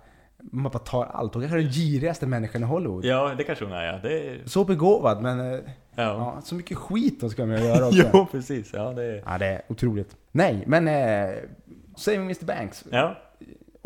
Man 0.51 0.71
bara 0.71 0.79
tar 0.79 1.05
allt. 1.05 1.33
Hon 1.33 1.43
kanske 1.43 1.57
är 1.57 1.61
den 1.61 1.71
girigaste 1.71 2.27
människan 2.27 2.61
i 2.63 2.65
Hollywood. 2.65 3.05
ja, 3.05 3.33
det 3.37 3.43
kanske 3.43 3.65
hon 3.65 3.73
är, 3.73 3.85
ja. 3.85 3.99
Det 4.03 4.27
är, 4.27 4.39
Så 4.45 4.65
begåvad, 4.65 5.21
men 5.21 5.39
eh, 5.39 5.45
ja. 5.55 5.61
ja, 5.95 6.41
så 6.43 6.55
mycket 6.55 6.77
skit 6.77 7.17
hon 7.21 7.29
ska 7.29 7.45
med 7.45 7.57
att 7.59 7.65
göra 7.65 7.87
också. 7.87 8.09
Jo, 8.13 8.27
precis. 8.31 8.69
Ja, 8.73 8.93
det 8.93 9.03
är... 9.03 9.23
Ja, 9.25 9.37
det 9.37 9.45
är 9.45 9.61
otroligt. 9.67 10.15
Nej, 10.31 10.63
men... 10.67 10.87
Eh, 10.87 11.35
Saving 11.95 12.21
Mr. 12.21 12.45
Banks. 12.45 12.85
Ja, 12.91 13.17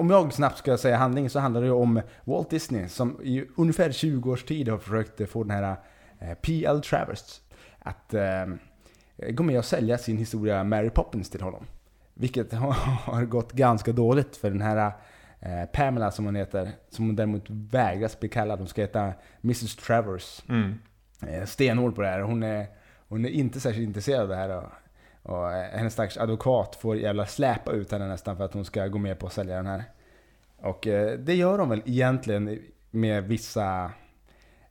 Om 0.01 0.09
jag 0.09 0.33
snabbt 0.33 0.57
ska 0.57 0.77
säga 0.77 0.97
handlingen 0.97 1.29
så 1.29 1.39
handlar 1.39 1.61
det 1.61 1.71
om 1.71 2.01
Walt 2.23 2.49
Disney 2.49 2.87
som 2.87 3.21
i 3.23 3.45
ungefär 3.57 3.91
20 3.91 4.31
års 4.31 4.43
tid 4.43 4.69
har 4.69 4.77
försökt 4.77 5.29
få 5.29 5.43
den 5.43 5.51
här 5.51 5.75
eh, 6.19 6.33
P.L. 6.33 6.81
Travers 6.81 7.41
att 7.79 8.13
eh, 8.13 8.45
gå 9.29 9.43
med 9.43 9.57
och 9.57 9.65
sälja 9.65 9.97
sin 9.97 10.17
historia 10.17 10.63
Mary 10.63 10.89
Poppins 10.89 11.29
till 11.29 11.41
honom. 11.41 11.65
Vilket 12.13 12.53
har, 13.05 13.25
gått 13.25 13.51
ganska 13.51 13.91
dåligt 13.91 14.37
för 14.37 14.49
den 14.49 14.61
här 14.61 14.91
eh, 15.39 15.65
Pamela 15.73 16.11
som 16.11 16.25
hon 16.25 16.35
heter, 16.35 16.71
som 16.89 17.05
hon 17.05 17.15
däremot 17.15 17.49
vägras 17.49 18.19
bli 18.19 18.29
kallad. 18.29 18.59
Hon 18.59 18.67
ska 18.67 18.81
heta 18.81 19.13
Mrs. 19.43 19.75
Travers. 19.75 20.43
mm. 20.49 20.75
Stenhård 21.45 21.95
på 21.95 22.01
det 22.01 22.07
här. 22.07 22.21
Hon 22.21 22.43
är, 22.43 22.67
hon 23.07 23.25
är 23.25 23.29
inte 23.29 23.59
särskilt 23.59 23.87
intresserad 23.87 24.21
av 24.21 24.27
det 24.27 24.35
här. 24.35 24.69
Och, 25.23 25.51
eh, 25.51 25.77
hennes 25.77 25.93
stackars 25.93 26.17
advokat 26.17 26.75
får 26.81 26.97
jävla 26.97 27.25
släpa 27.25 27.71
ut 27.71 27.91
henne 27.91 28.07
nästan 28.07 28.37
för 28.37 28.43
att 28.45 28.53
hon 28.53 28.65
ska 28.65 28.87
gå 28.87 28.97
med 28.97 29.19
på 29.19 29.27
att 29.27 29.33
sälja 29.33 29.55
den 29.55 29.65
här. 29.65 29.83
Och 30.57 30.87
eh, 30.87 31.17
det 31.19 31.35
gör 31.35 31.59
hon 31.59 31.69
väl 31.69 31.81
egentligen 31.85 32.59
med 32.91 33.23
vissa, 33.23 33.91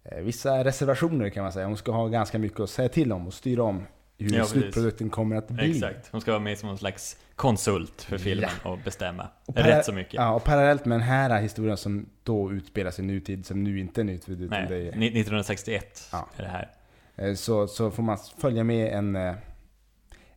eh, 0.05 0.19
vissa 0.19 0.65
reservationer 0.65 1.29
kan 1.31 1.43
man 1.43 1.53
säga. 1.53 1.67
Hon 1.67 1.77
ska 1.77 1.93
ha 1.93 2.09
ganska 2.09 2.39
mycket 2.39 2.61
att 2.61 2.71
säga 2.71 2.89
till 2.89 3.13
om 3.13 3.27
och 3.27 3.35
styra 3.35 3.63
om 3.63 3.87
hur 4.19 4.37
Ja, 4.37 4.45
slutprodukten 4.45 5.11
kommer 5.11 5.37
att 5.37 5.49
bli. 5.49 5.71
exakt. 5.71 6.09
Hon 6.13 6.21
ska 6.21 6.31
vara 6.31 6.43
med 6.43 6.59
som 6.59 6.69
någon 6.69 6.79
slags 6.79 7.17
konsult 7.37 8.03
för 8.03 8.19
filmen 8.19 8.51
och 8.65 8.79
bestämma 8.85 9.29
Och 9.47 9.57
rätt 9.57 9.85
så 9.85 9.93
mycket. 9.93 10.15
Ja, 10.15 10.35
och 10.35 10.45
parallellt 10.45 10.85
med 10.85 10.99
den 10.99 11.07
här 11.09 11.41
historien 11.41 11.77
som 11.77 12.07
då 12.25 12.53
utspelar 12.53 12.91
sig 12.91 13.05
i 13.05 13.09
nutid, 13.09 13.47
som 13.47 13.65
nu 13.65 13.81
inte 13.81 14.01
är 14.01 14.05
nutid 14.05 14.41
utan 14.43 14.59
Nej, 14.61 14.67
det 14.69 14.77
är, 14.77 14.97
ni- 14.97 15.07
1961 15.07 16.09
Ja. 16.13 16.27
är 16.37 16.43
det 16.43 16.49
här. 16.49 17.35
Så, 17.35 17.67
så 17.67 17.91
får 17.91 18.03
man 18.03 18.19
följa 18.39 18.65
med 18.65 18.93
en, 18.93 19.35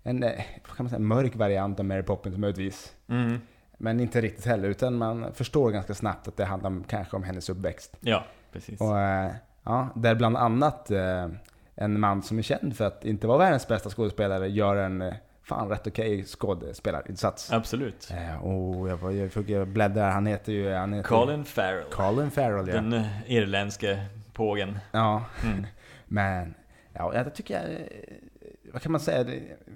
en 0.03 0.23
eh, 0.23 0.31
kan 0.65 0.75
man 0.77 0.89
säga, 0.89 0.99
mörk 0.99 1.35
variant 1.35 1.79
av 1.79 1.85
Mary 1.85 2.03
Poppins 2.03 2.37
möjligtvis. 2.37 2.93
Mm. 3.09 3.41
Men 3.77 3.99
inte 3.99 4.21
riktigt 4.21 4.45
heller, 4.45 4.69
utan 4.69 4.95
man 4.97 5.33
förstår 5.33 5.71
ganska 5.71 5.93
snabbt 5.93 6.27
att 6.27 6.37
det 6.37 6.45
handlar 6.45 6.67
om, 6.69 6.83
kanske 6.87 7.15
om 7.15 7.23
hennes 7.23 7.49
uppväxt. 7.49 7.97
Ja, 7.99 8.23
precis. 8.51 8.81
Och 8.81 8.99
eh, 8.99 9.31
ja, 9.63 9.87
där 9.95 10.15
bland 10.15 10.37
annat 10.37 10.91
eh, 10.91 11.27
en 11.75 11.99
man 11.99 12.21
som 12.23 12.37
är 12.37 12.41
känd 12.41 12.77
för 12.77 12.85
att 12.85 13.05
inte 13.05 13.27
vara 13.27 13.37
världens 13.37 13.67
bästa 13.67 13.89
skådespelare 13.89 14.47
gör 14.47 14.75
en 14.75 15.13
fan 15.43 15.69
rätt 15.69 15.87
okej 15.87 16.23
skådespelarinsats. 16.23 17.51
Absolut. 17.51 18.11
Eh, 18.11 18.43
och 18.45 18.89
jag, 18.89 18.97
var- 18.97 19.41
jag 19.51 19.67
bläddra, 19.67 20.09
han 20.09 20.25
heter 20.25 20.51
ju... 20.53 20.73
Han 20.73 20.93
heter 20.93 21.09
Colin 21.09 21.45
Farrell. 21.45 21.83
Colin 21.91 22.31
Farrell, 22.31 22.67
ja. 22.67 22.73
Den 22.73 23.03
irländske 23.27 24.05
pågen. 24.33 24.79
Ja, 24.91 25.23
Mm. 25.43 25.65
men... 26.05 26.53
Ja, 26.93 27.13
jag 27.15 27.35
tycker 27.35 27.53
jag... 27.53 27.87
Vad 28.73 28.81
kan 28.81 28.91
man 28.91 29.01
säga? 29.01 29.25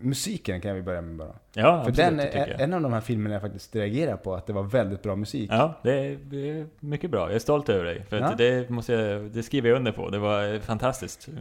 Musiken 0.01 0.61
kan 0.61 0.75
vi 0.75 0.81
börja 0.81 1.01
med 1.01 1.15
bara. 1.15 1.35
Ja, 1.53 1.63
För 1.83 1.89
absolut, 1.89 1.95
den 1.95 2.19
är 2.19 2.61
en 2.61 2.73
av 2.73 2.81
de 2.81 2.93
här 2.93 3.01
filmerna 3.01 3.35
jag 3.35 3.41
faktiskt 3.41 3.75
reagerar 3.75 4.17
på, 4.17 4.35
att 4.35 4.47
det 4.47 4.53
var 4.53 4.63
väldigt 4.63 5.01
bra 5.03 5.15
musik. 5.15 5.49
Ja, 5.53 5.79
det 5.83 5.93
är, 5.93 6.17
det 6.23 6.49
är 6.49 6.67
mycket 6.79 7.11
bra. 7.11 7.21
Jag 7.27 7.35
är 7.35 7.39
stolt 7.39 7.69
över 7.69 7.83
dig. 7.85 8.03
För 8.09 8.17
Ja. 8.19 8.33
det, 8.37 8.69
måste 8.69 8.93
jag, 8.93 9.21
det 9.31 9.43
skriver 9.43 9.69
jag 9.69 9.75
under 9.77 9.91
på. 9.91 10.09
Det 10.09 10.19
var 10.19 10.59
fantastiskt 10.59 11.27
eh, 11.27 11.33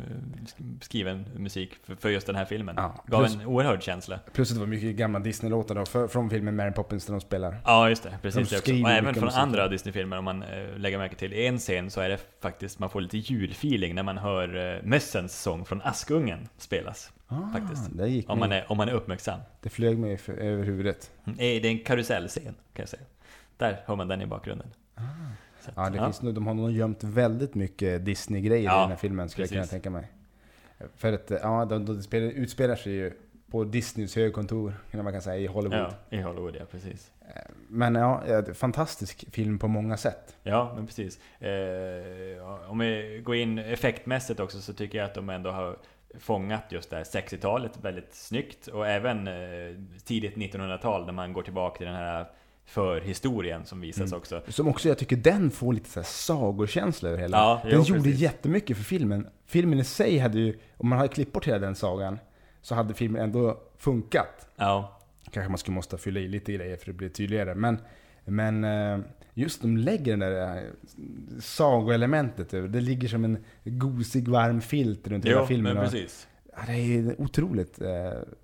sk- 0.45 0.81
skriven 0.85 1.25
musik 1.37 1.71
för, 1.85 1.95
för 1.95 2.09
just 2.09 2.27
den 2.27 2.37
här 2.37 2.45
filmen. 2.45 2.75
Ja, 2.79 3.05
Gav 3.07 3.21
plus- 3.21 3.35
en 3.35 3.47
oerhörd 3.47 3.83
känsla. 3.83 4.19
Plus 4.33 4.51
att 4.51 4.57
det 4.57 4.61
var 4.61 4.67
mycket 4.67 4.97
gamla 4.97 5.19
Disney-låtar 5.19 6.09
från 6.09 6.31
filmen 6.31 6.57
Mary 6.57 6.73
Poppins 6.73 7.07
där 7.07 7.13
de 7.13 7.21
spelar. 7.21 7.57
Ja, 7.65 7.89
just 7.89 8.03
det. 8.03 8.19
Precis. 8.23 8.63
De 8.65 8.73
det 8.73 8.83
Och 8.85 8.91
även 8.91 9.15
från 9.15 9.25
musik. 9.25 9.41
andra 9.41 9.69
Disney-filmer, 9.69 10.19
om 10.19 10.25
man 10.25 10.43
eh, 10.43 10.77
lägger 10.79 10.99
märke 10.99 11.15
till. 11.17 11.33
I 11.33 11.47
en 11.47 11.59
scen 11.59 11.91
så 11.91 12.01
är 12.01 12.09
det 12.09 12.19
faktiskt, 12.41 12.79
man 12.79 12.91
får 12.91 13.01
lite 13.01 13.19
julfeeling 13.19 13.95
när 13.95 14.03
man 14.03 14.19
hör 14.19 14.75
eh, 14.77 14.83
Mössens 14.83 15.43
sång 15.43 15.65
från 15.67 15.83
Askungen 15.83 16.49
spelas. 16.59 17.13
Ah, 17.29 17.49
Faktiskt. 17.53 17.91
Om 18.29 18.39
man 18.39 18.53
är, 18.53 18.65
om 18.73 18.77
man 18.77 18.89
är 18.89 18.93
uppmärksam. 18.93 19.41
det 19.61 19.69
flög 19.69 19.99
mig 19.99 20.17
för, 20.17 20.33
över 20.33 20.65
huvudet. 20.65 21.11
Mm. 21.25 21.37
Det 21.37 21.45
är 21.45 21.65
en 21.67 21.79
karusellscen, 21.79 22.43
kan 22.45 22.83
jag 22.83 22.89
säga. 22.89 23.03
Där 23.57 23.83
hör 23.87 23.97
man 23.97 24.09
den 24.09 24.23
i 24.23 24.27
bakgrunden. 24.27 24.67
Ah. 24.95 25.01
Att, 25.01 25.73
Ja, 25.77 25.91
det 25.91 25.99
Finns 25.99 26.23
nog, 26.23 26.35
de 26.35 26.47
har 26.47 26.55
nog 26.55 26.71
gömt 26.71 27.05
väldigt 27.05 27.55
mycket 27.55 28.05
Disney-grejer 28.05 28.65
Ja, 28.65 28.79
i 28.79 28.81
den 28.83 28.91
här 28.91 28.97
filmen, 28.97 29.29
skulle 29.29 29.43
jag 29.43 29.49
kunna 29.49 29.61
precis. 29.61 29.71
tänka 29.71 29.91
mig. 29.91 30.09
För 30.97 31.13
att, 31.13 31.31
ja, 31.43 31.65
de, 31.65 31.85
de 31.87 32.03
spelar, 32.03 32.27
utspelar 32.29 32.77
sig 32.77 32.93
ju 32.93 33.13
på 33.57 33.65
Disneys 33.65 34.17
högkontor, 34.17 34.73
kan 34.91 35.05
man 35.05 35.13
kan 35.13 35.23
säga, 35.23 35.37
i 35.37 35.47
Hollywood. 35.47 35.79
Ja, 35.79 36.17
i 36.17 36.21
Hollywood, 36.21 36.57
ja 36.61 36.65
precis. 36.71 37.11
Men 37.69 37.95
ja, 37.95 38.23
fantastisk 38.55 39.25
film 39.31 39.59
på 39.59 39.69
många 39.69 39.97
sätt. 39.97 40.37
Ja, 40.43 40.73
men 40.77 40.87
precis. 40.87 41.19
Eh, 41.41 42.71
om 42.71 42.79
vi 42.79 43.21
går 43.25 43.37
in 43.37 43.59
effektmässigt 43.59 44.41
också 44.41 44.61
så 44.61 44.73
tycker 44.73 44.99
jag 44.99 45.05
att 45.05 45.15
de 45.15 45.31
ändå 45.31 45.51
har 45.51 45.77
fångat 46.19 46.63
just 46.69 46.91
det 46.91 46.97
här 46.97 47.05
60-talet 47.05 47.73
väldigt 47.83 48.15
snyggt. 48.15 48.67
Och 48.67 48.87
även 48.87 49.29
eh, 49.29 49.35
tidigt 50.05 50.35
1900-tal 50.37 51.07
när 51.07 51.13
man 51.13 51.33
går 51.33 51.43
tillbaka 51.43 51.77
till 51.79 51.87
den 51.87 51.97
här 51.97 52.27
förhistorien 52.67 53.65
som 53.67 53.81
visas 53.81 54.07
Mm. 54.13 54.19
också. 54.19 54.43
Som 54.49 54.69
också, 54.69 54.89
jag 54.89 54.99
tycker 54.99 55.17
den 55.17 55.51
får 55.51 55.73
lite 55.73 55.91
så 55.91 56.01
här 56.01 56.05
sagokänsla 56.07 57.09
över 57.09 57.19
hela. 57.19 57.37
Ja, 57.37 57.61
den 57.63 57.73
jo, 57.73 57.83
gjorde 57.85 58.03
precis. 58.03 58.21
jättemycket 58.21 58.77
för 58.77 58.85
filmen. 58.85 59.29
Filmen 59.47 59.79
i 59.79 59.85
sig 59.85 60.19
hade 60.19 60.39
ju, 60.39 60.59
om 60.77 60.89
man 60.89 60.99
hade 60.99 61.09
klippt 61.15 61.33
bort 61.33 61.47
hela 61.49 61.59
den 61.59 61.75
sagan, 61.75 62.19
så 62.67 62.75
hade 62.75 62.95
filmen 62.95 63.23
ändå 63.23 63.61
funkat. 63.79 64.49
Ja, 64.57 65.01
Kanske 65.31 65.49
man 65.49 65.59
skulle 65.59 65.75
måste 65.75 65.99
fylla 65.99 66.21
i 66.21 66.29
lite 66.29 66.53
grejer 66.53 66.77
för 66.77 66.83
att 66.83 66.87
det 66.87 66.93
blir 66.93 67.09
tydligare. 67.09 67.55
Men, 67.55 67.79
men 68.25 68.65
eh, 68.65 68.99
just 69.35 69.63
de 69.63 69.77
lägger 69.77 70.17
den 70.17 70.19
där 70.19 70.57
eh, 70.57 70.63
sagoelementet 71.41 72.55
över. 72.55 72.69
Det 72.69 72.81
ligger 72.81 73.09
som 73.09 73.25
en 73.25 73.45
gosig 73.65 74.29
varm 74.29 74.61
filt 74.61 75.09
runt 75.09 75.25
hela 75.25 75.41
jo, 75.41 75.47
filmen. 75.47 75.75
men 75.75 75.85
precis. 75.85 76.29
Det 76.67 76.73
är 76.73 77.21
otroligt 77.21 77.81
eh, 77.81 77.89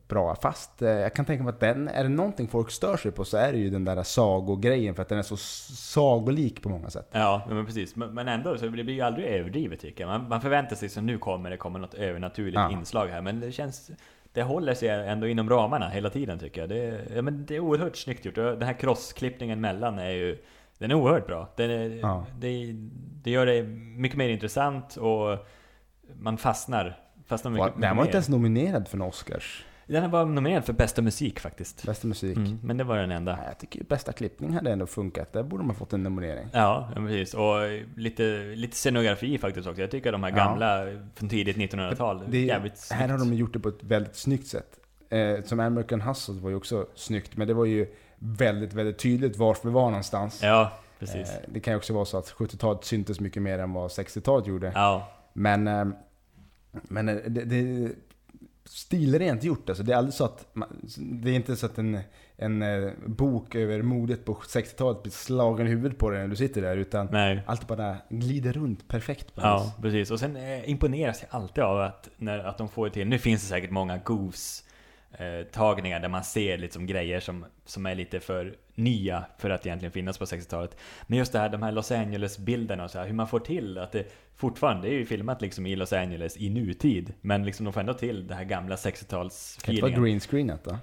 bra. 0.08 0.34
Fast 0.34 0.82
eh, 0.82 0.88
jag 0.90 1.14
kan 1.14 1.24
tänka 1.24 1.44
mig 1.44 1.50
att 1.52 1.60
den, 1.60 1.88
är 1.88 2.02
det 2.02 2.08
någonting 2.08 2.48
folk 2.48 2.70
stör 2.70 2.96
sig 2.96 3.12
på 3.12 3.24
så 3.24 3.36
är 3.36 3.52
det 3.52 3.58
ju 3.58 3.70
den 3.70 3.84
där 3.84 4.02
sagogrejen. 4.02 4.94
För 4.94 5.02
att 5.02 5.08
den 5.08 5.18
är 5.18 5.22
så 5.22 5.36
sagolik 5.36 6.62
på 6.62 6.68
många 6.68 6.90
sätt. 6.90 7.08
Ja, 7.12 7.46
men 7.48 7.66
precis. 7.66 7.96
Men 7.96 8.28
ändå, 8.28 8.58
så 8.58 8.64
det 8.64 8.70
blir 8.70 8.90
ju 8.90 9.00
aldrig 9.00 9.26
överdrivet 9.26 9.80
tycker 9.80 10.04
jag. 10.04 10.08
Man, 10.20 10.28
man 10.28 10.40
förväntar 10.40 10.76
sig 10.76 10.88
att 10.96 11.04
nu 11.04 11.18
kommer 11.18 11.50
det 11.50 11.56
kommer 11.56 11.78
något 11.78 11.94
övernaturligt 11.94 12.54
Ja. 12.54 12.70
inslag 12.72 13.06
här. 13.06 13.20
Men 13.22 13.40
det 13.40 13.52
känns... 13.52 13.90
Det 14.34 14.42
håller 14.42 14.74
sig 14.74 14.88
ändå 14.88 15.26
inom 15.26 15.50
ramarna 15.50 15.88
hela 15.88 16.10
tiden 16.10 16.38
tycker 16.38 16.60
jag. 16.60 16.68
Det, 16.70 17.00
ja, 17.14 17.22
men 17.22 17.46
det 17.46 17.56
är 17.56 17.60
oerhört 17.60 17.96
snyggt 17.96 18.24
gjort. 18.24 18.34
Den 18.34 18.62
här 18.62 18.72
crossklippningen 18.72 19.60
mellan 19.60 19.98
är 19.98 20.10
ju... 20.10 20.38
Den 20.78 20.90
är 20.90 20.94
oerhört 20.94 21.26
bra. 21.26 21.48
Den 21.56 21.70
är, 21.70 21.88
Ja. 22.00 22.26
det, 22.38 22.72
det 23.22 23.30
gör 23.30 23.46
det 23.46 23.62
mycket 23.96 24.18
mer 24.18 24.28
intressant 24.28 24.96
och 24.96 25.38
man 26.14 26.38
fastnar. 26.38 26.98
Fastnar 27.26 27.50
mycket, 27.52 27.80
Den 27.80 27.96
var 27.96 28.04
inte 28.04 28.16
ens 28.16 28.28
nominerad 28.28 28.88
för 28.88 28.96
en 28.96 29.02
Oscars. 29.02 29.64
Den 29.86 30.10
var 30.10 30.24
nominerad 30.26 30.64
för 30.64 30.72
bästa 30.72 31.02
musik 31.02 31.40
faktiskt. 31.40 31.86
Bästa 31.86 32.06
musik. 32.06 32.36
Mm, 32.36 32.58
men 32.62 32.76
det 32.76 32.84
var 32.84 32.96
den 32.96 33.10
enda. 33.10 33.36
Nej, 33.36 33.44
Jag 33.48 33.58
tycker 33.58 33.78
ju 33.78 33.84
bästa 33.84 34.12
klippning 34.12 34.52
hade 34.54 34.72
ändå 34.72 34.86
funkat. 34.86 35.32
Där 35.32 35.42
borde 35.42 35.64
man 35.64 35.76
fått 35.76 35.92
en 35.92 36.02
nominering. 36.02 36.48
Ja, 36.52 36.90
ja, 36.94 37.00
precis. 37.00 37.34
Och 37.34 37.54
lite, 37.96 38.22
lite 38.56 38.76
scenografi 38.76 39.38
faktiskt 39.38 39.68
också. 39.68 39.80
Jag 39.80 39.90
tycker 39.90 40.12
de 40.12 40.22
här 40.22 40.30
Ja. 40.30 40.36
gamla 40.36 40.84
från 41.14 41.28
tidigt 41.28 41.56
1900-tal, 41.56 42.22
Det, 42.28 42.40
jävligt 42.40 42.88
här 42.92 43.08
har 43.08 43.18
snyggt. 43.18 43.30
de 43.30 43.36
gjort 43.36 43.52
det 43.52 43.58
på 43.60 43.68
ett 43.68 43.82
väldigt 43.84 44.16
snyggt 44.16 44.46
sätt. 44.46 44.78
Eh, 45.10 45.44
som 45.44 45.60
American 45.60 46.00
Hustle 46.00 46.34
var 46.34 46.50
ju 46.50 46.56
också 46.56 46.86
snyggt, 46.94 47.36
men 47.36 47.48
det 47.48 47.54
var 47.54 47.64
ju 47.64 47.86
väldigt, 48.18 48.72
väldigt 48.72 48.98
tydligt 48.98 49.36
var 49.36 49.56
vi 49.64 49.70
var 49.70 49.84
någonstans. 49.90 50.40
Ja, 50.42 50.72
precis. 50.98 51.30
Eh, 51.30 51.36
det 51.48 51.60
kan 51.60 51.72
ju 51.72 51.76
också 51.76 51.92
vara 51.94 52.04
så 52.04 52.18
att 52.18 52.28
70-talet 52.30 52.84
syntes 52.84 53.20
mycket 53.20 53.42
mer 53.42 53.58
än 53.58 53.72
vad 53.72 53.90
60-talet 53.90 54.46
gjorde. 54.46 54.72
Ja, 54.74 55.08
Men, 55.32 55.68
eh, 55.68 55.84
men 56.72 57.08
eh, 57.08 57.16
det, 57.26 57.44
det 57.44 57.92
stilrent 58.64 59.44
gjort 59.44 59.68
alltså. 59.68 59.84
Det 59.84 59.92
är 59.92 59.96
aldrig 59.96 60.14
så 60.14 60.24
att, 60.24 60.46
man, 60.52 60.68
det 60.96 61.30
är 61.30 61.34
inte 61.34 61.56
så 61.56 61.66
att 61.66 61.78
en, 61.78 61.98
en 62.36 62.62
eh, 62.62 62.90
bok 63.06 63.54
över 63.54 63.82
modet 63.82 64.24
på 64.24 64.34
60-talet 64.34 65.02
blir 65.02 65.12
slagen 65.12 65.66
i 65.66 65.70
huvudet 65.70 65.98
på 65.98 66.10
dig 66.10 66.20
när 66.20 66.28
du 66.28 66.36
sitter 66.36 66.62
där. 66.62 66.76
Utan 66.76 67.08
nej. 67.12 67.42
allt 67.46 67.66
bara 67.66 67.96
glider 68.08 68.52
runt 68.52 68.88
perfekt. 68.88 69.34
på 69.34 69.40
Ja, 69.40 69.74
precis. 69.82 70.10
Och 70.10 70.18
sen 70.18 70.36
eh, 70.36 70.70
imponeras 70.70 71.22
jag 71.22 71.40
alltid 71.40 71.64
av 71.64 71.80
att, 71.80 72.08
när, 72.16 72.38
att 72.38 72.58
de 72.58 72.68
får 72.68 72.88
till, 72.88 73.08
nu 73.08 73.18
finns 73.18 73.42
det 73.42 73.48
säkert 73.48 73.70
många 73.70 73.98
goofs 73.98 74.64
eh, 75.18 75.46
tagningar 75.52 76.00
där 76.00 76.08
man 76.08 76.24
ser 76.24 76.58
liksom 76.58 76.86
grejer 76.86 77.20
som, 77.20 77.44
som 77.64 77.86
är 77.86 77.94
lite 77.94 78.20
för 78.20 78.56
nya 78.74 79.24
för 79.38 79.50
att 79.50 79.66
egentligen 79.66 79.92
finnas 79.92 80.18
på 80.18 80.24
60-talet. 80.24 80.76
Men 81.06 81.18
just 81.18 81.32
det 81.32 81.38
här, 81.38 81.48
de 81.48 81.62
här 81.62 81.72
Los 81.72 81.92
Angeles-bilderna 81.92 82.84
och 82.84 82.90
så 82.90 82.98
här, 82.98 83.06
hur 83.06 83.14
man 83.14 83.28
får 83.28 83.40
till 83.40 83.78
att 83.78 83.92
det 83.92 84.12
fortfarande, 84.36 84.88
det 84.88 84.94
är 84.94 84.98
ju 84.98 85.06
filmat 85.06 85.42
liksom 85.42 85.66
i 85.66 85.76
Los 85.76 85.92
Angeles 85.92 86.36
i 86.36 86.50
nutid, 86.50 87.12
men 87.20 87.44
liksom 87.44 87.64
de 87.64 87.72
får 87.72 87.80
ändå 87.80 87.94
till 87.94 88.26
det 88.26 88.34
här 88.34 88.44
gamla 88.44 88.76
Kan 88.76 88.92
inte 88.92 89.16
vara 89.16 89.28
60-talsfeelingen. 89.28 90.02
green 90.02 90.20
screenat 90.20 90.64
då? 90.64 90.78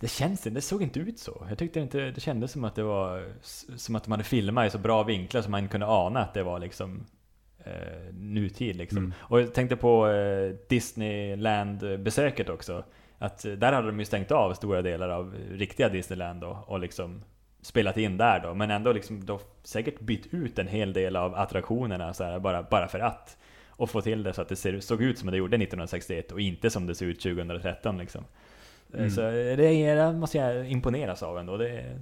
Det 0.00 0.08
känns 0.08 0.42
det 0.42 0.60
såg 0.60 0.82
inte 0.82 1.00
ut 1.00 1.18
så. 1.18 1.46
Jag 1.48 1.58
tyckte 1.58 1.80
inte, 1.80 2.10
det 2.10 2.20
kändes 2.20 2.52
som 2.52 2.64
att 2.64 2.74
det 2.74 2.82
var 2.82 3.32
som 3.76 3.96
att 3.96 4.04
de 4.04 4.10
hade 4.10 4.24
filmat 4.24 4.66
i 4.66 4.70
så 4.70 4.78
bra 4.78 5.02
vinklar 5.02 5.42
som 5.42 5.50
man 5.50 5.68
kunde 5.68 5.86
ana 5.86 6.20
att 6.20 6.34
det 6.34 6.42
var 6.42 6.58
liksom 6.58 7.06
eh, 7.64 8.14
nutid 8.14 8.76
liksom. 8.76 8.98
Mm. 8.98 9.12
Och 9.18 9.40
jag 9.40 9.54
tänkte 9.54 9.76
på 9.76 10.08
eh, 10.08 10.54
Disneyland-besöket 10.68 12.48
också. 12.48 12.84
Att 13.22 13.44
eh, 13.44 13.52
där 13.52 13.72
hade 13.72 13.86
de 13.86 13.98
ju 13.98 14.04
stängt 14.04 14.30
av 14.30 14.54
stora 14.54 14.82
delar 14.82 15.08
av 15.08 15.34
riktiga 15.50 15.88
Disneyland 15.88 16.40
då, 16.40 16.64
och 16.66 16.80
liksom 16.80 17.22
spelat 17.62 17.96
in 17.96 18.16
där 18.16 18.40
då. 18.40 18.54
Men 18.54 18.70
ändå 18.70 18.92
liksom 18.92 19.24
då 19.26 19.40
säkert 19.62 20.00
bytt 20.00 20.34
ut 20.34 20.58
en 20.58 20.68
hel 20.68 20.92
del 20.92 21.16
av 21.16 21.34
attraktionerna 21.34 22.14
så 22.14 22.24
här, 22.24 22.38
bara, 22.38 22.62
bara 22.62 22.88
för 22.88 22.98
att. 23.00 23.36
Och 23.68 23.90
få 23.90 24.00
till 24.00 24.22
det 24.22 24.32
så 24.32 24.42
att 24.42 24.48
det 24.48 24.56
ser, 24.56 24.80
såg 24.80 25.02
ut 25.02 25.18
som 25.18 25.30
det 25.30 25.36
gjorde 25.36 25.56
1961 25.56 26.32
och 26.32 26.40
inte 26.40 26.70
som 26.70 26.86
det 26.86 26.94
ser 26.94 27.06
ut 27.06 27.20
2013 27.20 27.98
liksom. 27.98 28.20
Eh, 28.20 28.26
Mm. 28.98 29.10
Så 29.10 29.20
det 29.20 29.66
är, 29.66 29.96
det 29.96 30.12
måste 30.12 30.38
jag 30.38 30.70
imponeras 30.70 31.22
av 31.22 31.38
ändå. 31.38 31.56
Det, 31.56 31.98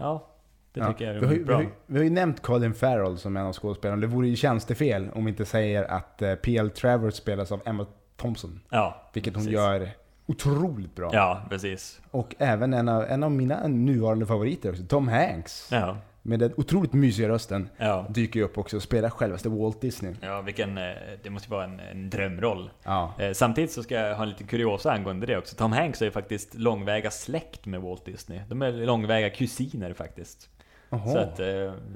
ja, 0.00 0.26
det 0.72 0.80
Ja. 0.80 0.92
tycker 0.92 1.12
jag 1.12 1.20
vi, 1.20 1.26
har, 1.26 1.32
är 1.32 1.32
ju- 1.32 1.38
vi, 1.38 1.44
bra. 1.44 1.56
har, 1.56 1.66
vi 1.86 1.96
har 1.98 2.04
ju 2.04 2.10
nämnt 2.10 2.42
Colin 2.42 2.74
Farrell 2.74 3.18
som 3.18 3.36
en 3.36 3.46
av 3.46 3.52
skådespelarna. 3.52 4.00
Det 4.00 4.06
vore 4.06 4.28
ju 4.28 4.36
tjänstefel 4.36 5.08
om 5.14 5.24
vi 5.24 5.28
inte 5.30 5.44
säger 5.44 5.84
att 5.84 6.22
eh, 6.22 6.34
P.L. 6.34 6.70
Travers 6.70 7.14
spelas 7.14 7.52
av 7.52 7.60
Emma 7.66 7.86
Thompson. 8.16 8.60
Ja, 8.70 9.10
Vilket 9.12 9.34
hon 9.34 9.40
precis. 9.42 9.52
gör 9.54 9.88
otroligt 10.26 10.94
bra. 10.94 11.10
Ja, 11.12 11.42
precis. 11.50 12.00
Och 12.10 12.34
även 12.38 12.74
en 12.74 12.88
av, 12.88 13.04
en 13.04 13.22
av 13.22 13.30
mina 13.30 13.66
nuvarande 13.68 14.26
favoriter 14.26 14.70
också, 14.70 14.82
Tom 14.88 15.08
Hanks. 15.08 15.68
Ja, 15.72 15.96
Med 16.22 16.38
den 16.38 16.52
otroligt 16.56 16.92
mysiga 16.92 17.28
rösten. 17.28 17.68
ja. 17.76 18.06
Dyker 18.10 18.40
ju 18.40 18.44
upp 18.46 18.58
också 18.58 18.76
och 18.76 18.82
spelar 18.82 19.10
självaste 19.10 19.48
Walt 19.48 19.80
Disney. 19.80 20.14
Ja, 20.20 20.40
vilken, 20.40 20.78
eh, 20.78 20.84
det 21.22 21.30
måste 21.30 21.50
vara 21.50 21.64
en, 21.64 21.80
en 21.80 22.10
drömroll. 22.10 22.70
Ja. 22.84 23.14
Eh, 23.18 23.32
Samtidigt 23.32 23.72
så 23.72 23.82
ska 23.82 23.94
jag 23.94 24.16
ha 24.16 24.22
en 24.22 24.28
liten 24.28 24.46
kuriosa 24.46 24.92
angående 24.92 25.26
det 25.26 25.36
också. 25.38 25.56
Tom 25.56 25.72
Hanks 25.72 26.00
är 26.02 26.06
ju 26.06 26.10
faktiskt 26.12 26.54
långväga 26.54 27.10
släkt 27.10 27.66
med 27.66 27.80
Walt 27.80 28.04
Disney. 28.04 28.40
De 28.48 28.62
är 28.62 28.72
långväga 28.72 29.30
kusiner 29.30 29.92
faktiskt. 29.92 30.48
Att... 30.90 31.40
Eh, 31.40 31.46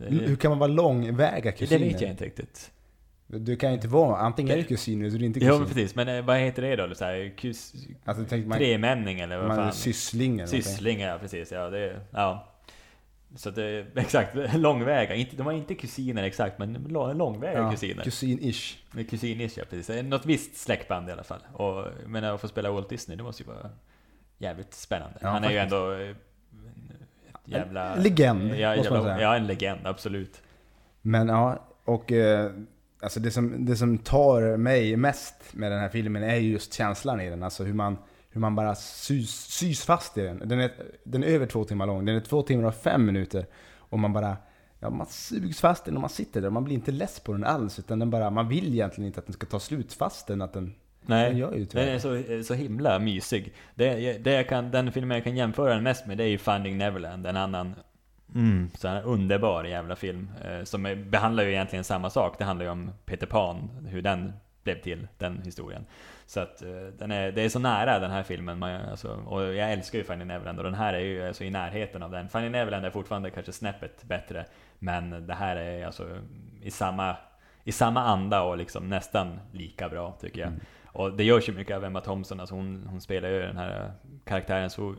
Hur 0.09 0.37
kan 0.37 0.51
man 0.51 0.59
vara 0.59 0.71
långväga 0.71 1.41
det 1.51 1.53
kusiner? 1.53 1.87
vet 1.87 2.01
jag 2.01 2.11
inte 2.11 2.25
riktigt. 2.25 2.71
Du 3.31 3.57
kan 3.57 3.69
ju 3.71 3.75
inte 3.75 3.89
vara, 3.89 4.17
antingen 4.19 4.53
är 4.53 4.57
du 4.57 4.65
kusin 4.65 5.01
eller 5.01 5.11
så 5.11 5.17
är 5.17 5.21
du 5.21 5.27
inte 5.27 5.41
kusin. 5.41 5.53
Ja, 5.55 5.59
men 5.59 5.69
precis. 5.69 5.95
Men 5.95 6.09
eh, 6.09 6.25
vad 6.25 6.39
heter 6.39 6.63
det 6.63 6.77
då? 6.77 6.95
Så 6.95 7.05
här, 7.05 7.33
kus, 7.37 7.73
Alltså, 8.05 8.37
man, 8.37 8.59
tremänning 8.59 9.21
eller 9.21 9.39
vad 9.39 9.47
man 9.49 9.57
fan? 9.57 9.73
syssling 9.73 10.35
eller. 10.35 10.47
Syssling, 10.47 11.01
ja 11.01 11.19
precis. 11.21 11.53
Ja, 11.53 11.71
det, 11.71 12.01
ja. 12.11 12.49
Så 13.37 13.51
det, 13.51 13.87
exakt, 13.97 14.35
långväga. 14.55 15.15
Inte, 15.15 15.37
de 15.37 15.47
var 15.47 15.53
inte 15.53 15.75
kusiner 15.75 16.23
exakt, 16.23 16.59
men 16.59 16.75
lång- 16.89 17.15
långväga 17.15 17.59
Ja, 17.59 17.71
kusiner. 17.71 18.05
kusin-ish. 18.05 18.77
Kusinish, 19.11 19.53
ja 19.59 19.65
precis. 19.71 20.03
Något 20.05 20.27
visst 20.27 20.57
släktband 20.57 21.09
i 21.09 21.13
alla 21.13 21.25
fall. 21.25 21.41
Och, 21.53 21.85
men 22.07 22.25
att 22.25 22.41
få 22.41 22.49
spela 22.49 22.71
Walt 22.71 22.89
Disney, 22.89 23.17
det 23.17 23.23
måste 23.23 23.43
ju 23.43 23.47
vara 23.49 23.71
jävligt 24.39 24.75
spännande. 24.75 25.19
Ja, 25.23 25.29
Han 25.29 25.45
är 25.45 25.51
ju 25.51 25.57
ändå 25.59 25.93
eh, 25.93 26.17
jävla... 27.45 27.95
En 27.97 28.03
legend, 28.03 28.55
ja, 28.55 28.77
måste 28.77 28.93
man 28.93 29.03
säga. 29.03 29.21
ja, 29.21 29.37
en 29.37 29.47
legend, 29.47 29.81
absolut. 29.87 30.43
Men 31.03 31.29
ja, 31.29 31.67
och 31.85 32.13
eh, 32.13 32.51
alltså 33.01 33.21
det 33.21 33.31
som, 33.31 33.65
det 33.65 33.77
som 33.77 33.99
tar 33.99 34.57
mig 34.57 34.97
mest 34.97 35.35
med 35.53 35.73
den 35.73 35.81
här 35.81 35.89
filmen 35.89 36.23
är 36.23 36.37
ju 36.37 36.53
just 36.53 36.75
känslan 36.75 37.21
i 37.21 37.31
den. 37.31 37.43
Alltså 37.43 37.65
hur 37.65 37.75
man, 37.75 37.99
hur 38.31 38.41
man 38.41 38.55
bara 38.55 38.75
sys, 38.75 39.31
sys 39.31 39.85
fast 39.85 40.19
i 40.19 40.23
den. 40.23 40.43
Den 40.45 40.61
är, 40.61 40.71
den 41.05 41.25
är 41.25 41.27
över 41.27 41.47
två 41.47 41.65
timmar 41.65 41.87
lång, 41.87 42.05
den 42.05 42.17
är 42.17 42.21
två 42.21 42.43
timmar 42.43 42.65
och 42.65 42.75
fem 42.75 43.07
minuter. 43.07 43.47
Och 43.77 43.99
man 43.99 44.13
bara, 44.13 44.37
ja 44.81 44.91
man 44.91 45.07
sugs 45.07 45.61
fast 45.61 45.87
i 45.87 45.91
den 45.91 45.97
och 45.97 46.01
man 46.01 46.11
sitter 46.11 46.41
där. 46.41 46.51
Man 46.51 46.65
blir 46.65 46.75
inte 46.75 46.93
less 46.93 47.21
på 47.21 47.33
den 47.33 47.45
alls, 47.45 47.79
utan 47.79 47.99
den 47.99 48.11
bara, 48.11 48.31
man 48.31 48.49
vill 48.49 48.75
egentligen 48.75 49.07
inte 49.07 49.21
att 49.21 49.27
den 49.27 49.35
ska 49.35 49.47
ta 49.47 49.61
slut 49.61 49.93
fastän 49.93 50.43
att 50.43 50.53
den, 50.53 50.75
Nej, 51.07 51.31
den 51.31 51.39
gör 51.39 51.55
ju 51.55 51.65
den 51.65 51.89
är 51.89 51.99
så, 51.99 52.45
så 52.45 52.55
himla 52.55 52.99
mysig. 52.99 53.55
Det, 53.75 54.19
det 54.19 54.33
jag 54.33 54.49
kan, 54.49 54.71
den 54.71 54.93
filmen 54.93 55.15
jag 55.15 55.25
kan 55.25 55.37
jämföra 55.37 55.75
den 55.75 55.83
mest 55.83 56.07
med, 56.07 56.19
det 56.19 56.25
är 56.25 56.29
ju 56.29 56.39
Finding 56.39 56.79
Neverland, 56.79 57.27
en 57.27 57.37
annan 57.37 57.75
Mm, 58.35 58.71
så 58.75 58.89
här 58.89 59.03
underbar 59.03 59.65
jävla 59.65 59.97
film. 59.97 60.31
Eh, 60.45 60.65
som 60.65 61.05
behandlar 61.11 61.45
ju 61.45 61.51
egentligen 61.51 61.85
samma 61.85 62.11
sak. 62.11 62.39
Det 62.39 62.45
handlar 62.45 62.67
ju 62.67 62.73
om 62.73 62.91
Peter 63.05 63.27
Pan, 63.27 63.87
hur 63.89 64.03
den 64.03 64.33
blev 64.63 64.83
till, 64.83 65.09
den 65.19 65.43
historien. 65.45 65.87
Så 66.27 66.41
att 66.41 66.63
eh, 66.63 66.87
den 66.99 67.11
är, 67.11 67.33
det 67.33 67.43
är 67.43 67.49
så 67.49 67.59
nära 67.59 67.99
den 67.99 68.11
här 68.11 68.23
filmen. 68.23 68.59
Man, 68.59 68.71
alltså, 68.71 69.09
och 69.09 69.43
jag 69.43 69.73
älskar 69.73 69.99
ju 69.99 70.05
Finding 70.05 70.29
Neverland 70.29 70.59
och 70.59 70.65
den 70.65 70.75
här 70.75 70.95
är 70.95 71.01
ju 71.01 71.27
alltså 71.27 71.45
i 71.45 71.51
närheten 71.51 72.03
av 72.03 72.11
den. 72.11 72.29
Finding 72.29 72.53
Neverland 72.53 72.87
är 72.87 72.91
fortfarande 72.91 73.31
kanske 73.31 73.53
snäppet 73.53 74.05
bättre. 74.05 74.45
Men 74.79 75.27
det 75.27 75.35
här 75.35 75.57
är 75.57 75.87
alltså 75.87 76.19
i 76.63 76.71
samma, 76.71 77.17
i 77.65 77.73
samma 77.73 78.03
anda 78.03 78.43
och 78.43 78.59
liksom 78.59 78.89
nästan 78.89 79.41
lika 79.53 79.89
bra 79.89 80.17
tycker 80.21 80.41
jag. 80.41 80.49
Mm. 80.49 80.61
Och 80.87 81.13
det 81.17 81.25
görs 81.25 81.49
ju 81.49 81.53
mycket 81.53 81.77
av 81.77 81.85
Emma 81.85 82.01
Thompson. 82.01 82.41
Alltså 82.41 82.55
hon, 82.55 82.87
hon 82.91 83.01
spelar 83.01 83.29
ju 83.29 83.41
den 83.41 83.57
här 83.57 83.93
karaktären 84.25 84.71
så 84.71 84.95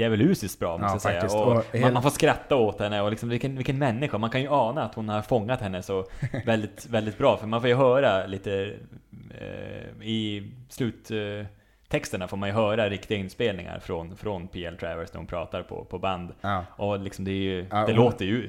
djävulusiskt 0.00 0.58
bra 0.58 0.78
måste 0.78 0.86
Ja, 0.86 0.92
jag 0.92 1.02
säga. 1.02 1.20
faktiskt. 1.20 1.36
Och 1.36 1.56
Och 1.74 1.80
man, 1.80 1.92
man 1.92 2.02
får 2.02 2.10
skratta 2.10 2.56
åt 2.56 2.80
henne 2.80 3.00
och 3.02 3.10
liksom 3.10 3.28
vilken, 3.28 3.56
vilken 3.56 3.78
människa. 3.78 4.18
Man 4.18 4.30
kan 4.30 4.42
ju 4.42 4.48
ana 4.50 4.82
att 4.82 4.94
hon 4.94 5.08
har 5.08 5.22
fångat 5.22 5.60
henne 5.60 5.82
så 5.82 6.04
väldigt, 6.46 6.86
väldigt 6.90 7.18
bra. 7.18 7.36
För 7.36 7.46
man 7.46 7.60
får 7.60 7.68
ju 7.68 7.76
höra 7.76 8.26
lite 8.26 8.74
eh, 9.40 10.06
i 10.08 10.52
sluttexterna 10.68 12.28
får 12.28 12.36
man 12.36 12.48
ju 12.48 12.54
höra 12.54 12.88
riktiga 12.88 13.18
inspelningar 13.18 13.78
från, 13.78 14.16
från 14.16 14.48
P.L. 14.48 14.76
Travers 14.80 15.12
när 15.12 15.18
hon 15.18 15.26
pratar 15.26 15.62
på, 15.62 15.84
på 15.84 15.98
band. 15.98 16.32
Ja. 16.40 16.64
Och 16.76 17.00
liksom 17.00 17.24
det 17.24 17.30
ju, 17.32 17.66
Ja, 17.70 17.76
det 17.76 17.92
hon- 17.92 17.94
låter 18.04 18.24
ju 18.24 18.42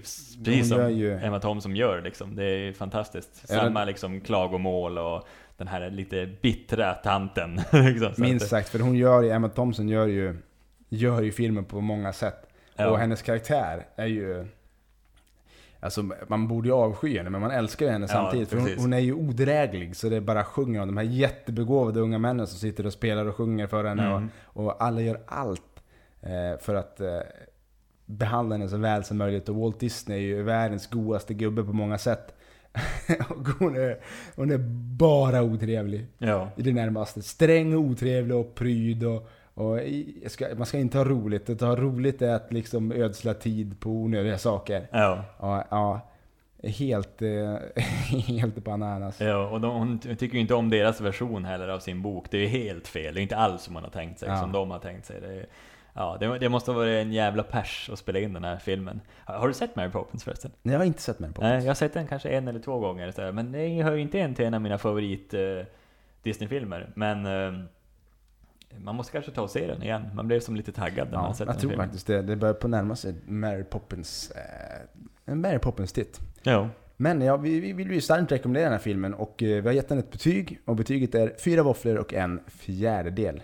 precis 0.45 0.70
som 0.70 0.91
ju- 0.93 1.20
Emma 1.24 1.39
Thompson 1.39 1.76
gör 1.76 2.02
liksom. 2.02 2.36
Det 2.36 2.43
är 2.43 2.74
fantastiskt. 2.74 3.45
Ja, 3.49 3.56
Samma 3.56 3.86
liksom 3.86 4.22
klagomål 4.22 4.97
och 4.97 5.28
den 5.58 5.68
här 5.68 5.89
lite 5.89 6.30
bittra 6.41 6.93
tanten. 6.93 7.56
liksom. 7.72 8.14
Minst 8.18 8.47
sagt, 8.47 8.70
för 8.70 8.80
hon 8.80 8.95
gör 8.95 9.22
ju, 9.22 9.30
Emma 9.30 9.49
Thompson 9.49 9.89
gör 9.89 10.08
ju, 10.08 10.36
gör 10.91 11.21
ju 11.21 11.31
filmen 11.31 11.65
på 11.65 11.81
många 11.81 12.13
sätt. 12.13 12.47
Ja. 12.75 12.89
Och 12.89 12.97
hennes 12.99 13.21
karaktär 13.21 13.87
är 13.95 14.05
ju... 14.05 14.47
Alltså 15.79 16.09
man 16.27 16.47
borde 16.47 16.67
ju 16.67 16.73
avsky 16.73 17.17
henne, 17.17 17.29
men 17.29 17.41
man 17.41 17.51
älskar 17.51 17.85
ju 17.85 17.91
henne 17.91 18.05
Ja, 18.09 18.13
samtidigt. 18.13 18.49
För 18.49 18.57
hon, 18.57 18.69
hon 18.77 18.93
är 18.93 18.99
ju 18.99 19.13
odräglig, 19.13 19.95
så 19.95 20.09
det 20.09 20.21
bara 20.21 20.43
sjunger 20.43 20.81
om 20.81 20.87
de 20.87 20.97
här 20.97 21.03
jättebegåvade 21.03 21.99
unga 21.99 22.19
männen 22.19 22.47
som 22.47 22.59
sitter 22.59 22.85
och 22.85 22.93
spelar 22.93 23.25
och 23.25 23.35
sjunger 23.35 23.67
för 23.67 23.83
henne. 23.83 24.05
Mm. 24.05 24.29
Och, 24.43 24.65
och 24.65 24.83
alla 24.83 25.01
gör 25.01 25.21
allt 25.25 25.83
eh, 26.21 26.59
för 26.59 26.75
att 26.75 27.01
eh, 27.01 27.19
behandla 28.05 28.55
henne 28.55 28.69
så 28.69 28.77
väl 28.77 29.03
som 29.03 29.17
möjligt. 29.17 29.49
Och 29.49 29.55
Walt 29.55 29.79
Disney 29.79 30.17
är 30.17 30.21
ju 30.21 30.43
världens 30.43 30.87
godaste 30.87 31.33
gubbe 31.33 31.63
på 31.63 31.73
många 31.73 31.97
sätt. 31.97 32.35
och 33.29 33.47
hon 33.59 33.75
är, 33.75 33.99
hon 34.35 34.51
är 34.51 34.57
bara 34.97 35.43
otrevlig 35.43 36.07
Ja. 36.17 36.49
i 36.55 36.61
det 36.61 36.73
närmaste. 36.73 37.21
Sträng 37.21 37.73
och 37.73 37.81
otrevlig 37.81 38.37
och 38.37 38.55
pryd 38.55 39.03
och, 39.03 39.29
och 39.54 39.80
ska, 40.28 40.47
man 40.58 40.66
ska 40.66 40.78
inte 40.78 40.97
ha 40.97 41.06
roligt. 41.06 41.49
Att 41.49 41.62
ha 41.62 41.76
roligt 41.76 42.22
är 42.22 42.34
att 42.36 42.54
liksom 42.54 42.91
ödsla 42.91 43.34
tid 43.34 43.80
på 43.80 43.89
onödiga 43.89 44.38
saker. 44.38 44.88
Ja. 44.91 45.24
Ja, 45.39 45.66
ja 45.70 46.02
helt, 46.64 47.22
eh, 47.22 47.56
helt 48.28 48.56
bananas. 48.64 49.22
Ja, 49.22 49.47
och 49.47 49.62
de, 49.62 49.76
hon 49.76 49.99
tycker 49.99 50.34
ju 50.36 50.39
inte 50.39 50.54
om 50.54 50.70
deras 50.70 51.02
version 51.02 51.45
heller 51.45 51.68
av 51.68 51.80
sin 51.80 52.02
bok. 52.02 52.26
Det 52.32 52.38
är 52.38 52.41
ju 52.41 52.47
helt 52.47 52.88
fel. 52.88 53.14
Det 53.14 53.20
är 53.20 53.24
inte 53.24 53.38
alls 53.38 53.62
som 53.62 53.74
man 53.74 53.84
har 53.84 53.89
tänkt 53.91 54.20
sig, 54.20 54.30
Ja. 54.30 54.41
som 54.41 54.52
de 54.52 54.72
har 54.72 54.80
tänkt 54.80 55.06
sig. 55.06 55.22
Det, 55.22 55.28
är, 55.28 55.45
ja, 55.93 56.18
det, 56.20 56.38
det 56.39 56.49
måste 56.49 56.72
ha 56.72 56.78
varit 56.78 57.06
en 57.06 57.12
jävla 57.12 57.43
pers 57.43 57.89
att 57.93 57.99
spela 57.99 58.20
in 58.20 58.34
den 58.34 58.43
här 58.43 58.58
filmen. 58.58 59.02
Har, 59.26 59.36
har 59.36 59.47
du 59.47 59.54
sett 59.54 59.76
Mary 59.76 59.89
Poppins 59.89 60.24
förresten? 60.24 60.52
Jag 60.62 60.78
har 60.78 60.86
inte 60.86 61.02
sett 61.02 61.20
Mary 61.20 61.34
Poppins. 61.34 61.49
Nej, 61.49 61.60
jag 61.62 61.70
har 61.70 61.76
sett 61.76 61.93
den 61.93 62.08
kanske 62.08 62.30
en 62.30 62.47
eller 62.47 62.60
två 62.60 62.80
gånger, 62.80 63.32
men 63.32 63.52
det 63.52 63.82
hör 63.82 63.93
ju 63.93 64.02
inte 64.02 64.20
en 64.20 64.36
till 64.36 64.45
en 64.45 64.54
av 64.54 64.62
mina 64.62 64.78
favorit 64.78 65.34
eh, 65.34 65.41
Disney-filmer. 66.24 66.89
Men 66.95 67.26
eh, 67.26 67.64
man 68.78 68.95
måste 68.95 69.11
kanske 69.11 69.32
ta 69.32 69.41
och 69.41 69.49
se 69.49 69.67
den 69.67 69.84
igen. 69.84 70.01
Man 70.13 70.28
blev 70.28 70.39
som 70.39 70.55
lite 70.55 70.72
taggad 70.72 71.07
när 71.07 71.13
man 71.17 71.24
Ja, 71.24 71.28
har 71.28 71.34
sett 71.34 71.39
jag 71.39 71.47
den 71.55 71.59
tror 71.61 71.69
filmen. 71.69 71.86
faktiskt 71.88 72.07
det. 72.07 72.22
Det 72.22 72.36
börjar 72.36 72.53
på 72.53 72.67
närma 72.67 72.95
sig 72.95 73.15
Mary 73.26 73.63
Poppins, 73.63 74.32
eh, 75.26 75.36
Mary 75.36 75.59
Poppins-titt. 75.59 76.19
Ja. 76.43 76.69
Men 76.97 77.22
ja, 77.22 77.38
vi, 77.38 77.59
vi 77.59 77.74
vill 77.74 77.91
ju 77.91 78.01
starkt 78.01 78.32
rekommendera 78.32 78.63
den 78.63 78.72
här 78.74 78.80
filmen 78.80 79.13
och 79.13 79.43
eh, 79.43 79.61
vi 79.61 79.67
har 79.67 79.72
gett 79.72 79.89
den 79.89 79.99
ett 79.99 80.11
betyg. 80.11 80.59
Och 80.65 80.76
betyget 80.76 81.15
är 81.15 81.34
fyra 81.43 81.63
våfflor 81.63 81.97
och 81.97 82.13
en 82.13 82.39
fjärdedel. 82.47 83.41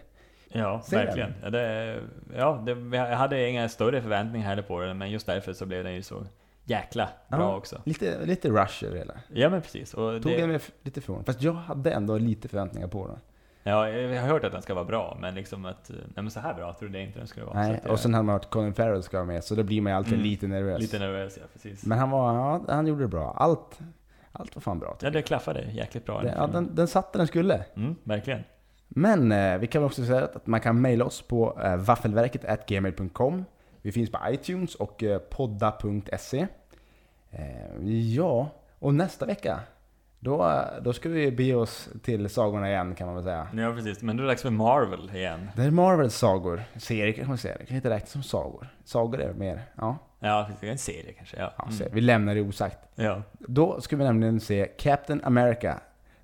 Ja, 0.49 0.81
Se 0.85 0.95
den. 0.97 1.05
verkligen. 1.05 1.33
Ja, 1.43 1.49
det, 1.49 1.99
ja 2.35 2.63
det, 2.65 2.97
jag 2.97 3.17
hade 3.17 3.49
inga 3.49 3.69
större 3.69 4.01
förväntningar 4.01 4.47
heller 4.47 4.61
på 4.63 4.79
den, 4.81 4.97
men 4.97 5.11
just 5.11 5.25
därför 5.25 5.53
så 5.53 5.65
blev 5.65 5.83
den 5.83 5.95
ju 5.95 6.01
så 6.01 6.25
jäkla 6.65 7.09
bra 7.29 7.39
Ja. 7.39 7.55
också. 7.55 7.81
Lite, 7.85 8.25
lite 8.25 8.49
rush 8.49 8.85
hela. 8.95 9.13
Ja 9.33 9.49
men 9.49 9.61
precis. 9.61 9.93
Och 9.93 10.21
Tog 10.23 10.31
det, 10.31 10.39
jag 10.39 10.47
mig 10.47 10.55
f- 10.55 10.71
lite 10.83 10.99
ifrån. 10.99 11.23
Fast 11.23 11.41
jag 11.41 11.53
hade 11.53 11.91
ändå 11.91 12.17
lite 12.17 12.47
förväntningar 12.47 12.87
på 12.87 13.07
den. 13.07 13.17
Ja, 13.67 13.89
jag 13.89 14.21
har 14.21 14.27
hört 14.27 14.43
att 14.43 14.51
den 14.51 14.61
ska 14.61 14.73
vara 14.73 14.85
bra, 14.85 15.17
men 15.21 15.35
liksom 15.35 15.65
att, 15.65 15.89
nej 15.89 15.99
men 16.15 16.31
så 16.31 16.39
här 16.39 16.53
bra 16.53 16.73
trodde 16.73 16.97
jag 16.97 17.07
inte 17.07 17.19
den 17.19 17.27
skulle 17.27 17.45
vara. 17.45 17.59
Nej, 17.63 17.81
och 17.89 17.99
sen 17.99 18.13
hade 18.13 18.23
man 18.25 18.33
hört 18.33 18.45
att 18.45 18.51
Colin 18.51 18.73
Farrell 18.73 19.03
ska 19.03 19.17
vara 19.17 19.25
med, 19.27 19.43
så 19.43 19.55
då 19.55 19.63
blir 19.63 19.81
man 19.81 19.91
ju 19.91 19.97
alltid 19.97 20.13
Mm. 20.13 20.25
lite 20.25 20.47
nervös. 20.47 20.81
Lite 20.81 20.99
nervös, 20.99 21.37
ja 21.37 21.43
precis. 21.53 21.85
Men 21.85 21.97
han 21.99 22.09
var, 22.09 22.33
ja, 22.35 22.61
han 22.67 22.87
gjorde 22.87 23.01
det 23.01 23.07
bra. 23.07 23.33
Allt, 23.37 23.79
allt 24.31 24.55
var 24.55 24.61
fan 24.61 24.79
bra. 24.79 24.97
ja, 25.01 25.09
det 25.09 25.21
klaffade 25.21 25.61
jäkligt 25.61 26.05
bra. 26.05 26.21
Det, 26.21 26.27
den 26.27 26.37
ja, 26.37 26.47
den, 26.47 26.75
den 26.75 26.87
satt 26.87 27.13
där 27.13 27.17
den 27.17 27.27
skulle. 27.27 27.63
Mm, 27.75 27.95
verkligen. 28.03 28.43
Men 28.87 29.31
eh, 29.31 29.57
vi 29.57 29.67
kan 29.67 29.83
också 29.83 30.05
säga 30.05 30.23
att 30.25 30.47
man 30.47 30.59
kan 30.61 30.81
mejla 30.81 31.05
oss 31.05 31.21
på 31.21 31.59
eh, 31.63 31.75
vaffelverket 31.75 32.67
gmail.com. 32.67 33.45
Vi 33.81 33.91
finns 33.91 34.11
på 34.11 34.17
iTunes 34.29 34.75
och 34.75 35.03
eh, 35.03 35.19
podda.se. 35.19 36.47
Eh, 37.31 37.87
ja, 38.15 38.49
och 38.79 38.93
nästa 38.93 39.25
vecka, 39.25 39.59
då, 40.19 40.61
då 40.81 40.93
ska 40.93 41.09
vi 41.09 41.31
be 41.31 41.53
oss 41.55 41.89
till 42.03 42.29
sagorna 42.29 42.69
igen 42.69 42.95
kan 42.95 43.07
man 43.07 43.15
väl 43.15 43.23
säga. 43.23 43.47
Ja 43.55 43.73
precis, 43.73 44.01
men 44.01 44.17
då 44.17 44.23
är 44.23 44.25
det 44.27 44.31
dags 44.31 44.41
för 44.41 44.49
Marvel 44.49 45.11
igen. 45.15 45.49
Det 45.55 45.63
är 45.63 45.71
Marvels 45.71 46.15
sagor. 46.15 46.63
Serier 46.77 47.13
kan 47.13 47.27
man 47.27 47.37
säga. 47.37 47.55
Det 47.59 47.65
kan 47.65 47.75
inte 47.75 47.89
räknas 47.89 48.11
som 48.11 48.23
sagor. 48.23 48.67
Sagor 48.83 49.21
är 49.21 49.33
mer, 49.33 49.61
ja. 49.75 49.97
Ja. 50.19 50.49
Det 50.61 50.67
är 50.67 50.71
en 50.71 50.77
serie 50.77 51.13
kanske. 51.13 51.37
Ja. 51.37 51.53
ja 51.57 51.63
Mm. 51.63 51.75
så 51.77 51.83
Vi 51.91 52.01
lämnar 52.01 52.35
det 52.35 52.41
osagt. 52.41 52.77
ja. 52.95 53.21
Då 53.39 53.81
ska 53.81 53.95
vi 53.95 54.03
nämligen 54.03 54.39
se 54.39 54.65
Captain 54.77 55.21
America, 55.23 55.79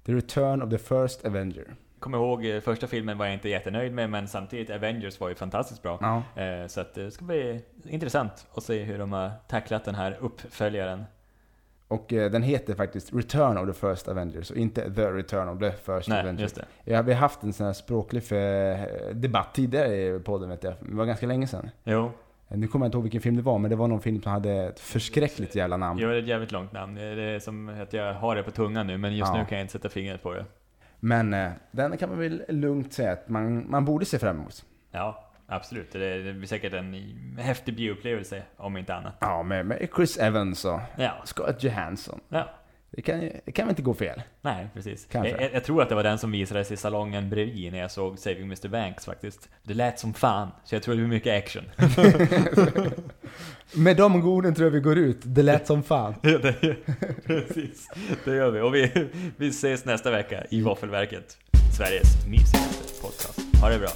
The 0.06 0.14
Return 0.14 0.62
of 0.62 0.70
the 0.70 0.78
First 0.78 1.26
Avenger. 1.26 1.66
Kommer 2.00 2.18
ihåg, 2.18 2.46
eh, 2.46 2.60
första 2.62 2.88
filmen 2.88 3.18
var 3.18 3.26
jag 3.26 3.34
inte 3.34 3.50
jättenöjd 3.50 3.94
med, 3.94 4.10
men 4.10 4.28
samtidigt 4.28 4.70
Avengers 4.70 5.20
var 5.20 5.30
ju 5.30 5.36
fantastiskt 5.36 5.82
bra. 5.82 5.98
Ja. 6.36 6.42
Eh, 6.44 6.68
Så 6.68 6.82
att 6.82 6.94
det 6.94 7.12
ska 7.12 7.26
bli 7.26 7.62
intressant 7.86 8.48
att 8.56 8.64
se 8.64 8.84
hur 8.84 9.00
de 9.00 9.12
har 9.14 9.32
tacklat 9.48 9.86
den 9.86 9.96
här 9.96 10.18
uppföljaren. 10.22 11.04
Och 11.94 12.14
eh, 12.14 12.32
den 12.32 12.44
heter 12.44 12.74
faktiskt 12.76 13.14
Return 13.14 13.58
of 13.58 13.68
the 13.68 13.88
First 13.88 14.08
Avengers 14.08 14.52
och 14.52 14.58
inte 14.58 14.94
The 14.94 15.06
Return 15.12 15.48
of 15.50 15.60
the 15.60 15.72
First 15.72 16.10
Nej, 16.10 16.20
Avengers. 16.22 16.42
just 16.42 16.56
det. 16.56 16.66
Ja, 16.84 17.02
vi 17.02 17.14
har 17.14 17.20
haft 17.20 17.44
en 17.44 17.54
sån 17.54 17.66
här 17.66 17.74
språklig 17.74 18.24
debatt 19.14 19.54
tidigare 19.54 19.96
i 19.96 20.20
podden 20.20 20.50
vet 20.50 20.64
jag. 20.64 20.74
Det 20.80 20.96
var 20.96 21.06
ganska 21.06 21.26
länge 21.28 21.48
sedan. 21.48 21.70
Jo, 21.84 22.12
Eh, 22.50 22.58
Nu 22.58 22.68
kommer 22.68 22.86
jag 22.86 22.88
inte 22.88 22.96
ihåg 22.98 23.04
vilken 23.04 23.22
film 23.22 23.36
det 23.36 23.42
var, 23.42 23.58
men 23.60 23.70
det 23.70 23.76
var 23.76 23.88
någon 23.88 24.02
film 24.02 24.22
som 24.22 24.32
hade 24.32 24.52
ett 24.52 24.80
förskräckligt 24.80 25.56
jävla 25.56 25.78
namn. 25.78 26.00
jag 26.00 26.08
har 26.08 26.16
ett 26.16 26.28
jävligt 26.28 26.52
långt 26.52 26.74
namn. 26.74 26.96
Det 26.96 27.02
är 27.24 27.40
som 27.40 27.70
att 27.70 27.94
jag 27.94 28.14
har 28.14 28.36
det 28.36 28.44
på 28.44 28.52
tungan 28.52 28.88
nu, 28.88 28.98
men 28.98 29.16
just 29.16 29.32
Ja. 29.34 29.40
nu 29.40 29.46
kan 29.46 29.58
jag 29.58 29.64
inte 29.64 29.72
sätta 29.72 29.90
fingret 29.90 30.24
på 30.24 30.34
det. 30.34 30.46
Men 31.00 31.34
eh, 31.34 31.52
den 31.72 31.98
kan 31.98 32.10
man 32.10 32.20
väl 32.20 32.44
lugnt 32.48 32.94
säga 32.94 33.12
att 33.12 33.30
man, 33.30 33.66
man 33.72 33.86
borde 33.86 34.06
se 34.06 34.20
fram 34.20 34.36
emot. 34.40 34.66
Ja, 34.92 35.24
absolut. 35.56 35.92
Det, 35.92 36.24
det 36.24 36.34
blir 36.34 36.48
säkert 36.48 36.74
en 36.74 36.96
häftig 37.40 37.76
bioupplevelse, 37.76 38.44
om 38.58 38.78
inte 38.78 38.96
annat. 38.96 39.16
Ja, 39.20 39.44
med, 39.44 39.66
med 39.66 39.88
Chris 39.96 40.18
Evans 40.18 40.66
och 40.66 40.80
Ja, 40.98 41.22
Scarlett 41.26 41.64
Johansson. 41.64 42.20
ja. 42.30 42.50
Det 42.96 43.02
kan, 43.02 43.20
det 43.46 43.52
kan 43.52 43.66
väl 43.66 43.72
inte 43.72 43.82
gå 43.82 43.94
fel. 43.94 44.22
Nej, 44.42 44.68
precis. 44.74 45.08
Kanske. 45.12 45.42
Jag, 45.42 45.54
jag 45.54 45.64
tror 45.64 45.82
att 45.82 45.90
det 45.90 45.96
var 45.96 46.04
den 46.04 46.18
som 46.18 46.32
visades 46.32 46.72
i 46.72 46.78
salongen 46.78 47.30
bredvid 47.30 47.72
när 47.72 47.80
jag 47.80 47.92
såg 47.92 48.20
Saving 48.20 48.44
Mr. 48.44 48.68
Banks 48.68 49.06
faktiskt. 49.06 49.50
Det 49.64 49.74
lät 49.74 50.00
som 50.00 50.14
fan, 50.14 50.52
så 50.64 50.76
jag 50.76 50.84
tror 50.84 50.96
det 50.96 51.00
blir 51.02 51.08
mycket 51.10 51.44
action. 51.44 51.64
Med 53.76 53.98
de 53.98 54.28
orden 54.28 54.56
tror 54.56 54.66
jag 54.66 54.72
vi 54.72 54.80
går 54.80 54.98
ut. 54.98 55.18
Det 55.24 55.44
lät 55.44 55.68
som 55.68 55.84
fan. 55.84 56.16
Ja, 56.22 56.38
det, 56.38 56.76
precis, 57.26 57.90
det 58.26 58.36
gör 58.36 58.52
vi. 58.52 58.62
Och 58.62 58.76
vi, 58.76 59.10
vi 59.38 59.48
ses 59.50 59.86
nästa 59.86 60.12
vecka 60.12 60.44
i 60.50 60.62
Våffelverket, 60.62 61.38
Sveriges 61.78 62.28
mysigaste 62.28 63.02
podcast. 63.02 63.40
Ha 63.62 63.70
det 63.70 63.80
bra. 63.80 63.90